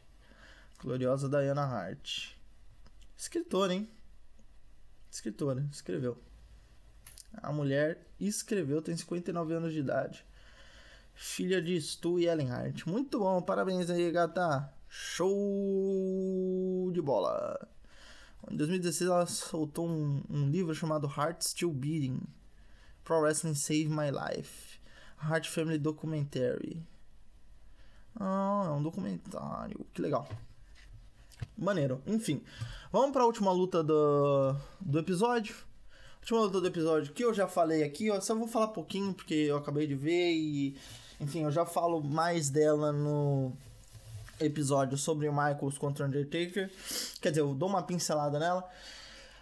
Gloriosa 0.80 1.28
Diana 1.28 1.62
Hart. 1.62 2.30
Escritora, 3.16 3.74
hein? 3.74 3.89
Escritora, 5.11 5.66
escreveu. 5.72 6.16
A 7.43 7.53
mulher 7.53 8.07
escreveu, 8.20 8.80
tem 8.80 8.97
59 8.97 9.55
anos 9.55 9.72
de 9.72 9.80
idade. 9.80 10.24
Filha 11.14 11.61
de 11.61 11.80
Stu 11.80 12.20
e 12.20 12.26
Ellen 12.26 12.51
Hart. 12.51 12.87
Muito 12.87 13.18
bom, 13.18 13.41
parabéns 13.41 13.89
aí, 13.89 14.11
gata. 14.11 14.72
Show 14.99 16.91
de 16.91 17.03
bola! 17.03 17.69
Em 18.51 18.57
2016 18.57 19.11
ela 19.11 19.27
soltou 19.27 19.87
um, 19.87 20.23
um 20.29 20.49
livro 20.49 20.75
chamado 20.75 21.07
Heart 21.07 21.43
Still 21.43 21.71
Beating 21.71 22.23
Pro 23.05 23.21
Wrestling 23.21 23.55
Save 23.55 23.91
My 23.91 24.11
Life 24.11 24.79
Heart 25.23 25.51
Family 25.51 25.79
Documentary. 25.79 26.83
Ah, 28.19 28.65
é 28.69 28.71
um 28.71 28.83
documentário. 28.83 29.87
Que 29.93 30.01
legal. 30.01 30.27
Maneiro. 31.59 32.01
Enfim, 32.07 32.43
vamos 32.91 33.13
para 33.13 33.23
a 33.23 33.27
última 33.27 33.53
luta 33.53 33.85
do, 33.85 34.57
do 34.81 34.99
episódio. 34.99 35.55
Última 36.21 36.41
luta 36.41 36.59
do 36.59 36.67
episódio 36.67 37.13
que 37.13 37.23
eu 37.23 37.35
já 37.35 37.47
falei 37.47 37.83
aqui, 37.83 38.11
ó, 38.11 38.19
só 38.19 38.35
vou 38.35 38.49
falar 38.49 38.69
pouquinho 38.69 39.13
porque 39.13 39.35
eu 39.35 39.59
acabei 39.59 39.87
de 39.87 39.95
ver 39.95 40.33
e 40.33 40.75
enfim, 41.21 41.43
eu 41.43 41.51
já 41.51 41.67
falo 41.67 42.03
mais 42.03 42.49
dela 42.49 42.93
no 42.93 43.53
episódio 44.41 44.97
sobre 44.99 45.28
Michaels 45.30 45.78
contra 45.78 46.07
Undertaker. 46.07 46.70
Quer 47.20 47.30
dizer, 47.30 47.41
eu 47.41 47.55
dou 47.55 47.68
uma 47.68 47.82
pincelada 47.82 48.39
nela. 48.39 48.68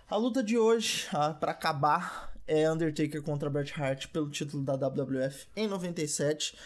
A 0.09 0.16
luta 0.16 0.42
de 0.42 0.59
hoje, 0.59 1.07
ah, 1.12 1.32
para 1.32 1.53
acabar, 1.53 2.32
é 2.47 2.70
Undertaker 2.70 3.22
contra 3.22 3.49
Bret 3.51 3.72
Hart 3.80 4.09
pelo 4.09 4.30
título 4.30 4.62
da 4.62 4.74
WWF 4.74 5.47
em 5.57 5.66
97. 5.66 6.57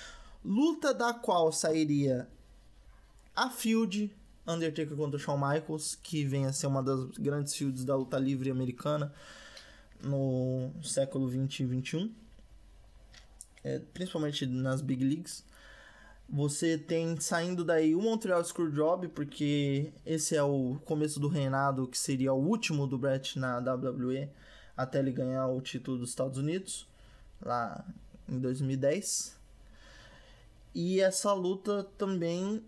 Luta 0.44 0.92
da 0.92 1.14
qual 1.14 1.52
sairia 1.52 2.28
a 3.34 3.48
feud 3.50 4.14
Undertaker 4.46 4.96
contra 4.96 5.18
Shawn 5.18 5.36
Michaels, 5.36 5.94
que 6.02 6.24
vem 6.24 6.46
a 6.46 6.52
ser 6.52 6.66
uma 6.66 6.82
das 6.82 7.10
grandes 7.18 7.54
feuds 7.54 7.84
da 7.84 7.94
luta 7.94 8.18
livre 8.18 8.50
americana 8.50 9.12
no 10.02 10.72
século 10.82 11.28
20 11.28 11.60
e 11.60 11.66
21. 11.66 12.12
É, 13.62 13.78
principalmente 13.92 14.46
nas 14.46 14.80
big 14.80 15.04
leagues. 15.04 15.44
Você 16.30 16.76
tem 16.76 17.18
saindo 17.18 17.64
daí 17.64 17.94
o 17.94 18.02
Montreal 18.02 18.44
Screwjob, 18.44 19.08
porque 19.08 19.90
esse 20.04 20.36
é 20.36 20.42
o 20.42 20.78
começo 20.84 21.18
do 21.18 21.26
reinado 21.26 21.88
que 21.88 21.96
seria 21.96 22.34
o 22.34 22.46
último 22.46 22.86
do 22.86 22.98
Brett 22.98 23.38
na 23.38 23.58
WWE, 23.58 24.28
até 24.76 24.98
ele 24.98 25.10
ganhar 25.10 25.46
o 25.46 25.60
título 25.62 25.96
dos 25.96 26.10
Estados 26.10 26.36
Unidos, 26.36 26.86
lá 27.40 27.82
em 28.28 28.38
2010. 28.38 29.38
E 30.74 31.00
essa 31.00 31.32
luta 31.32 31.84
também 31.96 32.62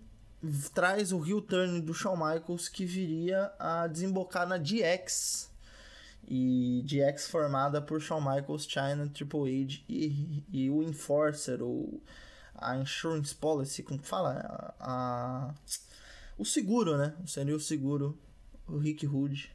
traz 0.74 1.12
o 1.12 1.22
heel 1.22 1.42
turn 1.42 1.82
do 1.82 1.92
Shawn 1.92 2.16
Michaels 2.16 2.66
que 2.66 2.86
viria 2.86 3.52
a 3.58 3.86
desembocar 3.86 4.48
na 4.48 4.56
DX. 4.56 5.50
E 6.26 6.82
DX 6.86 7.28
formada 7.28 7.82
por 7.82 8.00
Shawn 8.00 8.20
Michaels, 8.20 8.64
China, 8.64 9.10
Triple 9.12 9.64
H 9.64 9.82
e, 9.86 10.44
e 10.50 10.70
o 10.70 10.82
Enforcer, 10.82 11.62
o, 11.62 12.00
a 12.60 12.76
Insurance 12.76 13.34
Policy, 13.34 13.82
como 13.82 14.02
fala? 14.02 14.74
A, 14.78 15.50
a, 15.50 15.54
o 16.38 16.44
seguro, 16.44 16.96
né? 16.96 17.14
Seria 17.26 17.56
o 17.56 17.60
seguro, 17.60 18.18
o 18.66 18.78
Rick 18.78 19.06
Rude, 19.06 19.54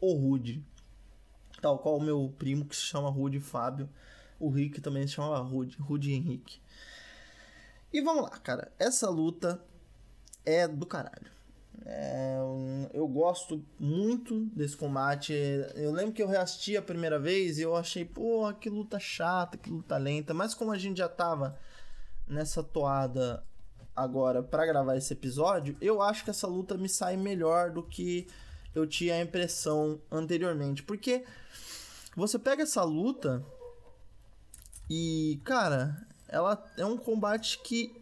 ou 0.00 0.16
Rude. 0.16 0.64
Tal 1.60 1.78
qual 1.78 1.96
o 1.96 2.02
meu 2.02 2.34
primo 2.38 2.64
que 2.64 2.76
se 2.76 2.82
chama 2.82 3.08
Rude 3.08 3.40
Fábio. 3.40 3.88
O 4.38 4.50
Rick 4.50 4.80
também 4.80 5.06
se 5.06 5.14
chama 5.14 5.38
Rude, 5.38 5.76
Rude 5.78 6.12
Henrique. 6.12 6.60
E 7.92 8.00
vamos 8.00 8.24
lá, 8.24 8.30
cara. 8.30 8.72
Essa 8.78 9.08
luta 9.08 9.60
é 10.44 10.66
do 10.66 10.84
caralho. 10.84 11.32
É, 11.86 12.38
eu 12.92 13.06
gosto 13.06 13.64
muito 13.78 14.46
desse 14.46 14.76
combate. 14.76 15.32
Eu 15.74 15.92
lembro 15.92 16.12
que 16.12 16.22
eu 16.22 16.28
reassisti 16.28 16.76
a 16.76 16.82
primeira 16.82 17.18
vez 17.18 17.58
e 17.58 17.62
eu 17.62 17.76
achei, 17.76 18.04
pô, 18.04 18.52
que 18.54 18.68
luta 18.70 18.98
chata, 18.98 19.58
que 19.58 19.70
luta 19.70 19.96
lenta. 19.96 20.34
Mas 20.34 20.54
como 20.54 20.72
a 20.72 20.78
gente 20.78 20.98
já 20.98 21.08
tava 21.08 21.58
nessa 22.26 22.62
toada 22.62 23.44
agora 23.94 24.42
para 24.42 24.66
gravar 24.66 24.96
esse 24.96 25.12
episódio, 25.12 25.76
eu 25.80 26.02
acho 26.02 26.24
que 26.24 26.30
essa 26.30 26.46
luta 26.46 26.76
me 26.76 26.88
sai 26.88 27.16
melhor 27.16 27.70
do 27.70 27.82
que 27.82 28.26
eu 28.74 28.86
tinha 28.86 29.14
a 29.14 29.20
impressão 29.20 30.00
anteriormente. 30.10 30.82
Porque 30.82 31.24
você 32.16 32.38
pega 32.38 32.64
essa 32.64 32.82
luta 32.82 33.44
e, 34.90 35.40
cara, 35.44 36.06
ela 36.28 36.62
é 36.76 36.84
um 36.84 36.96
combate 36.96 37.60
que 37.62 37.94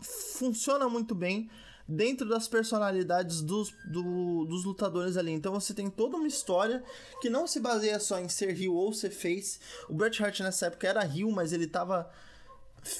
funciona 0.00 0.88
muito 0.88 1.14
bem 1.14 1.48
dentro 1.88 2.28
das 2.28 2.46
personalidades 2.46 3.40
dos, 3.40 3.72
do, 3.86 4.44
dos 4.44 4.64
lutadores 4.64 5.16
ali. 5.16 5.32
Então 5.32 5.52
você 5.52 5.72
tem 5.72 5.88
toda 5.88 6.16
uma 6.16 6.26
história 6.26 6.84
que 7.20 7.30
não 7.30 7.46
se 7.46 7.60
baseia 7.60 7.98
só 7.98 8.18
em 8.18 8.28
ser 8.28 8.60
heel 8.60 8.74
ou 8.74 8.92
ser 8.92 9.10
face. 9.10 9.58
O 9.88 9.94
Bret 9.94 10.22
Hart 10.22 10.40
nessa 10.40 10.66
época 10.66 10.86
era 10.86 11.04
heel, 11.04 11.30
mas 11.30 11.52
ele 11.52 11.66
tava 11.66 12.10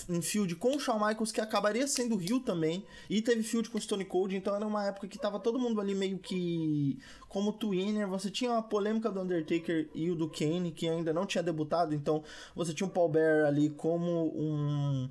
em 0.09 0.21
field 0.21 0.55
com 0.57 0.77
o 0.77 0.81
Shawn 0.81 0.99
Michaels, 0.99 1.33
que 1.33 1.41
acabaria 1.41 1.87
sendo 1.87 2.17
Rio 2.17 2.41
também, 2.41 2.85
e 3.09 3.23
teve 3.23 3.43
field 3.43 3.71
com 3.71 3.79
o 3.79 3.81
Stone 3.81 4.05
Cold, 4.05 4.37
então 4.37 4.55
era 4.55 4.67
uma 4.67 4.87
época 4.87 5.09
que 5.09 5.19
tava 5.19 5.39
todo 5.39 5.59
mundo 5.59 5.81
ali 5.81 5.95
meio 5.95 6.19
que 6.19 6.99
como 7.29 7.53
twinner, 7.53 8.09
você 8.09 8.31
tinha 8.31 8.51
uma 8.51 8.63
polêmica 8.63 9.11
do 9.11 9.21
Undertaker 9.21 9.89
e 9.95 10.11
o 10.11 10.15
do 10.15 10.29
Kane, 10.29 10.73
que 10.73 10.89
ainda 10.89 11.13
não 11.13 11.27
tinha 11.27 11.43
debutado, 11.43 11.95
então 11.95 12.23
você 12.55 12.73
tinha 12.73 12.87
o 12.87 12.91
Paul 12.91 13.09
Bear 13.09 13.47
ali 13.47 13.71
como 13.71 14.33
um 14.37 15.09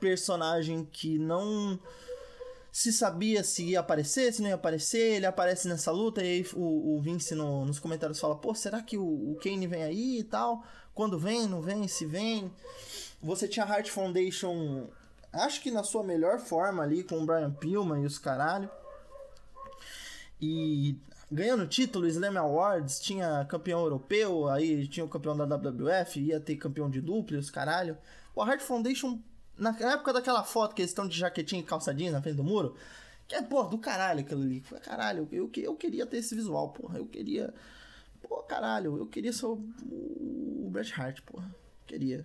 personagem 0.00 0.86
que 0.90 1.18
não 1.18 1.78
se 2.72 2.92
sabia 2.92 3.42
se 3.42 3.64
ia 3.64 3.80
aparecer, 3.80 4.32
se 4.32 4.40
não 4.40 4.48
ia 4.48 4.54
aparecer, 4.54 5.16
ele 5.16 5.26
aparece 5.26 5.66
nessa 5.68 5.90
luta, 5.90 6.22
e 6.22 6.26
aí 6.26 6.46
o, 6.54 6.96
o 6.96 7.00
Vince 7.00 7.34
no, 7.34 7.64
nos 7.64 7.78
comentários 7.78 8.20
fala, 8.20 8.36
pô, 8.36 8.54
será 8.54 8.80
que 8.80 8.96
o, 8.96 9.32
o 9.32 9.36
Kane 9.42 9.66
vem 9.66 9.82
aí 9.82 10.18
e 10.20 10.24
tal? 10.24 10.64
Quando 10.94 11.18
vem, 11.18 11.48
não 11.48 11.60
vem, 11.60 11.88
se 11.88 12.06
vem... 12.06 12.50
Você 13.22 13.46
tinha 13.46 13.66
Heart 13.66 13.90
Foundation, 13.90 14.88
acho 15.32 15.60
que 15.60 15.70
na 15.70 15.82
sua 15.82 16.02
melhor 16.02 16.38
forma 16.38 16.82
ali, 16.82 17.02
com 17.04 17.22
o 17.22 17.26
Brian 17.26 17.50
Pillman 17.50 18.02
e 18.02 18.06
os 18.06 18.18
caralho. 18.18 18.70
E 20.40 20.96
ganhando 21.30 21.66
título, 21.66 22.06
Slam 22.06 22.38
Awards, 22.38 22.98
tinha 22.98 23.44
campeão 23.44 23.80
europeu, 23.80 24.48
aí 24.48 24.86
tinha 24.88 25.04
o 25.04 25.08
campeão 25.08 25.36
da 25.36 25.44
WWF, 25.44 26.18
ia 26.18 26.40
ter 26.40 26.56
campeão 26.56 26.88
de 26.88 27.00
dupla 27.00 27.38
os 27.38 27.50
caralho. 27.50 27.96
O 28.34 28.44
Heart 28.44 28.62
Foundation, 28.62 29.20
na 29.56 29.70
época 29.78 30.14
daquela 30.14 30.42
foto 30.42 30.74
que 30.74 30.80
eles 30.80 30.90
estão 30.90 31.06
de 31.06 31.18
jaquetinha 31.18 31.60
e 31.60 31.64
calça 31.64 31.92
jeans 31.92 32.12
na 32.12 32.22
frente 32.22 32.36
do 32.36 32.44
muro, 32.44 32.74
que 33.28 33.34
é, 33.36 33.42
pô, 33.42 33.62
do 33.62 33.78
caralho 33.78 34.20
aquilo 34.20 34.42
ali. 34.42 34.60
Caralho, 34.82 35.28
eu, 35.30 35.44
eu, 35.54 35.62
eu 35.62 35.76
queria 35.76 36.04
ter 36.04 36.16
esse 36.16 36.34
visual, 36.34 36.70
porra. 36.70 36.98
Eu 36.98 37.06
queria. 37.06 37.54
Pô, 38.20 38.42
caralho, 38.42 38.96
eu 38.96 39.06
queria 39.06 39.32
ser 39.32 39.46
o, 39.46 39.52
o 39.52 40.68
Bret 40.68 40.92
Hart, 40.98 41.20
porra. 41.20 41.54
Queria. 41.86 42.24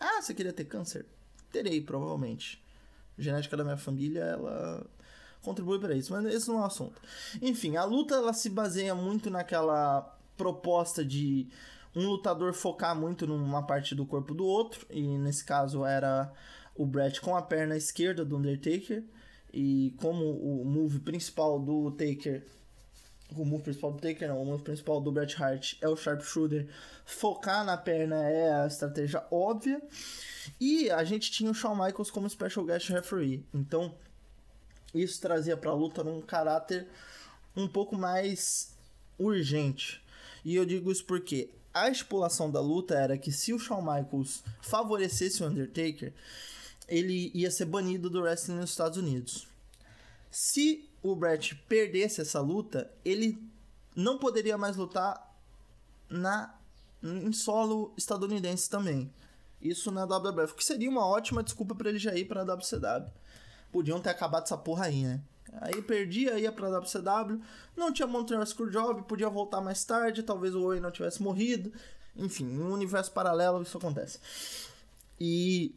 Ah, 0.00 0.22
você 0.22 0.32
queria 0.32 0.52
ter 0.52 0.64
câncer? 0.64 1.04
Terei, 1.52 1.80
provavelmente. 1.82 2.64
A 3.18 3.22
genética 3.22 3.56
da 3.56 3.62
minha 3.62 3.76
família, 3.76 4.22
ela 4.22 4.86
contribui 5.42 5.78
para 5.78 5.94
isso, 5.94 6.12
mas 6.12 6.24
esse 6.26 6.48
não 6.48 6.58
é 6.58 6.62
o 6.62 6.64
assunto. 6.64 7.00
Enfim, 7.42 7.76
a 7.76 7.84
luta 7.84 8.14
ela 8.14 8.32
se 8.32 8.48
baseia 8.48 8.94
muito 8.94 9.30
naquela 9.30 10.18
proposta 10.36 11.04
de 11.04 11.48
um 11.94 12.08
lutador 12.08 12.54
focar 12.54 12.96
muito 12.96 13.26
numa 13.26 13.62
parte 13.62 13.94
do 13.94 14.06
corpo 14.06 14.32
do 14.32 14.44
outro, 14.44 14.86
e 14.90 15.02
nesse 15.18 15.44
caso 15.44 15.84
era 15.84 16.32
o 16.74 16.86
Brett 16.86 17.20
com 17.20 17.36
a 17.36 17.42
perna 17.42 17.76
esquerda 17.76 18.24
do 18.24 18.36
Undertaker, 18.36 19.04
e 19.52 19.94
como 19.98 20.24
o 20.24 20.64
move 20.64 21.00
principal 21.00 21.58
do 21.58 21.90
Taker 21.90 22.46
o 23.36 23.44
move 23.44 23.62
principal 23.62 23.92
do 23.92 24.00
Taker, 24.00 24.28
não, 24.28 24.42
o 24.42 24.44
move 24.44 24.62
principal 24.62 25.00
do 25.00 25.12
Bret 25.12 25.34
Hart 25.40 25.74
é 25.80 25.88
o 25.88 25.96
Sharpshooter. 25.96 26.68
Focar 27.04 27.64
na 27.64 27.76
perna 27.76 28.22
é 28.28 28.62
a 28.62 28.66
estratégia 28.66 29.24
óbvia. 29.30 29.80
E 30.60 30.90
a 30.90 31.04
gente 31.04 31.30
tinha 31.30 31.50
o 31.50 31.54
Shawn 31.54 31.74
Michaels 31.74 32.10
como 32.10 32.28
Special 32.28 32.64
Guest 32.64 32.88
Referee. 32.90 33.44
Então, 33.54 33.94
isso 34.94 35.20
trazia 35.20 35.56
pra 35.56 35.72
luta 35.72 36.02
um 36.02 36.20
caráter 36.20 36.86
um 37.56 37.68
pouco 37.68 37.96
mais 37.96 38.74
urgente. 39.18 40.02
E 40.44 40.54
eu 40.56 40.64
digo 40.64 40.90
isso 40.90 41.04
porque 41.04 41.50
a 41.72 41.88
estipulação 41.88 42.50
da 42.50 42.60
luta 42.60 42.94
era 42.94 43.16
que 43.16 43.30
se 43.30 43.52
o 43.52 43.58
Shawn 43.58 43.82
Michaels 43.82 44.42
favorecesse 44.62 45.42
o 45.42 45.46
Undertaker, 45.46 46.12
ele 46.88 47.30
ia 47.34 47.50
ser 47.50 47.66
banido 47.66 48.10
do 48.10 48.22
wrestling 48.22 48.56
nos 48.56 48.70
Estados 48.70 48.98
Unidos. 48.98 49.46
Se 50.30 50.89
o 51.02 51.14
Brett 51.14 51.54
perdesse 51.68 52.20
essa 52.20 52.40
luta, 52.40 52.90
ele 53.04 53.42
não 53.94 54.18
poderia 54.18 54.56
mais 54.58 54.76
lutar 54.76 55.34
na 56.08 56.54
em 57.02 57.32
solo 57.32 57.94
estadunidense 57.96 58.68
também. 58.68 59.10
Isso 59.60 59.90
na 59.90 60.04
WWF, 60.04 60.54
que 60.54 60.64
seria 60.64 60.88
uma 60.88 61.06
ótima 61.06 61.42
desculpa 61.42 61.74
para 61.74 61.88
ele 61.88 61.98
já 61.98 62.14
ir 62.14 62.26
para 62.26 62.42
a 62.42 62.44
WCW. 62.44 63.10
Podiam 63.72 64.00
ter 64.00 64.10
acabado 64.10 64.44
essa 64.44 64.56
porra 64.56 64.86
aí, 64.86 65.02
né? 65.02 65.20
Aí 65.60 65.82
perdia, 65.82 66.38
ia 66.38 66.52
pra 66.52 66.68
WCW, 66.78 67.40
não 67.76 67.92
tinha 67.92 68.06
Montreal 68.06 68.44
Screwjob, 68.46 69.02
podia 69.02 69.28
voltar 69.28 69.60
mais 69.60 69.84
tarde, 69.84 70.22
talvez 70.22 70.54
o 70.54 70.62
Owen 70.62 70.80
não 70.80 70.90
tivesse 70.90 71.22
morrido. 71.22 71.72
Enfim, 72.16 72.44
em 72.44 72.60
um 72.60 72.72
universo 72.72 73.10
paralelo 73.12 73.62
isso 73.62 73.76
acontece. 73.76 74.18
E 75.18 75.74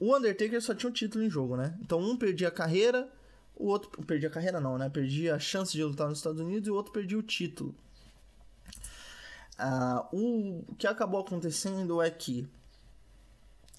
o 0.00 0.16
Undertaker 0.16 0.60
só 0.60 0.74
tinha 0.74 0.90
um 0.90 0.92
título 0.92 1.24
em 1.24 1.30
jogo, 1.30 1.56
né? 1.56 1.76
Então 1.80 2.00
um 2.00 2.16
perdia 2.16 2.48
a 2.48 2.52
carreira, 2.52 3.08
o 3.62 3.66
outro 3.66 3.90
perdia 4.04 4.28
a 4.28 4.32
carreira 4.32 4.60
não, 4.60 4.76
né? 4.76 4.90
Perdia 4.90 5.36
a 5.36 5.38
chance 5.38 5.72
de 5.72 5.84
lutar 5.84 6.08
nos 6.08 6.18
Estados 6.18 6.40
Unidos 6.40 6.66
e 6.66 6.70
o 6.70 6.74
outro 6.74 6.92
perdia 6.92 7.16
o 7.16 7.22
título. 7.22 7.72
Ah, 9.56 10.08
o 10.12 10.64
que 10.76 10.86
acabou 10.86 11.20
acontecendo 11.20 12.02
é 12.02 12.10
que 12.10 12.48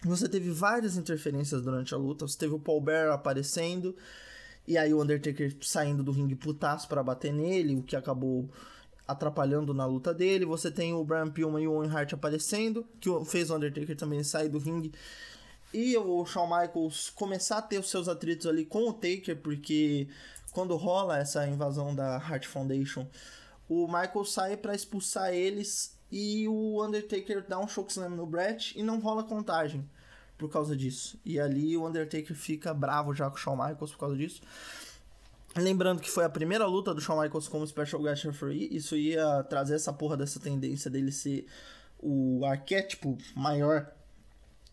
você 0.05 0.29
teve 0.29 0.49
várias 0.51 0.95
interferências 0.95 1.61
durante 1.61 1.93
a 1.93 1.97
luta. 1.97 2.25
Você 2.25 2.37
teve 2.37 2.53
o 2.53 2.59
Paul 2.59 2.79
Bear 2.79 3.11
aparecendo 3.11 3.93
e 4.65 4.77
aí 4.77 4.93
o 4.93 5.01
Undertaker 5.01 5.53
saindo 5.61 6.01
do 6.01 6.13
ringue 6.13 6.35
putaço 6.35 6.87
para 6.87 7.03
bater 7.03 7.33
nele, 7.33 7.75
o 7.75 7.83
que 7.83 7.97
acabou 7.97 8.49
atrapalhando 9.05 9.73
na 9.73 9.85
luta 9.85 10.13
dele. 10.13 10.45
Você 10.45 10.71
tem 10.71 10.93
o 10.93 11.03
Brian 11.03 11.29
Pillman 11.29 11.63
e 11.63 11.67
o 11.67 11.73
Owen 11.73 11.89
Hart 11.89 12.13
aparecendo, 12.13 12.85
que 13.01 13.09
fez 13.25 13.49
o 13.49 13.55
Undertaker 13.55 13.97
também 13.97 14.23
sair 14.23 14.47
do 14.47 14.59
ringue 14.59 14.93
e 15.73 15.97
o 15.97 16.25
Shawn 16.25 16.45
Michaels 16.45 17.09
começar 17.09 17.57
a 17.57 17.61
ter 17.61 17.79
os 17.79 17.89
seus 17.89 18.07
atritos 18.07 18.45
ali 18.45 18.65
com 18.65 18.87
o 18.87 18.93
Taker, 18.93 19.35
porque 19.41 20.07
quando 20.51 20.75
rola 20.75 21.17
essa 21.17 21.47
invasão 21.47 21.95
da 21.95 22.17
Heart 22.17 22.45
Foundation, 22.45 23.07
o 23.67 23.87
Michael 23.87 24.25
sai 24.25 24.55
para 24.55 24.75
expulsar 24.75 25.33
eles 25.33 25.97
e 26.11 26.47
o 26.47 26.85
Undertaker 26.85 27.43
dá 27.47 27.57
um 27.59 27.67
chokeslam 27.67 28.11
no 28.11 28.25
Brett 28.25 28.77
e 28.77 28.83
não 28.83 28.99
rola 28.99 29.23
contagem 29.23 29.89
por 30.37 30.49
causa 30.49 30.75
disso. 30.75 31.19
E 31.25 31.39
ali 31.39 31.75
o 31.75 31.87
Undertaker 31.87 32.35
fica 32.35 32.73
bravo 32.73 33.15
já 33.15 33.29
com 33.29 33.35
o 33.35 33.39
Shawn 33.39 33.55
Michaels 33.55 33.91
por 33.91 33.97
causa 33.97 34.15
disso. 34.15 34.41
Lembrando 35.55 36.01
que 36.01 36.09
foi 36.09 36.23
a 36.23 36.29
primeira 36.29 36.65
luta 36.65 36.93
do 36.93 37.01
Shawn 37.01 37.21
Michaels 37.21 37.47
como 37.47 37.65
Special 37.65 38.01
Guest 38.01 38.25
Referee, 38.25 38.75
isso 38.75 38.95
ia 38.95 39.43
trazer 39.43 39.75
essa 39.75 39.93
porra 39.93 40.17
dessa 40.17 40.39
tendência 40.39 40.89
dele 40.89 41.11
ser 41.11 41.47
o 41.99 42.43
arquétipo 42.45 43.17
maior 43.35 43.91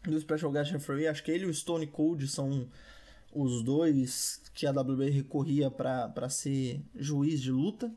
do 0.03 0.19
Special 0.21 0.51
Guest 0.53 0.73
Referee. 0.73 1.07
Acho 1.07 1.23
que 1.23 1.31
ele 1.31 1.45
e 1.45 1.49
o 1.49 1.55
Stone 1.55 1.87
Cold 1.87 2.27
são 2.29 2.69
os 3.33 3.63
dois 3.63 4.41
que 4.55 4.67
a 4.67 4.73
WWE 4.73 5.11
recorria 5.11 5.71
para 5.71 6.29
ser 6.29 6.81
juiz 6.97 7.41
de 7.41 7.51
luta. 7.51 7.93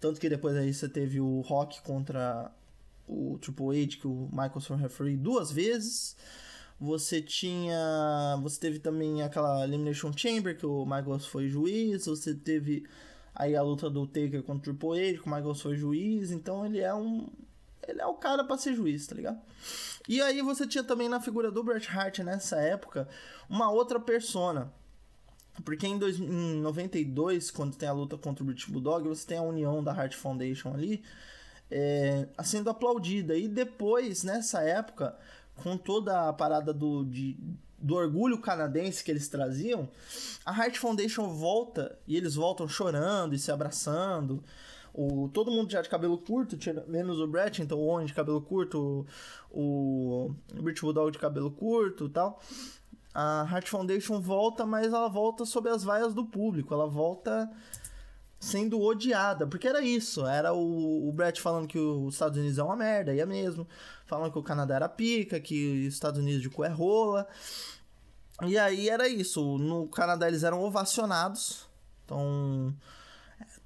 Tanto 0.00 0.20
que 0.20 0.28
depois 0.28 0.56
aí 0.56 0.72
você 0.72 0.88
teve 0.88 1.20
o 1.20 1.40
Rock 1.40 1.82
contra 1.82 2.52
o 3.06 3.38
Triple 3.40 3.82
H, 3.82 3.96
que 4.00 4.06
o 4.06 4.28
Michael 4.30 4.60
foi 4.60 4.76
referee 4.76 5.16
duas 5.16 5.50
vezes. 5.50 6.16
Você 6.80 7.20
tinha. 7.20 8.38
Você 8.42 8.60
teve 8.60 8.78
também 8.78 9.22
aquela 9.22 9.64
Elimination 9.64 10.12
Chamber, 10.16 10.56
que 10.56 10.66
o 10.66 10.84
Michaels 10.84 11.26
foi 11.26 11.48
juiz. 11.48 12.06
Você 12.06 12.34
teve 12.34 12.86
aí 13.34 13.56
a 13.56 13.62
luta 13.62 13.90
do 13.90 14.06
Taker 14.06 14.42
contra 14.44 14.70
o 14.70 14.74
Triple 14.74 15.10
H, 15.10 15.22
que 15.22 15.28
o 15.28 15.34
Michaels 15.34 15.60
foi 15.60 15.76
juiz. 15.76 16.30
Então 16.30 16.64
ele 16.64 16.78
é 16.78 16.94
um. 16.94 17.26
Ele 17.88 18.02
é 18.02 18.06
o 18.06 18.14
cara 18.14 18.44
para 18.44 18.58
ser 18.58 18.74
juiz, 18.74 19.06
tá 19.06 19.14
ligado? 19.14 19.40
E 20.08 20.20
aí 20.20 20.42
você 20.42 20.66
tinha 20.66 20.84
também 20.84 21.08
na 21.08 21.20
figura 21.20 21.50
do 21.50 21.64
Bret 21.64 21.88
Hart 21.88 22.18
nessa 22.20 22.56
época 22.56 23.08
uma 23.48 23.70
outra 23.70 23.98
persona. 23.98 24.72
Porque 25.64 25.86
em, 25.86 25.98
dois, 25.98 26.18
em 26.20 26.60
92, 26.60 27.50
quando 27.50 27.76
tem 27.76 27.88
a 27.88 27.92
luta 27.92 28.16
contra 28.16 28.42
o 28.42 28.46
British 28.46 28.66
Bulldog, 28.66 29.08
você 29.08 29.26
tem 29.26 29.38
a 29.38 29.42
união 29.42 29.82
da 29.82 29.92
Heart 29.92 30.14
Foundation 30.14 30.72
ali 30.72 31.02
é, 31.70 32.28
sendo 32.44 32.70
aplaudida. 32.70 33.36
E 33.36 33.48
depois, 33.48 34.22
nessa 34.22 34.62
época, 34.62 35.16
com 35.56 35.76
toda 35.76 36.28
a 36.28 36.32
parada 36.32 36.72
do, 36.72 37.04
de, 37.04 37.36
do 37.78 37.94
orgulho 37.94 38.38
canadense 38.38 39.02
que 39.02 39.10
eles 39.10 39.28
traziam, 39.28 39.88
a 40.44 40.56
Heart 40.56 40.78
Foundation 40.78 41.28
volta 41.28 41.98
e 42.06 42.16
eles 42.16 42.34
voltam 42.34 42.68
chorando 42.68 43.34
e 43.34 43.38
se 43.38 43.50
abraçando. 43.50 44.42
O, 44.92 45.28
todo 45.28 45.50
mundo 45.50 45.70
já 45.70 45.82
de 45.82 45.88
cabelo 45.88 46.18
curto, 46.18 46.56
menos 46.86 47.20
o 47.20 47.26
Brett, 47.26 47.62
então 47.62 47.78
o 47.78 47.86
Owen 47.86 48.06
de 48.06 48.14
cabelo 48.14 48.40
curto, 48.40 49.06
o, 49.50 50.30
o 50.56 50.62
British 50.62 50.82
Bulldog 50.82 51.12
de 51.12 51.18
cabelo 51.18 51.50
curto 51.50 52.06
e 52.06 52.10
tal. 52.10 52.40
A 53.14 53.48
Heart 53.50 53.68
Foundation 53.68 54.20
volta, 54.20 54.64
mas 54.66 54.92
ela 54.92 55.08
volta 55.08 55.44
sob 55.44 55.68
as 55.68 55.82
vaias 55.82 56.14
do 56.14 56.24
público. 56.24 56.72
Ela 56.72 56.86
volta 56.86 57.50
sendo 58.40 58.80
odiada, 58.80 59.46
porque 59.46 59.66
era 59.66 59.82
isso, 59.82 60.24
era 60.24 60.52
o, 60.52 61.08
o 61.08 61.12
Brett 61.12 61.40
falando 61.40 61.66
que 61.66 61.78
os 61.78 62.14
Estados 62.14 62.38
Unidos 62.38 62.58
é 62.58 62.62
uma 62.62 62.76
merda, 62.76 63.12
e 63.12 63.20
é 63.20 63.26
mesmo, 63.26 63.66
falando 64.06 64.30
que 64.30 64.38
o 64.38 64.42
Canadá 64.42 64.76
era 64.76 64.88
pica, 64.88 65.40
que 65.40 65.86
os 65.86 65.94
Estados 65.94 66.20
Unidos 66.20 66.40
de 66.40 66.48
cu 66.48 66.64
é 66.64 66.68
rola, 66.68 67.26
e 68.46 68.56
aí 68.56 68.88
era 68.88 69.08
isso, 69.08 69.58
no 69.58 69.88
Canadá 69.88 70.28
eles 70.28 70.44
eram 70.44 70.62
ovacionados, 70.62 71.66
então, 72.04 72.72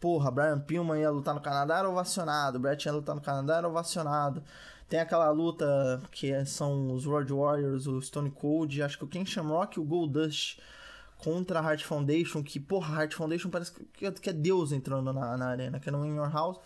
porra, 0.02 0.32
Brian 0.32 0.58
Pillman 0.58 1.00
ia 1.00 1.10
lutar 1.10 1.32
no 1.32 1.40
Canadá, 1.40 1.78
era 1.78 1.88
ovacionado, 1.88 2.58
Brett 2.58 2.84
ia 2.84 2.92
lutar 2.92 3.14
no 3.14 3.20
Canadá, 3.20 3.58
era 3.58 3.68
ovacionado, 3.68 4.42
tem 4.88 4.98
aquela 4.98 5.30
luta 5.30 6.02
que 6.10 6.44
são 6.44 6.92
os 6.92 7.04
Road 7.04 7.32
Warriors, 7.32 7.86
o 7.86 8.02
Stone 8.02 8.32
Cold, 8.32 8.82
acho 8.82 8.98
que 8.98 9.04
o 9.04 9.06
Ken 9.06 9.24
Shamrock 9.24 9.78
e 9.78 9.80
o 9.80 9.84
Goldust, 9.84 10.58
contra 11.18 11.60
a 11.60 11.62
Heart 11.62 11.84
Foundation, 11.84 12.42
que, 12.42 12.58
porra, 12.58 12.96
a 12.96 13.00
Heart 13.02 13.14
Foundation 13.14 13.48
parece 13.48 13.72
que, 13.72 14.10
que 14.10 14.28
é 14.28 14.32
Deus 14.32 14.72
entrando 14.72 15.12
na, 15.12 15.36
na 15.36 15.46
arena, 15.46 15.78
que 15.78 15.88
é 15.88 15.92
no 15.92 16.04
In 16.04 16.16
Your 16.16 16.32
House. 16.32 16.58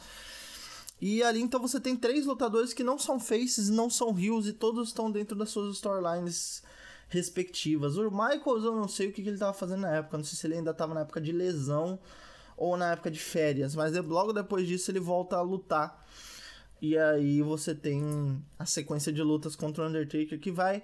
E 0.98 1.22
ali 1.22 1.42
então 1.42 1.60
você 1.60 1.78
tem 1.78 1.94
três 1.94 2.24
lutadores 2.24 2.72
que 2.72 2.82
não 2.82 2.98
são 2.98 3.20
faces, 3.20 3.68
não 3.68 3.90
são 3.90 4.18
heels 4.18 4.46
e 4.46 4.54
todos 4.54 4.88
estão 4.88 5.10
dentro 5.10 5.36
das 5.36 5.50
suas 5.50 5.76
storylines 5.76 6.62
respectivas. 7.10 7.98
O 7.98 8.10
Michaels 8.10 8.64
eu 8.64 8.74
não 8.74 8.88
sei 8.88 9.08
o 9.08 9.12
que, 9.12 9.22
que 9.22 9.28
ele 9.28 9.36
estava 9.36 9.52
fazendo 9.52 9.82
na 9.82 9.94
época, 9.96 10.16
não 10.16 10.24
sei 10.24 10.38
se 10.38 10.46
ele 10.46 10.54
ainda 10.54 10.70
estava 10.70 10.94
na 10.94 11.02
época 11.02 11.20
de 11.20 11.32
lesão 11.32 11.98
ou 12.56 12.76
na 12.76 12.92
época 12.92 13.10
de 13.10 13.18
férias, 13.18 13.74
mas 13.74 13.94
logo 13.96 14.32
depois 14.32 14.66
disso 14.66 14.90
ele 14.90 15.00
volta 15.00 15.36
a 15.36 15.42
lutar. 15.42 16.04
E 16.80 16.96
aí 16.96 17.42
você 17.42 17.74
tem 17.74 18.42
a 18.58 18.66
sequência 18.66 19.12
de 19.12 19.22
lutas 19.22 19.56
contra 19.56 19.84
o 19.84 19.86
Undertaker 19.88 20.38
que 20.38 20.50
vai 20.50 20.82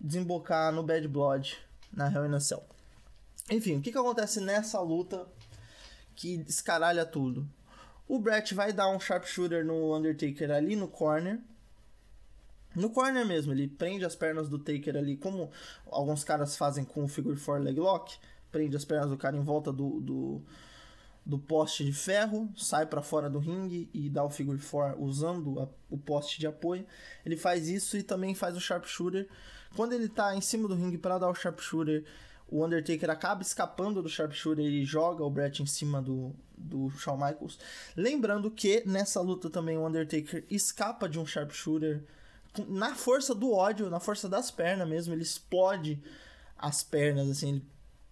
desembocar 0.00 0.72
no 0.72 0.82
Bad 0.82 1.08
Blood 1.08 1.56
na 1.92 2.10
Hell 2.10 2.26
in 2.26 2.34
a 2.34 2.40
Cell. 2.40 2.64
Enfim, 3.50 3.76
o 3.76 3.82
que, 3.82 3.92
que 3.92 3.98
acontece 3.98 4.40
nessa 4.40 4.80
luta 4.80 5.26
que 6.14 6.36
descaralha 6.38 7.04
tudo? 7.04 7.48
O 8.06 8.18
Brett 8.18 8.54
vai 8.54 8.72
dar 8.72 8.88
um 8.88 9.00
sharpshooter 9.00 9.64
no 9.64 9.96
Undertaker 9.96 10.50
ali 10.50 10.76
no 10.76 10.88
corner. 10.88 11.40
No 12.74 12.90
corner 12.90 13.24
mesmo, 13.24 13.52
ele 13.52 13.68
prende 13.68 14.04
as 14.04 14.16
pernas 14.16 14.48
do 14.48 14.58
Taker 14.58 14.96
ali, 14.96 15.16
como 15.16 15.50
alguns 15.86 16.24
caras 16.24 16.56
fazem 16.56 16.84
com 16.84 17.04
o 17.04 17.08
Figure 17.08 17.38
4 17.38 17.62
Leg 17.62 17.78
Lock. 17.78 18.18
Prende 18.50 18.76
as 18.76 18.84
pernas 18.84 19.10
do 19.10 19.16
cara 19.16 19.36
em 19.36 19.42
volta 19.42 19.72
do, 19.72 20.00
do, 20.00 20.42
do 21.24 21.38
poste 21.38 21.84
de 21.84 21.92
ferro, 21.92 22.52
sai 22.56 22.84
para 22.86 23.00
fora 23.00 23.30
do 23.30 23.38
ringue 23.38 23.88
e 23.94 24.10
dá 24.10 24.22
o 24.22 24.30
Figure 24.30 24.58
4 24.58 25.02
usando 25.02 25.58
a, 25.60 25.68
o 25.88 25.96
poste 25.96 26.38
de 26.38 26.46
apoio. 26.46 26.86
Ele 27.24 27.36
faz 27.36 27.68
isso 27.68 27.96
e 27.96 28.02
também 28.02 28.34
faz 28.34 28.56
o 28.56 28.60
sharpshooter. 28.60 29.28
Quando 29.74 29.94
ele 29.94 30.08
tá 30.08 30.36
em 30.36 30.40
cima 30.40 30.68
do 30.68 30.74
ringue 30.74 30.98
para 30.98 31.18
dar 31.18 31.30
o 31.30 31.34
sharpshooter, 31.34 32.04
o 32.48 32.64
Undertaker 32.64 33.10
acaba 33.10 33.42
escapando 33.42 34.02
do 34.02 34.08
Sharpshooter 34.08 34.64
e 34.64 34.84
joga 34.84 35.24
o 35.24 35.30
Brett 35.30 35.62
em 35.62 35.66
cima 35.66 36.00
do, 36.00 36.34
do 36.56 36.90
Shawn 36.90 37.16
Michaels. 37.16 37.58
Lembrando 37.96 38.50
que 38.50 38.82
nessa 38.86 39.20
luta 39.20 39.48
também 39.48 39.76
o 39.76 39.86
Undertaker 39.86 40.44
escapa 40.50 41.08
de 41.08 41.18
um 41.18 41.26
Sharpshooter 41.26 42.04
na 42.68 42.94
força 42.94 43.34
do 43.34 43.52
ódio, 43.52 43.90
na 43.90 43.98
força 43.98 44.28
das 44.28 44.50
pernas 44.50 44.86
mesmo. 44.86 45.14
Ele 45.14 45.22
explode 45.22 46.00
as 46.56 46.84
pernas, 46.84 47.28
assim, 47.28 47.48
ele 47.48 47.64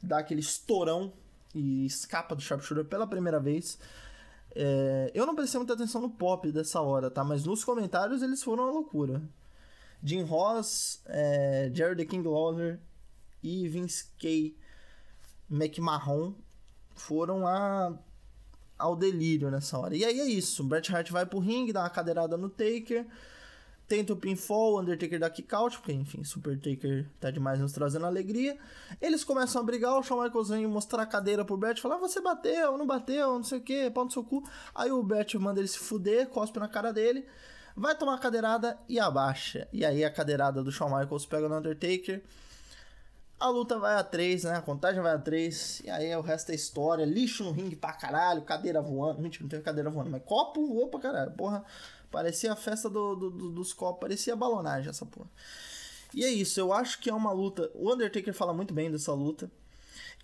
dá 0.02 0.18
aquele 0.18 0.40
estourão 0.40 1.12
e 1.54 1.84
escapa 1.86 2.34
do 2.34 2.42
Sharpshooter 2.42 2.84
pela 2.84 3.06
primeira 3.06 3.40
vez. 3.40 3.78
É, 4.54 5.10
eu 5.14 5.26
não 5.26 5.34
prestei 5.34 5.58
muita 5.58 5.74
atenção 5.74 6.00
no 6.00 6.10
pop 6.10 6.50
dessa 6.52 6.80
hora, 6.80 7.10
tá? 7.10 7.24
Mas 7.24 7.44
nos 7.44 7.64
comentários 7.64 8.22
eles 8.22 8.42
foram 8.42 8.64
uma 8.64 8.72
loucura. 8.72 9.22
Jim 10.02 10.22
Ross, 10.22 11.00
é, 11.06 11.70
Jerry 11.72 11.96
the 11.96 12.04
King 12.04 12.26
Lawler 12.26 12.80
e 13.42 13.68
Vince 13.68 14.06
K. 14.18 14.56
McMahon 15.50 16.34
foram 16.94 17.46
a, 17.46 17.96
ao 18.78 18.96
delírio 18.96 19.50
nessa 19.50 19.78
hora. 19.78 19.96
E 19.96 20.04
aí 20.04 20.20
é 20.20 20.24
isso. 20.24 20.64
Bret 20.64 20.92
Hart 20.92 21.10
vai 21.10 21.24
pro 21.24 21.38
ringue, 21.38 21.72
dá 21.72 21.80
uma 21.80 21.90
cadeirada 21.90 22.36
no 22.36 22.48
Taker. 22.48 23.06
Tenta 23.92 24.14
o 24.14 24.16
pinfall, 24.16 24.72
o 24.72 24.80
Undertaker 24.80 25.20
dá 25.20 25.28
kick 25.28 25.54
out, 25.54 25.76
porque 25.76 25.92
enfim, 25.92 26.24
Super 26.24 26.58
Taker 26.58 27.06
tá 27.20 27.30
demais 27.30 27.60
nos 27.60 27.72
trazendo 27.72 28.06
alegria. 28.06 28.56
Eles 29.02 29.22
começam 29.22 29.60
a 29.60 29.64
brigar, 29.66 29.98
o 29.98 30.02
Shawn 30.02 30.22
Michaels 30.22 30.48
vem 30.48 30.66
mostrar 30.66 31.02
a 31.02 31.06
cadeira 31.06 31.44
pro 31.44 31.58
Bret, 31.58 31.78
falar: 31.78 31.96
ah, 31.96 31.98
você 31.98 32.18
bateu, 32.18 32.78
não 32.78 32.86
bateu, 32.86 33.34
não 33.34 33.44
sei 33.44 33.58
o 33.58 33.60
que, 33.60 33.90
pau 33.90 34.06
no 34.06 34.10
seu 34.10 34.24
cu. 34.24 34.42
Aí 34.74 34.90
o 34.90 35.02
Bret 35.02 35.36
manda 35.36 35.60
ele 35.60 35.68
se 35.68 35.78
fuder, 35.78 36.26
cospe 36.28 36.58
na 36.58 36.68
cara 36.68 36.90
dele, 36.90 37.26
vai 37.76 37.94
tomar 37.94 38.14
a 38.14 38.18
cadeirada 38.18 38.78
e 38.88 38.98
abaixa. 38.98 39.68
E 39.70 39.84
aí 39.84 40.02
a 40.02 40.10
cadeirada 40.10 40.64
do 40.64 40.72
Shawn 40.72 40.98
Michaels 40.98 41.26
pega 41.26 41.46
no 41.46 41.58
Undertaker. 41.58 42.22
A 43.38 43.50
luta 43.50 43.78
vai 43.78 43.96
a 43.96 44.02
3, 44.02 44.44
né? 44.44 44.56
A 44.56 44.62
contagem 44.62 45.02
vai 45.02 45.12
a 45.12 45.18
3. 45.18 45.82
E 45.84 45.90
aí 45.90 46.16
o 46.16 46.22
resto 46.22 46.50
é 46.50 46.54
história. 46.54 47.04
Lixo 47.04 47.44
no 47.44 47.50
ringue 47.50 47.76
pra 47.76 47.92
caralho, 47.92 48.40
cadeira 48.40 48.80
voando. 48.80 49.20
Mentira, 49.20 49.42
não 49.42 49.50
teve 49.50 49.62
cadeira 49.62 49.90
voando, 49.90 50.08
mas 50.10 50.22
copo 50.24 50.66
voou 50.66 50.88
pra 50.88 51.00
caralho. 51.00 51.32
Porra, 51.32 51.62
parecia 52.12 52.52
a 52.52 52.56
festa 52.56 52.88
do, 52.88 53.16
do, 53.16 53.30
do, 53.30 53.50
dos 53.50 53.72
copos, 53.72 54.00
parecia 54.00 54.36
balonagem 54.36 54.90
essa 54.90 55.06
porra. 55.06 55.30
E 56.14 56.24
é 56.24 56.28
isso, 56.28 56.60
eu 56.60 56.72
acho 56.72 57.00
que 57.00 57.08
é 57.08 57.14
uma 57.14 57.32
luta. 57.32 57.70
O 57.74 57.90
Undertaker 57.92 58.34
fala 58.34 58.52
muito 58.52 58.72
bem 58.74 58.90
dessa 58.90 59.12
luta. 59.14 59.50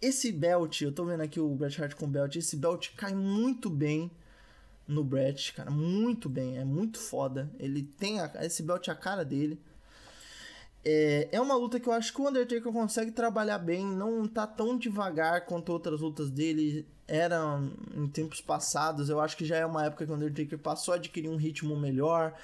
Esse 0.01 0.31
belt, 0.31 0.83
eu 0.83 0.93
tô 0.93 1.05
vendo 1.07 1.23
aqui 1.23 1.41
o 1.41 1.49
Bret 1.57 1.83
Hart 1.83 1.95
com 1.95 2.07
belt, 2.07 2.37
esse 2.37 2.57
belt 2.57 2.91
cai 2.95 3.15
muito 3.15 3.69
bem 3.69 4.11
no 4.87 5.03
Bret, 5.03 5.53
cara, 5.55 5.71
muito 5.71 6.29
bem, 6.29 6.59
é 6.59 6.65
muito 6.65 6.99
foda. 6.99 7.51
Ele 7.59 7.83
tem 7.83 8.21
a, 8.21 8.31
esse 8.43 8.63
belt 8.63 8.87
é 8.87 8.93
a 8.93 8.95
cara 8.95 9.25
dele. 9.25 9.61
É, 10.91 11.29
é 11.33 11.41
uma 11.41 11.55
luta 11.55 11.79
que 11.79 11.87
eu 11.87 11.93
acho 11.93 12.15
que 12.15 12.19
o 12.19 12.27
Undertaker 12.27 12.73
consegue 12.73 13.11
trabalhar 13.11 13.59
bem, 13.59 13.85
não 13.85 14.27
tá 14.27 14.47
tão 14.47 14.79
devagar 14.79 15.45
quanto 15.45 15.71
outras 15.71 16.01
lutas 16.01 16.31
dele 16.31 16.89
eram 17.07 17.71
em 17.95 18.09
tempos 18.09 18.41
passados. 18.41 19.11
Eu 19.11 19.21
acho 19.21 19.37
que 19.37 19.45
já 19.45 19.59
é 19.59 19.67
uma 19.67 19.85
época 19.85 20.07
que 20.07 20.11
o 20.11 20.15
Undertaker 20.15 20.59
passou 20.59 20.95
a 20.95 20.97
adquirir 20.97 21.29
um 21.29 21.37
ritmo 21.37 21.77
melhor, 21.77 22.35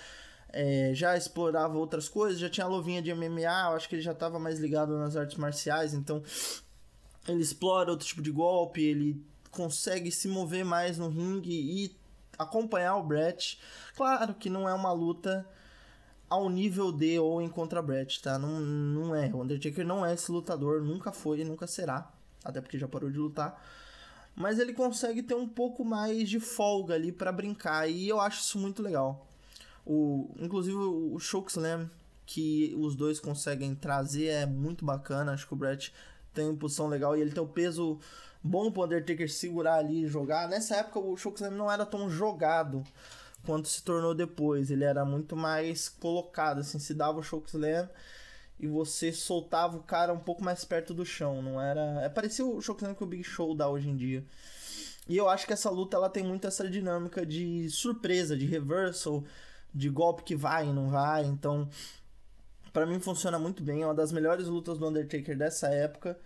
é, 0.51 0.90
já 0.92 1.16
explorava 1.16 1.78
outras 1.78 2.07
coisas, 2.07 2.38
já 2.38 2.51
tinha 2.51 2.66
a 2.66 2.68
luvinha 2.68 3.01
de 3.01 3.14
MMA, 3.14 3.40
eu 3.40 3.76
acho 3.76 3.88
que 3.88 3.95
ele 3.95 4.03
já 4.03 4.12
estava 4.12 4.38
mais 4.38 4.59
ligado 4.59 4.99
nas 4.99 5.16
artes 5.16 5.38
marciais, 5.38 5.95
então 5.95 6.22
ele 7.26 7.40
explora 7.40 7.90
outro 7.90 8.07
tipo 8.07 8.20
de 8.20 8.30
golpe, 8.30 8.84
ele 8.84 9.24
consegue 9.51 10.12
se 10.12 10.28
mover 10.28 10.66
mais 10.66 10.99
no 10.99 11.09
ringue 11.09 11.51
e 11.51 11.97
acompanhar 12.38 12.97
o 12.97 13.03
Brett. 13.03 13.59
Claro 13.97 14.34
que 14.34 14.51
não 14.51 14.68
é 14.68 14.74
uma 14.74 14.92
luta 14.92 15.47
ao 16.35 16.49
nível 16.49 16.93
de 16.93 17.18
ou 17.18 17.41
em 17.41 17.49
contra 17.49 17.80
Brett, 17.82 18.20
tá? 18.22 18.39
Não, 18.39 18.61
não 18.61 19.14
é. 19.14 19.30
O 19.32 19.43
Undertaker 19.43 19.87
não 19.87 20.05
é 20.05 20.14
esse 20.14 20.30
lutador, 20.30 20.82
nunca 20.82 21.12
foi 21.12 21.41
e 21.41 21.45
nunca 21.45 21.66
será. 21.66 22.11
Até 22.45 22.61
porque 22.61 22.78
já 22.78 22.87
parou 22.87 23.11
de 23.11 23.18
lutar. 23.18 23.62
Mas 24.37 24.59
ele 24.59 24.72
consegue 24.72 25.22
ter 25.22 25.35
um 25.35 25.49
pouco 25.49 25.85
mais 25.85 26.28
de 26.28 26.41
folga 26.41 26.95
ali 26.95 27.12
para 27.12 27.32
brincar. 27.32 27.89
E 27.89 28.09
eu 28.09 28.20
acho 28.20 28.41
isso 28.41 28.59
muito 28.59 28.82
legal. 28.82 29.26
O, 29.87 30.30
inclusive 30.39 30.76
o 30.76 31.18
Chokeslam 31.18 31.89
que 32.26 32.74
os 32.78 32.97
dois 32.97 33.20
conseguem 33.20 33.74
trazer 33.74 34.26
é 34.26 34.47
muito 34.47 34.85
bacana. 34.85 35.32
Acho 35.32 35.47
que 35.47 35.55
o 35.55 35.57
Brett 35.57 35.93
tem 36.32 36.49
uma 36.49 36.57
posição 36.57 36.89
legal 36.89 37.16
e 37.16 37.20
ele 37.20 37.32
tem 37.32 37.43
o 37.43 37.47
peso 37.47 37.99
bom 38.43 38.70
pro 38.70 38.85
Undertaker 38.85 39.30
segurar 39.30 39.76
ali 39.76 40.05
e 40.05 40.09
jogar. 40.09 40.49
Nessa 40.49 40.76
época 40.76 40.99
o 40.99 41.16
Chokeslam 41.16 41.53
não 41.53 41.70
era 41.70 41.87
tão 41.87 42.11
jogado 42.11 42.82
quanto 43.45 43.68
se 43.68 43.82
tornou 43.82 44.14
depois. 44.14 44.70
Ele 44.70 44.84
era 44.84 45.05
muito 45.05 45.36
mais 45.36 45.88
colocado, 45.88 46.61
assim, 46.61 46.78
se 46.78 46.95
dava 46.95 47.18
o 47.18 47.22
chokeslam 47.22 47.88
e 48.59 48.66
você 48.66 49.12
soltava 49.12 49.76
o 49.76 49.82
cara 49.82 50.12
um 50.12 50.18
pouco 50.18 50.42
mais 50.42 50.64
perto 50.64 50.95
do 50.95 51.05
chão, 51.05 51.42
não 51.42 51.61
era... 51.61 52.03
É 52.03 52.09
parecia 52.09 52.45
o 52.45 52.61
chokeslam 52.61 52.95
que 52.95 53.03
o 53.03 53.07
Big 53.07 53.24
Show 53.24 53.55
dá 53.55 53.68
hoje 53.68 53.88
em 53.88 53.97
dia. 53.97 54.24
E 55.09 55.16
eu 55.16 55.28
acho 55.28 55.47
que 55.47 55.53
essa 55.53 55.70
luta 55.70 55.97
ela 55.97 56.09
tem 56.09 56.24
muito 56.24 56.47
essa 56.47 56.68
dinâmica 56.68 57.26
de 57.26 57.68
surpresa, 57.70 58.36
de 58.36 58.47
reversal, 58.47 59.24
de 59.74 59.88
golpe 59.90 60.22
que 60.22 60.36
vai 60.36 60.68
e 60.68 60.72
não 60.72 60.88
vai, 60.88 61.24
então 61.24 61.68
para 62.72 62.86
mim 62.86 62.99
funciona 62.99 63.38
muito 63.38 63.62
bem, 63.62 63.82
é 63.82 63.86
uma 63.86 63.95
das 63.95 64.12
melhores 64.12 64.47
lutas 64.47 64.78
do 64.78 64.88
Undertaker 64.88 65.36
dessa 65.36 65.68
época. 65.68 66.18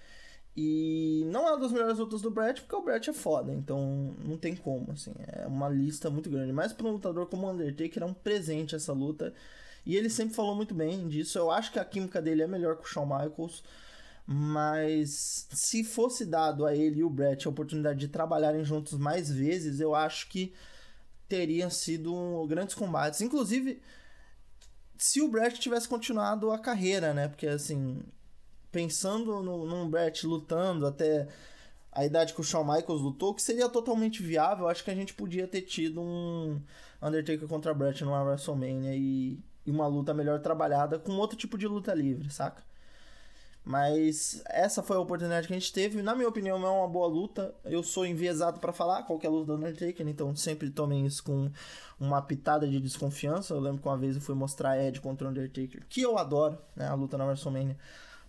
E 0.60 1.22
não 1.26 1.46
é 1.46 1.52
uma 1.52 1.60
das 1.60 1.70
melhores 1.70 1.98
lutas 1.98 2.20
do 2.20 2.32
Brett, 2.32 2.62
porque 2.62 2.74
o 2.74 2.82
Brett 2.82 3.08
é 3.08 3.12
foda, 3.12 3.54
então 3.54 4.12
não 4.24 4.36
tem 4.36 4.56
como, 4.56 4.90
assim. 4.90 5.14
É 5.28 5.46
uma 5.46 5.68
lista 5.68 6.10
muito 6.10 6.28
grande. 6.28 6.52
Mas 6.52 6.72
para 6.72 6.88
um 6.88 6.90
lutador 6.90 7.26
como 7.26 7.46
o 7.46 7.50
Undertaker 7.52 8.02
é 8.02 8.06
um 8.06 8.12
presente 8.12 8.74
essa 8.74 8.92
luta. 8.92 9.32
E 9.86 9.94
ele 9.94 10.10
sempre 10.10 10.34
falou 10.34 10.56
muito 10.56 10.74
bem 10.74 11.06
disso. 11.06 11.38
Eu 11.38 11.52
acho 11.52 11.70
que 11.70 11.78
a 11.78 11.84
química 11.84 12.20
dele 12.20 12.42
é 12.42 12.48
melhor 12.48 12.76
que 12.76 12.82
o 12.82 12.88
Shawn 12.88 13.06
Michaels. 13.06 13.62
Mas 14.26 15.46
se 15.52 15.84
fosse 15.84 16.26
dado 16.26 16.66
a 16.66 16.74
ele 16.74 16.98
e 16.98 17.04
o 17.04 17.08
Brett 17.08 17.46
a 17.46 17.50
oportunidade 17.50 18.00
de 18.00 18.08
trabalharem 18.08 18.64
juntos 18.64 18.98
mais 18.98 19.30
vezes, 19.30 19.78
eu 19.78 19.94
acho 19.94 20.28
que 20.28 20.52
teriam 21.28 21.70
sido 21.70 22.44
grandes 22.48 22.74
combates. 22.74 23.20
Inclusive, 23.20 23.80
se 24.96 25.22
o 25.22 25.28
Brett 25.28 25.60
tivesse 25.60 25.88
continuado 25.88 26.50
a 26.50 26.58
carreira, 26.58 27.14
né? 27.14 27.28
Porque 27.28 27.46
assim, 27.46 28.02
pensando 28.70 29.42
no, 29.42 29.66
num 29.66 29.88
Brett 29.88 30.26
lutando 30.26 30.86
até 30.86 31.28
a 31.92 32.04
idade 32.04 32.34
que 32.34 32.40
o 32.40 32.44
Shawn 32.44 32.64
Michaels 32.64 33.00
lutou, 33.00 33.34
que 33.34 33.42
seria 33.42 33.68
totalmente 33.68 34.22
viável, 34.22 34.68
acho 34.68 34.84
que 34.84 34.90
a 34.90 34.94
gente 34.94 35.14
podia 35.14 35.48
ter 35.48 35.62
tido 35.62 36.00
um 36.00 36.60
Undertaker 37.02 37.48
contra 37.48 37.74
Brett 37.74 38.04
numa 38.04 38.22
WrestleMania 38.22 38.94
e, 38.94 39.40
e 39.66 39.70
uma 39.70 39.86
luta 39.86 40.14
melhor 40.14 40.40
trabalhada 40.40 40.98
com 40.98 41.12
outro 41.12 41.36
tipo 41.36 41.56
de 41.58 41.66
luta 41.66 41.94
livre, 41.94 42.30
saca? 42.30 42.62
Mas 43.64 44.42
essa 44.46 44.82
foi 44.82 44.96
a 44.96 45.00
oportunidade 45.00 45.46
que 45.46 45.52
a 45.52 45.58
gente 45.58 45.70
teve. 45.70 46.00
Na 46.00 46.14
minha 46.14 46.28
opinião, 46.28 46.56
é 46.64 46.70
uma 46.70 46.88
boa 46.88 47.06
luta. 47.06 47.54
Eu 47.66 47.82
sou 47.82 48.06
enviesado 48.06 48.58
para 48.60 48.72
falar 48.72 49.02
qualquer 49.02 49.28
luta 49.28 49.44
do 49.46 49.56
Undertaker, 49.56 50.08
então 50.08 50.34
sempre 50.34 50.70
tomem 50.70 51.04
isso 51.04 51.22
com 51.22 51.50
uma 52.00 52.22
pitada 52.22 52.66
de 52.66 52.80
desconfiança. 52.80 53.52
Eu 53.52 53.60
lembro 53.60 53.82
que 53.82 53.86
uma 53.86 53.98
vez 53.98 54.14
eu 54.14 54.22
fui 54.22 54.34
mostrar 54.34 54.82
Ed 54.82 55.00
contra 55.02 55.26
o 55.26 55.30
Undertaker, 55.30 55.84
que 55.86 56.00
eu 56.00 56.16
adoro, 56.16 56.56
né? 56.74 56.88
A 56.88 56.94
luta 56.94 57.18
na 57.18 57.26
WrestleMania. 57.26 57.76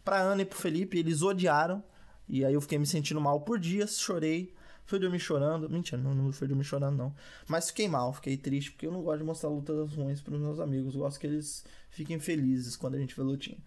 Pra 0.03 0.19
Ana 0.19 0.41
e 0.41 0.45
pro 0.45 0.57
Felipe, 0.57 0.97
eles 0.97 1.21
odiaram. 1.21 1.83
E 2.27 2.45
aí 2.45 2.53
eu 2.53 2.61
fiquei 2.61 2.77
me 2.77 2.85
sentindo 2.85 3.19
mal 3.19 3.41
por 3.41 3.59
dias, 3.59 3.99
chorei. 3.99 4.53
Fui 4.85 4.99
dormir 4.99 5.19
chorando. 5.19 5.69
Mentira, 5.69 6.01
não, 6.01 6.15
não 6.15 6.31
fui 6.31 6.47
dormir 6.47 6.63
chorando, 6.63 6.97
não. 6.97 7.15
Mas 7.47 7.67
fiquei 7.67 7.87
mal, 7.87 8.11
fiquei 8.13 8.37
triste, 8.37 8.71
porque 8.71 8.87
eu 8.87 8.91
não 8.91 9.03
gosto 9.03 9.19
de 9.19 9.23
mostrar 9.23 9.49
lutas 9.49 9.93
ruins 9.93 10.21
pros 10.21 10.39
meus 10.39 10.59
amigos. 10.59 10.95
Eu 10.95 11.01
gosto 11.01 11.19
que 11.19 11.27
eles 11.27 11.63
fiquem 11.89 12.19
felizes 12.19 12.75
quando 12.75 12.95
a 12.95 12.99
gente 12.99 13.15
vê 13.15 13.21
lutinha. 13.21 13.57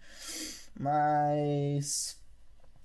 Mas 0.77 2.17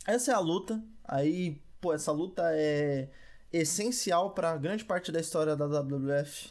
essa 0.06 0.32
é 0.32 0.34
a 0.34 0.38
luta. 0.38 0.82
Aí, 1.04 1.60
pô, 1.80 1.92
essa 1.92 2.12
luta 2.12 2.42
é 2.54 3.08
essencial 3.52 4.30
para 4.34 4.56
grande 4.56 4.84
parte 4.84 5.10
da 5.10 5.20
história 5.20 5.56
da 5.56 5.66
WWF 5.66 6.50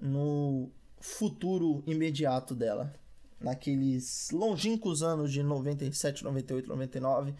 no 0.00 0.70
futuro 1.00 1.82
imediato 1.86 2.54
dela. 2.54 2.94
Naqueles 3.40 4.30
longínquos 4.30 5.02
anos 5.02 5.32
de 5.32 5.42
97, 5.42 6.24
98, 6.24 6.68
99, 6.68 7.34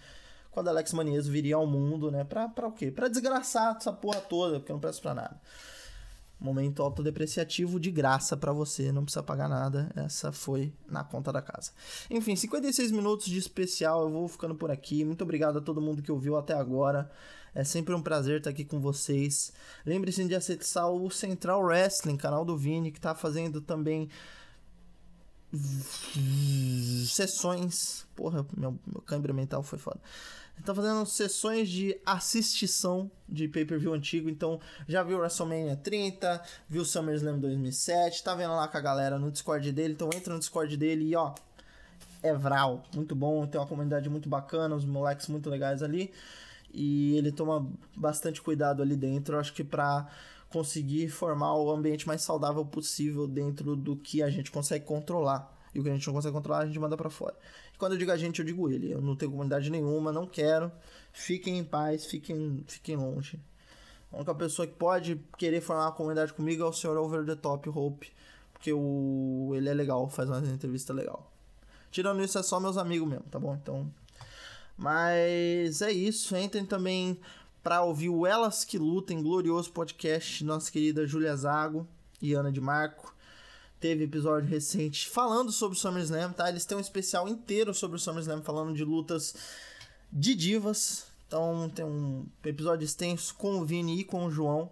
quando 0.51 0.69
Alex 0.69 0.93
Manieso 0.93 1.31
viria 1.31 1.57
ao 1.57 1.67
mundo, 1.67 2.11
né? 2.11 2.25
Pra, 2.25 2.49
pra 2.49 2.69
o 2.69 2.73
quê? 2.73 2.91
Pra 2.91 3.09
desgraçar 3.09 3.77
essa 3.77 3.93
porra 3.93 4.21
toda, 4.21 4.61
porque 4.61 4.73
não 4.73 4.81
presta 4.81 5.03
pra 5.03 5.15
nada. 5.15 5.41
Momento 6.39 6.83
autodepreciativo 6.83 7.81
de 7.81 7.91
graça 7.91 8.37
para 8.37 8.53
você, 8.53 8.93
não 8.93 9.05
precisa 9.05 9.23
pagar 9.23 9.49
nada. 9.49 9.91
Essa 9.97 10.31
foi 10.31 10.73
na 10.87 11.03
conta 11.03 11.33
da 11.33 11.41
casa. 11.41 11.73
Enfim, 12.11 12.37
56 12.37 12.91
minutos 12.91 13.27
de 13.27 13.39
especial, 13.39 14.03
eu 14.03 14.11
vou 14.11 14.29
ficando 14.29 14.55
por 14.55 14.71
aqui. 14.71 15.05
Muito 15.05 15.23
obrigado 15.23 15.59
a 15.59 15.63
todo 15.63 15.81
mundo 15.81 16.03
que 16.03 16.13
ouviu 16.13 16.37
até 16.37 16.55
agora. 16.55 17.11
É 17.55 17.65
sempre 17.65 17.95
um 17.95 18.03
prazer 18.03 18.39
estar 18.39 18.51
aqui 18.51 18.65
com 18.65 18.81
vocês. 18.81 19.53
Lembre-se 19.87 20.25
de 20.25 20.35
acessar 20.35 20.91
o 20.91 21.09
Central 21.09 21.63
Wrestling, 21.63 22.17
canal 22.17 22.45
do 22.45 22.57
Vini, 22.57 22.91
que 22.91 23.01
tá 23.01 23.15
fazendo 23.15 23.61
também 23.61 24.09
sessões. 27.07 28.07
Porra, 28.15 28.47
meu, 28.57 28.79
meu 28.87 29.03
câmbio 29.03 29.35
mental 29.35 29.63
foi 29.63 29.79
foda. 29.79 30.01
Tá 30.65 30.75
fazendo 30.75 31.05
sessões 31.05 31.69
de 31.69 32.01
assistição 32.07 33.11
de 33.29 33.49
pay-per-view 33.49 33.93
antigo, 33.93 34.31
então 34.31 34.61
já 34.89 35.03
viu 35.03 35.19
WrestleMania 35.19 35.77
30, 35.77 36.43
viu 36.69 36.85
SummerSlam 36.85 37.39
2007, 37.39 38.23
tá 38.23 38.35
vendo 38.35 38.55
lá 38.55 38.69
com 38.69 38.79
a 38.79 38.81
galera 38.81 39.19
no 39.19 39.31
Discord 39.31 39.71
dele, 39.73 39.95
então 39.95 40.09
entra 40.15 40.33
no 40.33 40.39
Discord 40.39 40.75
dele 40.77 41.07
e 41.07 41.17
ó, 41.17 41.35
é 42.23 42.33
Vral, 42.33 42.83
muito 42.95 43.15
bom, 43.15 43.47
tem 43.47 43.61
uma 43.61 43.67
comunidade 43.67 44.09
muito 44.09 44.29
bacana, 44.29 44.75
os 44.75 44.85
moleques 44.85 45.27
muito 45.27 45.51
legais 45.51 45.83
ali, 45.83 46.13
e 46.73 47.17
ele 47.19 47.31
toma 47.31 47.69
bastante 47.95 48.41
cuidado 48.41 48.81
ali 48.81 48.97
dentro, 48.97 49.39
acho 49.39 49.53
que 49.53 49.65
pra 49.65 50.09
conseguir 50.55 51.09
formar 51.09 51.53
o 51.57 51.69
ambiente 51.69 52.07
mais 52.07 52.23
saudável 52.23 52.65
possível 52.65 53.27
dentro 53.27 53.75
do 53.75 53.97
que 53.97 54.23
a 54.23 54.31
gente 54.31 54.53
consegue 54.53 54.85
controlar. 54.85 55.53
E 55.75 55.81
o 55.81 55.83
que 55.83 55.91
a 55.91 55.93
gente 55.93 56.07
não 56.07 56.15
consegue 56.15 56.33
controlar, 56.33 56.61
a 56.61 56.67
gente 56.67 56.79
manda 56.79 56.97
para 56.97 57.11
fora. 57.11 57.35
E 57.75 57.77
quando 57.77 57.95
eu 57.95 57.99
digo 57.99 58.13
a 58.13 58.17
gente, 58.17 58.39
eu 58.39 58.45
digo 58.45 58.71
ele. 58.71 58.93
Eu 58.93 59.01
não 59.01 59.17
tenho 59.17 59.33
comunidade 59.33 59.69
nenhuma, 59.69 60.13
não 60.13 60.29
quero. 60.29 60.71
Fiquem 61.13 61.59
em 61.59 61.65
paz, 61.65 62.07
fiquem, 62.07 62.63
fiquem 62.69 62.95
longe. 62.95 63.41
A 64.13 64.17
única 64.19 64.33
pessoa 64.37 64.65
que 64.65 64.75
pode 64.75 65.21
querer 65.37 65.61
formar 65.61 65.87
uma 65.87 65.93
comunidade 65.93 66.33
comigo 66.33 66.63
é 66.63 66.67
o 66.67 66.73
senhor 66.73 66.97
Over 66.97 67.27
the 67.27 67.35
Top 67.35 67.69
Hope. 67.69 68.13
Porque 68.53 68.73
o, 68.73 69.51
ele 69.57 69.69
é 69.69 69.75
legal, 69.75 70.09
faz 70.09 70.29
uma 70.29 70.39
entrevista 70.39 70.93
legal. 70.93 71.29
Tirando 71.91 72.23
isso, 72.23 72.39
é 72.39 72.45
só 72.45 72.61
meus 72.61 72.77
amigos 72.77 73.09
mesmo, 73.09 73.25
tá 73.29 73.41
bom? 73.41 73.59
Então. 73.61 73.93
Mas 74.79 75.83
é 75.83 75.91
isso. 75.91 76.37
Entrem 76.37 76.65
também 76.65 77.19
para 77.65 77.83
ouvir 77.83 78.11
o 78.11 78.27
Elas 78.27 78.63
que 78.63 78.77
Lutem, 78.77 79.23
glorioso 79.23 79.73
podcast, 79.73 80.45
nossa 80.45 80.71
querida 80.71 81.07
Julia 81.07 81.35
Zago 81.35 81.89
e 82.21 82.35
Ana 82.35 82.53
de 82.53 82.61
Marco 82.61 83.15
teve 83.81 84.05
episódio 84.05 84.49
recente 84.49 85.09
falando 85.09 85.51
sobre 85.51 85.75
o 85.77 85.81
SummerSlam, 85.81 86.33
tá? 86.33 86.51
Eles 86.51 86.67
têm 86.67 86.77
um 86.77 86.81
especial 86.81 87.27
inteiro 87.27 87.73
sobre 87.73 87.97
o 87.97 87.99
SummerSlam 87.99 88.43
falando 88.43 88.75
de 88.75 88.85
lutas 88.85 89.35
de 90.13 90.35
divas. 90.35 91.07
Então 91.27 91.71
tem 91.75 91.87
um 91.87 92.27
episódio 92.45 92.85
extenso 92.85 93.35
com 93.35 93.59
o 93.59 93.65
Vini 93.65 94.01
e 94.01 94.05
com 94.05 94.27
o 94.27 94.31
João, 94.31 94.71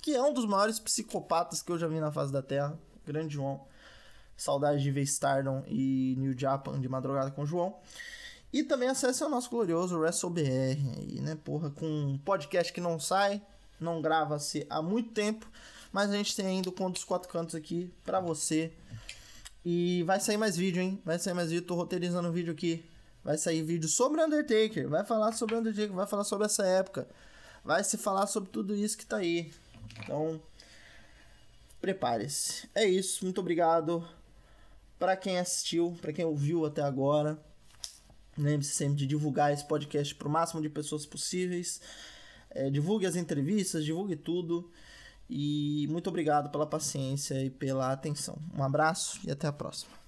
que 0.00 0.14
é 0.14 0.22
um 0.22 0.32
dos 0.32 0.46
maiores 0.46 0.78
psicopatas 0.78 1.62
que 1.62 1.72
eu 1.72 1.78
já 1.78 1.88
vi 1.88 1.98
na 1.98 2.12
face 2.12 2.32
da 2.32 2.42
Terra. 2.42 2.78
Grande 3.04 3.34
João. 3.34 3.60
Saudade 4.36 4.80
de 4.80 4.90
ver 4.92 5.02
Stardom 5.02 5.64
e 5.66 6.14
New 6.16 6.38
Japan 6.38 6.80
de 6.80 6.88
madrugada 6.88 7.32
com 7.32 7.42
o 7.42 7.46
João. 7.46 7.76
E 8.52 8.64
também 8.64 8.88
acesse 8.88 9.22
o 9.22 9.28
nosso 9.28 9.48
glorioso 9.48 9.98
WrestleBR 9.98 10.78
aí, 10.96 11.20
né? 11.20 11.38
Porra, 11.44 11.70
com 11.70 11.86
um 11.86 12.18
podcast 12.18 12.72
que 12.72 12.80
não 12.80 12.98
sai, 12.98 13.40
não 13.78 14.02
grava-se 14.02 14.66
há 14.68 14.82
muito 14.82 15.12
tempo 15.12 15.46
mas 15.92 16.10
a 16.10 16.16
gente 16.16 16.36
tem 16.36 16.46
ainda 16.46 16.68
o 16.68 16.72
Conto 16.72 16.94
dos 16.94 17.04
Quatro 17.04 17.28
Cantos 17.28 17.54
aqui 17.54 17.92
pra 18.04 18.20
você. 18.20 18.72
E 19.64 20.02
vai 20.04 20.20
sair 20.20 20.36
mais 20.36 20.56
vídeo, 20.56 20.80
hein? 20.80 21.00
Vai 21.04 21.18
sair 21.18 21.34
mais 21.34 21.50
vídeo. 21.50 21.66
Tô 21.66 21.74
roteirizando 21.74 22.28
um 22.28 22.32
vídeo 22.32 22.52
aqui. 22.52 22.84
Vai 23.24 23.36
sair 23.36 23.62
vídeo 23.62 23.88
sobre 23.88 24.22
Undertaker. 24.22 24.88
Vai 24.88 25.04
falar 25.04 25.32
sobre 25.32 25.56
Undertaker. 25.56 25.92
Vai 25.92 26.06
falar 26.06 26.24
sobre 26.24 26.46
essa 26.46 26.64
época. 26.64 27.08
Vai 27.64 27.82
se 27.84 27.98
falar 27.98 28.26
sobre 28.26 28.50
tudo 28.50 28.74
isso 28.74 28.96
que 28.96 29.04
tá 29.04 29.16
aí. 29.16 29.52
Então, 29.98 30.40
prepare-se. 31.80 32.68
É 32.74 32.86
isso. 32.86 33.24
Muito 33.24 33.40
obrigado 33.40 34.06
para 34.98 35.16
quem 35.16 35.38
assistiu, 35.38 35.98
para 36.00 36.12
quem 36.12 36.24
ouviu 36.24 36.64
até 36.64 36.82
agora. 36.82 37.38
Lembre-se 38.36 38.72
sempre 38.72 38.96
de 38.96 39.06
divulgar 39.06 39.52
esse 39.52 39.66
podcast 39.66 40.14
para 40.14 40.28
o 40.28 40.30
máximo 40.30 40.62
de 40.62 40.68
pessoas 40.68 41.04
possíveis. 41.04 41.80
É, 42.50 42.70
divulgue 42.70 43.06
as 43.06 43.16
entrevistas, 43.16 43.84
divulgue 43.84 44.16
tudo. 44.16 44.70
E 45.28 45.86
muito 45.88 46.08
obrigado 46.08 46.50
pela 46.50 46.66
paciência 46.66 47.42
e 47.44 47.50
pela 47.50 47.92
atenção. 47.92 48.36
Um 48.56 48.62
abraço 48.62 49.20
e 49.24 49.30
até 49.30 49.46
a 49.46 49.52
próxima. 49.52 49.99